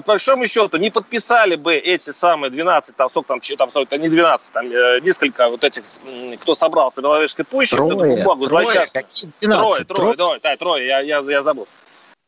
большому 0.00 0.46
счету, 0.46 0.78
не 0.78 0.90
подписали 0.90 1.56
бы 1.56 1.74
эти 1.74 2.10
самые 2.10 2.50
12, 2.50 2.96
там, 2.96 3.10
сколько 3.10 3.28
там, 3.28 3.40
там, 3.40 3.70
сколько, 3.70 3.98
не 3.98 4.08
12, 4.08 4.52
там, 4.52 4.66
э, 4.66 5.00
несколько 5.00 5.48
вот 5.48 5.62
этих, 5.64 5.82
кто 6.40 6.54
собрался 6.54 7.00
в 7.00 7.04
Беловежской 7.04 7.44
пуще, 7.44 7.76
трое, 7.76 8.16
бумагу 8.16 8.48
трое, 8.48 8.64
12? 8.64 9.06
Трое, 9.40 9.84
трое, 9.84 10.16
трое, 10.16 10.40
да, 10.42 10.56
трое, 10.56 10.86
я, 10.86 11.00
я, 11.00 11.18
я 11.18 11.42
забыл. 11.42 11.68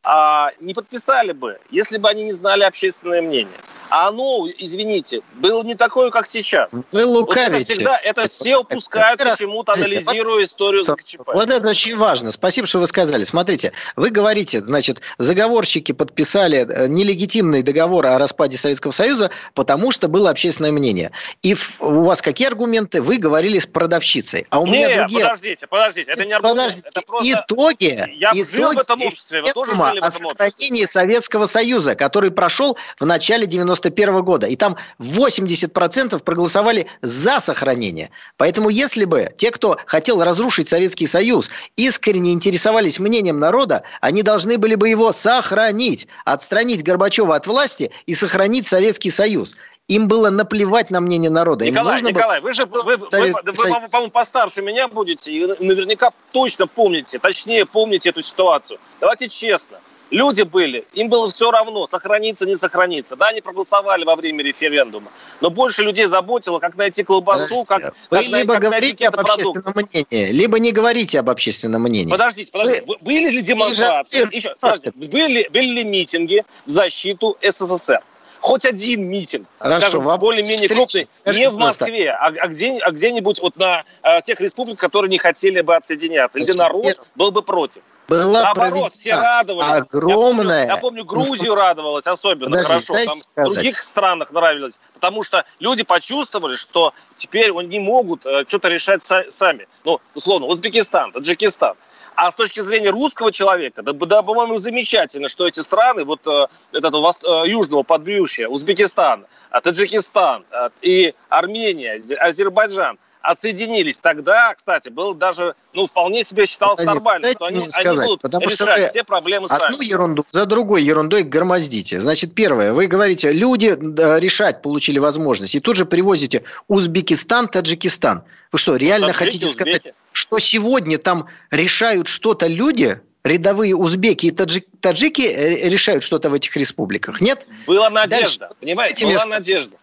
А, 0.04 0.50
не 0.60 0.74
подписали 0.74 1.32
бы, 1.32 1.58
если 1.70 1.96
бы 1.96 2.08
они 2.08 2.24
не 2.24 2.32
знали 2.32 2.62
общественное 2.62 3.22
мнение. 3.22 3.56
А 3.90 4.08
оно, 4.08 4.48
извините, 4.58 5.20
было 5.34 5.62
не 5.62 5.74
такое, 5.74 6.10
как 6.10 6.26
сейчас. 6.26 6.72
Вы 6.90 7.04
лукавите. 7.04 7.52
Вот 7.52 7.60
это 7.60 7.64
всегда, 7.64 8.00
это 8.02 8.26
все 8.26 8.56
упускают 8.56 9.22
почему-то, 9.22 9.72
анализируя 9.72 10.44
историю 10.44 10.82
вот, 10.86 10.98
ГКЧП. 10.98 11.28
Вот 11.32 11.48
это 11.48 11.68
очень 11.68 11.96
важно. 11.96 12.32
Спасибо, 12.32 12.66
что 12.66 12.80
вы 12.80 12.86
сказали. 12.86 13.24
Смотрите, 13.24 13.72
вы 13.94 14.10
говорите, 14.10 14.64
значит, 14.64 15.00
заговорщики 15.18 15.92
подписали 15.92 16.66
э, 16.68 16.88
нелегитимный 16.88 17.62
договор 17.62 18.06
о 18.06 18.18
распаде 18.18 18.56
Советского 18.56 18.90
Союза, 18.90 19.30
потому 19.54 19.92
что 19.92 20.08
было 20.08 20.30
общественное 20.30 20.72
мнение. 20.72 21.12
И 21.42 21.54
у 21.78 22.02
вас 22.02 22.20
какие 22.20 22.48
аргументы? 22.48 23.00
Вы 23.00 23.18
говорили 23.18 23.58
с 23.58 23.66
продавщицей. 23.66 24.46
А 24.50 24.60
у 24.60 24.66
меня 24.66 24.96
другие... 24.98 25.24
подождите, 25.24 25.66
подождите, 25.66 26.10
это 26.10 26.24
не 26.24 26.32
аргумент. 26.32 26.56
Подождите. 26.58 26.88
Это 26.88 27.02
просто... 27.06 27.28
Итоги... 27.30 28.04
Я 28.16 28.30
итоги 28.30 28.42
жил 28.42 28.72
в 28.72 28.78
этом 28.78 29.02
обществе, 29.02 29.42
вы 29.42 29.52
тоже 29.52 29.74
О 30.00 30.86
Советского 30.86 31.46
Союза, 31.46 31.94
который 31.94 32.30
прошел 32.30 32.76
в 32.98 33.06
начале 33.06 33.46
90 33.46 33.64
91 33.64 34.22
года. 34.22 34.46
И 34.46 34.56
там 34.56 34.76
80% 35.00 36.22
проголосовали 36.22 36.86
за 37.02 37.40
сохранение. 37.40 38.10
Поэтому 38.36 38.68
если 38.68 39.04
бы 39.04 39.30
те, 39.36 39.50
кто 39.50 39.78
хотел 39.86 40.22
разрушить 40.22 40.68
Советский 40.68 41.06
Союз, 41.06 41.50
искренне 41.76 42.32
интересовались 42.32 42.98
мнением 42.98 43.38
народа, 43.38 43.82
они 44.00 44.22
должны 44.22 44.58
были 44.58 44.74
бы 44.74 44.88
его 44.88 45.12
сохранить, 45.12 46.08
отстранить 46.24 46.82
Горбачева 46.82 47.34
от 47.34 47.46
власти 47.46 47.90
и 48.06 48.14
сохранить 48.14 48.66
Советский 48.66 49.10
Союз. 49.10 49.56
Им 49.88 50.08
было 50.08 50.30
наплевать 50.30 50.90
на 50.90 51.00
мнение 51.00 51.30
народа. 51.30 51.66
Николай, 51.66 52.00
Николай, 52.00 52.40
было... 52.40 52.48
вы 52.48 52.54
же, 52.54 52.64
вы, 52.64 52.82
вы, 52.82 52.96
вы, 52.96 53.06
вы 53.06 53.88
по-моему, 53.90 54.10
постарше 54.10 54.62
меня 54.62 54.88
будете, 54.88 55.30
и 55.30 55.46
наверняка 55.62 56.10
точно 56.32 56.66
помните, 56.66 57.18
точнее 57.18 57.66
помните 57.66 58.08
эту 58.08 58.22
ситуацию. 58.22 58.78
Давайте 59.00 59.28
честно. 59.28 59.78
Люди 60.10 60.42
были, 60.42 60.86
им 60.94 61.08
было 61.08 61.28
все 61.28 61.50
равно, 61.50 61.86
сохранится, 61.86 62.46
не 62.46 62.54
сохранится. 62.54 63.16
Да, 63.16 63.28
они 63.28 63.40
проголосовали 63.40 64.04
во 64.04 64.16
время 64.16 64.42
референдума. 64.42 65.10
Но 65.40 65.50
больше 65.50 65.82
людей 65.82 66.06
заботило, 66.06 66.60
как 66.60 66.76
найти 66.76 67.02
колбасу, 67.02 67.64
как, 67.66 67.94
Вы 68.10 68.18
как, 68.18 68.26
либо 68.26 68.54
как 68.54 68.62
говорите 68.62 69.08
об 69.08 69.20
общественном 69.20 69.72
продукт. 69.72 69.92
мнении, 69.92 70.30
либо 70.30 70.58
не 70.60 70.72
говорите 70.72 71.18
об 71.18 71.28
общественном 71.28 71.82
мнении. 71.82 72.10
Подождите, 72.10 72.52
подождите. 72.52 72.84
Вы... 72.86 72.96
Были 73.00 73.28
ли 73.30 73.42
демонстрации? 73.42 74.28
Еще, 74.34 74.54
подождите. 74.60 74.92
Были, 74.94 75.48
были 75.52 75.66
ли 75.66 75.84
митинги 75.84 76.44
в 76.64 76.70
защиту 76.70 77.36
СССР? 77.42 78.00
Хоть 78.44 78.66
один 78.66 79.08
митинг, 79.08 79.48
Хорошо, 79.58 79.80
скажем, 79.80 80.18
более-менее 80.18 80.68
крупный, 80.68 81.08
не 81.24 81.48
в 81.48 81.56
Москве, 81.56 82.10
а, 82.10 82.26
а, 82.26 82.48
где, 82.48 82.76
а 82.76 82.90
где-нибудь 82.90 83.40
вот 83.40 83.56
на 83.56 83.84
а, 84.02 84.20
тех 84.20 84.38
республиках, 84.38 84.80
которые 84.80 85.08
не 85.08 85.16
хотели 85.16 85.62
бы 85.62 85.74
отсоединяться, 85.74 86.38
где 86.40 86.52
народ 86.52 87.00
был 87.14 87.32
бы 87.32 87.40
против. 87.40 87.80
Была 88.06 88.42
Наоборот, 88.42 88.92
все 88.92 89.14
радовались. 89.14 89.80
Огромная. 89.90 90.66
Я 90.66 90.76
помню, 90.76 90.76
я 90.76 90.76
помню 90.76 91.04
Грузию 91.06 91.54
радовалась 91.54 92.06
особенно 92.06 92.50
Подожди, 92.50 92.68
хорошо. 92.68 92.92
Там 92.92 93.14
сказать. 93.14 93.50
в 93.50 93.54
других 93.54 93.82
странах 93.82 94.30
нравилось. 94.30 94.78
Потому 94.92 95.22
что 95.22 95.46
люди 95.58 95.82
почувствовали, 95.82 96.56
что 96.56 96.92
теперь 97.16 97.50
они 97.50 97.78
могут 97.78 98.26
э, 98.26 98.44
что-то 98.46 98.68
решать 98.68 99.02
сами. 99.30 99.66
Ну, 99.84 100.02
условно, 100.14 100.48
Узбекистан, 100.48 101.12
Таджикистан. 101.12 101.76
А 102.16 102.30
с 102.30 102.34
точки 102.34 102.60
зрения 102.60 102.90
русского 102.90 103.32
человека, 103.32 103.82
да, 103.82 103.92
да 103.92 104.22
по-моему, 104.22 104.58
замечательно, 104.58 105.28
что 105.28 105.48
эти 105.48 105.60
страны, 105.60 106.04
вот 106.04 106.20
э, 106.26 106.46
этого 106.72 107.12
э, 107.12 107.48
южного 107.48 107.82
подбрюшья, 107.82 108.46
Узбекистан, 108.46 109.26
э, 109.50 109.60
Таджикистан 109.60 110.44
э, 110.50 110.68
и 110.82 111.14
Армения, 111.28 112.00
Азербайджан, 112.20 112.98
отсоединились. 113.24 114.00
Тогда, 114.00 114.54
кстати, 114.54 114.90
было 114.90 115.14
даже, 115.14 115.54
ну, 115.72 115.86
вполне 115.86 116.22
себе 116.22 116.46
считалось 116.46 116.78
Подожди, 116.78 116.94
нормально, 116.94 117.28
что 117.30 117.46
они, 117.46 117.60
сказать, 117.70 117.86
они 117.86 118.06
будут 118.06 118.20
потому 118.20 118.44
решать 118.44 118.80
что 118.80 118.88
все 118.88 119.04
проблемы 119.04 119.46
одну 119.46 119.58
сами. 119.58 119.72
Одну 119.72 119.82
ерунду 119.82 120.26
за 120.30 120.46
другой 120.46 120.82
ерундой 120.82 121.22
громоздите. 121.22 122.00
Значит, 122.00 122.34
первое, 122.34 122.72
вы 122.74 122.86
говорите, 122.86 123.32
люди 123.32 123.76
решать 124.20 124.62
получили 124.62 124.98
возможность, 124.98 125.54
и 125.54 125.60
тут 125.60 125.76
же 125.76 125.86
привозите 125.86 126.44
Узбекистан, 126.68 127.48
Таджикистан. 127.48 128.24
Вы 128.52 128.58
что, 128.58 128.76
реально 128.76 129.08
Таджики, 129.08 129.24
хотите 129.24 129.48
сказать, 129.48 129.76
узбеки. 129.76 129.94
что 130.12 130.38
сегодня 130.38 130.98
там 130.98 131.26
решают 131.50 132.06
что-то 132.06 132.46
люди, 132.46 133.00
рядовые 133.24 133.74
узбеки 133.74 134.26
и 134.26 134.30
таджики, 134.30 134.68
таджики 134.80 135.22
э, 135.22 135.68
решают 135.70 136.04
что-то 136.04 136.28
в 136.28 136.34
этих 136.34 136.54
республиках? 136.56 137.22
Нет? 137.22 137.46
Была 137.66 137.88
надежда, 137.88 138.40
Дальше. 138.40 138.56
понимаете? 138.60 139.06
Была 139.06 139.24
надежда. 139.24 139.76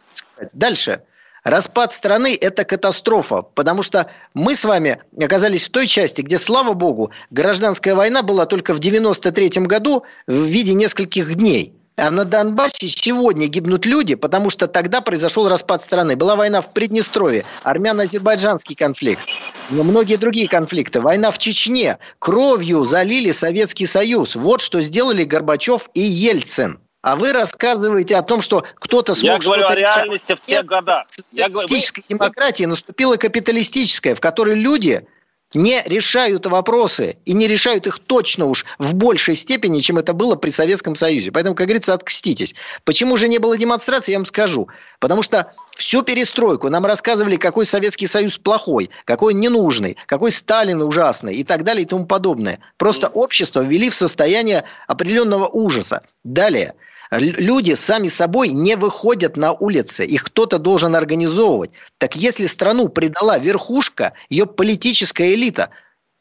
Дальше. 0.53 1.01
Распад 1.43 1.91
страны– 1.91 2.37
это 2.41 2.63
катастрофа, 2.63 3.41
потому 3.41 3.81
что 3.81 4.11
мы 4.35 4.53
с 4.53 4.63
вами 4.63 5.01
оказались 5.19 5.67
в 5.67 5.71
той 5.71 5.87
части, 5.87 6.21
где, 6.21 6.37
слава 6.37 6.73
богу, 6.73 7.11
гражданская 7.31 7.95
война 7.95 8.21
была 8.21 8.45
только 8.45 8.73
в 8.73 8.79
93 8.79 9.49
году 9.65 10.03
в 10.27 10.33
виде 10.33 10.75
нескольких 10.75 11.33
дней. 11.35 11.73
А 11.97 12.09
на 12.11 12.25
Донбассе 12.25 12.87
сегодня 12.87 13.47
гибнут 13.47 13.85
люди, 13.85 14.15
потому 14.15 14.49
что 14.49 14.67
тогда 14.67 15.01
произошел 15.01 15.49
распад 15.49 15.81
страны. 15.81 16.15
Была 16.15 16.35
война 16.35 16.61
в 16.61 16.71
Приднестровье, 16.73 17.43
армяно-азербайджанский 17.63 18.75
конфликт, 18.75 19.23
но 19.71 19.83
многие 19.83 20.17
другие 20.17 20.47
конфликты. 20.47 21.01
Война 21.01 21.31
в 21.31 21.37
Чечне. 21.39 21.97
Кровью 22.19 22.85
залили 22.85 23.31
Советский 23.31 23.87
Союз. 23.87 24.35
Вот 24.35 24.61
что 24.61 24.81
сделали 24.81 25.23
Горбачев 25.23 25.89
и 25.93 26.01
Ельцин. 26.01 26.79
А 27.01 27.15
вы 27.15 27.33
рассказываете 27.33 28.15
о 28.15 28.21
том, 28.21 28.41
что 28.41 28.63
кто-то 28.75 29.15
смог 29.15 29.31
Я 29.31 29.39
говорю 29.39 29.67
о 29.67 29.75
реальности 29.75 30.35
в 30.35 30.41
те 30.41 30.61
годы. 30.61 30.91
Социалистической 31.07 32.03
вы... 32.07 32.15
демократии 32.15 32.65
наступила 32.65 33.17
капиталистическая, 33.17 34.13
в 34.13 34.19
которой 34.19 34.55
люди 34.55 35.07
не 35.53 35.81
решают 35.85 36.45
вопросы 36.45 37.17
и 37.25 37.33
не 37.33 37.47
решают 37.47 37.87
их 37.87 37.99
точно 37.99 38.45
уж 38.45 38.65
в 38.77 38.93
большей 38.93 39.35
степени, 39.35 39.79
чем 39.79 39.97
это 39.97 40.13
было 40.13 40.35
при 40.35 40.51
Советском 40.51 40.95
Союзе. 40.95 41.31
Поэтому, 41.31 41.55
как 41.55 41.65
говорится, 41.67 41.93
откститесь. 41.93 42.55
Почему 42.85 43.17
же 43.17 43.27
не 43.27 43.39
было 43.39 43.57
демонстрации, 43.57 44.11
я 44.11 44.19
вам 44.19 44.25
скажу. 44.27 44.69
Потому 44.99 45.23
что 45.23 45.51
всю 45.75 46.03
перестройку 46.03 46.69
нам 46.69 46.85
рассказывали, 46.85 47.35
какой 47.35 47.65
Советский 47.65 48.07
Союз 48.07 48.37
плохой, 48.37 48.91
какой 49.05 49.33
ненужный, 49.33 49.97
какой 50.05 50.31
Сталин 50.31 50.83
ужасный 50.83 51.35
и 51.35 51.43
так 51.43 51.63
далее 51.63 51.83
и 51.83 51.87
тому 51.87 52.05
подобное. 52.05 52.59
Просто 52.77 53.07
общество 53.07 53.61
ввели 53.61 53.89
в 53.89 53.95
состояние 53.95 54.63
определенного 54.87 55.47
ужаса. 55.47 56.03
Далее– 56.23 56.75
Люди 57.11 57.73
сами 57.73 58.07
собой 58.07 58.49
не 58.49 58.77
выходят 58.77 59.35
на 59.35 59.51
улицы, 59.51 60.05
их 60.05 60.23
кто-то 60.23 60.59
должен 60.59 60.95
организовывать. 60.95 61.71
Так 61.97 62.15
если 62.15 62.45
страну 62.45 62.87
предала 62.87 63.37
верхушка, 63.37 64.13
ее 64.29 64.45
политическая 64.45 65.33
элита, 65.33 65.71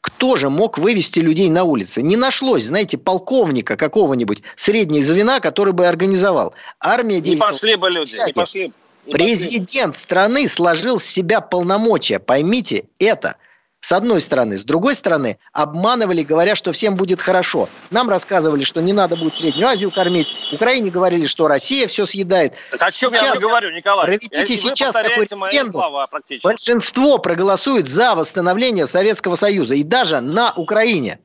кто 0.01 0.35
же 0.35 0.49
мог 0.49 0.77
вывести 0.77 1.19
людей 1.19 1.49
на 1.49 1.63
улицы? 1.63 2.01
Не 2.01 2.17
нашлось, 2.17 2.65
знаете, 2.65 2.97
полковника 2.97 3.77
какого-нибудь 3.77 4.43
средней 4.57 5.01
звена, 5.01 5.39
который 5.39 5.71
бы 5.71 5.87
организовал. 5.87 6.55
Армия 6.81 7.21
действовала. 7.21 7.51
Не 7.51 7.57
пошли 7.57 7.75
бы 7.75 7.89
люди, 7.89 8.17
не 8.25 8.33
пошли. 8.33 8.73
Не 9.05 9.13
Президент 9.13 9.93
пошли. 9.93 10.03
страны 10.03 10.47
сложил 10.49 10.99
с 10.99 11.05
себя 11.05 11.39
полномочия. 11.39 12.19
Поймите 12.19 12.85
это– 12.99 13.37
с 13.81 13.91
одной 13.91 14.21
стороны. 14.21 14.57
С 14.57 14.63
другой 14.63 14.95
стороны, 14.95 15.37
обманывали, 15.51 16.21
говоря, 16.21 16.55
что 16.55 16.71
всем 16.71 16.95
будет 16.95 17.19
хорошо. 17.19 17.67
Нам 17.89 18.09
рассказывали, 18.09 18.63
что 18.63 18.81
не 18.81 18.93
надо 18.93 19.15
будет 19.15 19.35
Среднюю 19.35 19.67
Азию 19.67 19.91
кормить. 19.91 20.33
Украине 20.53 20.91
говорили, 20.91 21.25
что 21.25 21.47
Россия 21.47 21.87
все 21.87 22.05
съедает. 22.05 22.53
Так 22.69 22.83
о 22.83 22.91
чем 22.91 23.09
сейчас 23.09 23.41
я 23.41 23.47
говорю, 23.47 23.71
Николай? 23.71 24.05
Проведите 24.05 24.55
сейчас 24.55 24.93
такой 24.93 25.25
референдум. 25.25 25.83
Большинство 26.43 27.17
проголосует 27.17 27.87
за 27.87 28.15
восстановление 28.15 28.85
Советского 28.85 29.35
Союза. 29.35 29.75
И 29.75 29.83
даже 29.83 30.21
на 30.21 30.53
Украине 30.53 31.19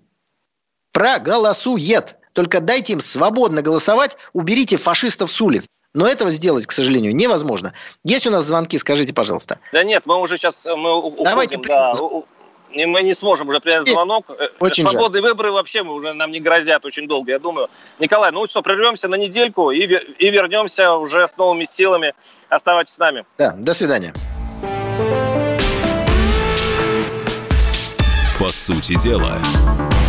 проголосует. 0.93 2.17
Только 2.33 2.61
дайте 2.61 2.95
им 2.95 3.01
свободно 3.01 3.63
голосовать, 3.63 4.17
уберите 4.33 4.77
фашистов 4.77 5.31
с 5.31 5.41
улиц. 5.41 5.67
Но 5.95 6.07
этого 6.07 6.31
сделать, 6.31 6.67
к 6.67 6.73
сожалению, 6.73 7.17
невозможно. 7.17 7.73
Есть 8.05 8.27
у 8.27 8.31
нас 8.31 8.45
звонки, 8.45 8.77
скажите, 8.77 9.15
пожалуйста. 9.15 9.59
Да 9.73 9.83
нет, 9.83 10.03
мы 10.05 10.21
уже 10.21 10.37
сейчас 10.37 10.67
мы 10.67 10.95
уходим, 10.95 11.25
Давайте 11.25 11.57
да, 11.57 11.93
мы 12.85 13.03
не 13.03 13.15
сможем 13.15 13.49
уже 13.49 13.61
принять 13.61 13.87
звонок. 13.87 14.27
Э, 14.29 14.49
очень 14.61 14.83
Свободные 14.85 15.23
жаль. 15.23 15.31
выборы 15.31 15.53
вообще 15.53 15.83
уже 15.83 16.13
нам 16.13 16.31
не 16.31 16.41
грозят 16.41 16.85
очень 16.85 17.09
долго, 17.09 17.33
я 17.33 17.39
думаю. 17.39 17.69
Николай, 17.99 18.33
ну 18.33 18.47
что, 18.47 18.63
прервемся 18.63 19.09
на 19.09 19.15
недельку 19.15 19.71
и, 19.71 19.81
и 19.81 20.31
вернемся 20.31 20.95
уже 20.95 21.27
с 21.27 21.37
новыми 21.37 21.65
силами. 21.65 22.15
Оставайтесь 22.49 22.93
с 22.93 22.99
нами. 22.99 23.25
Да, 23.39 23.53
до 23.57 23.73
свидания. 23.73 24.13
По 28.39 28.49
сути 28.49 29.01
дела, 29.03 29.39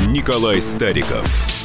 Николай 0.07 0.61
Стариков– 0.61 1.26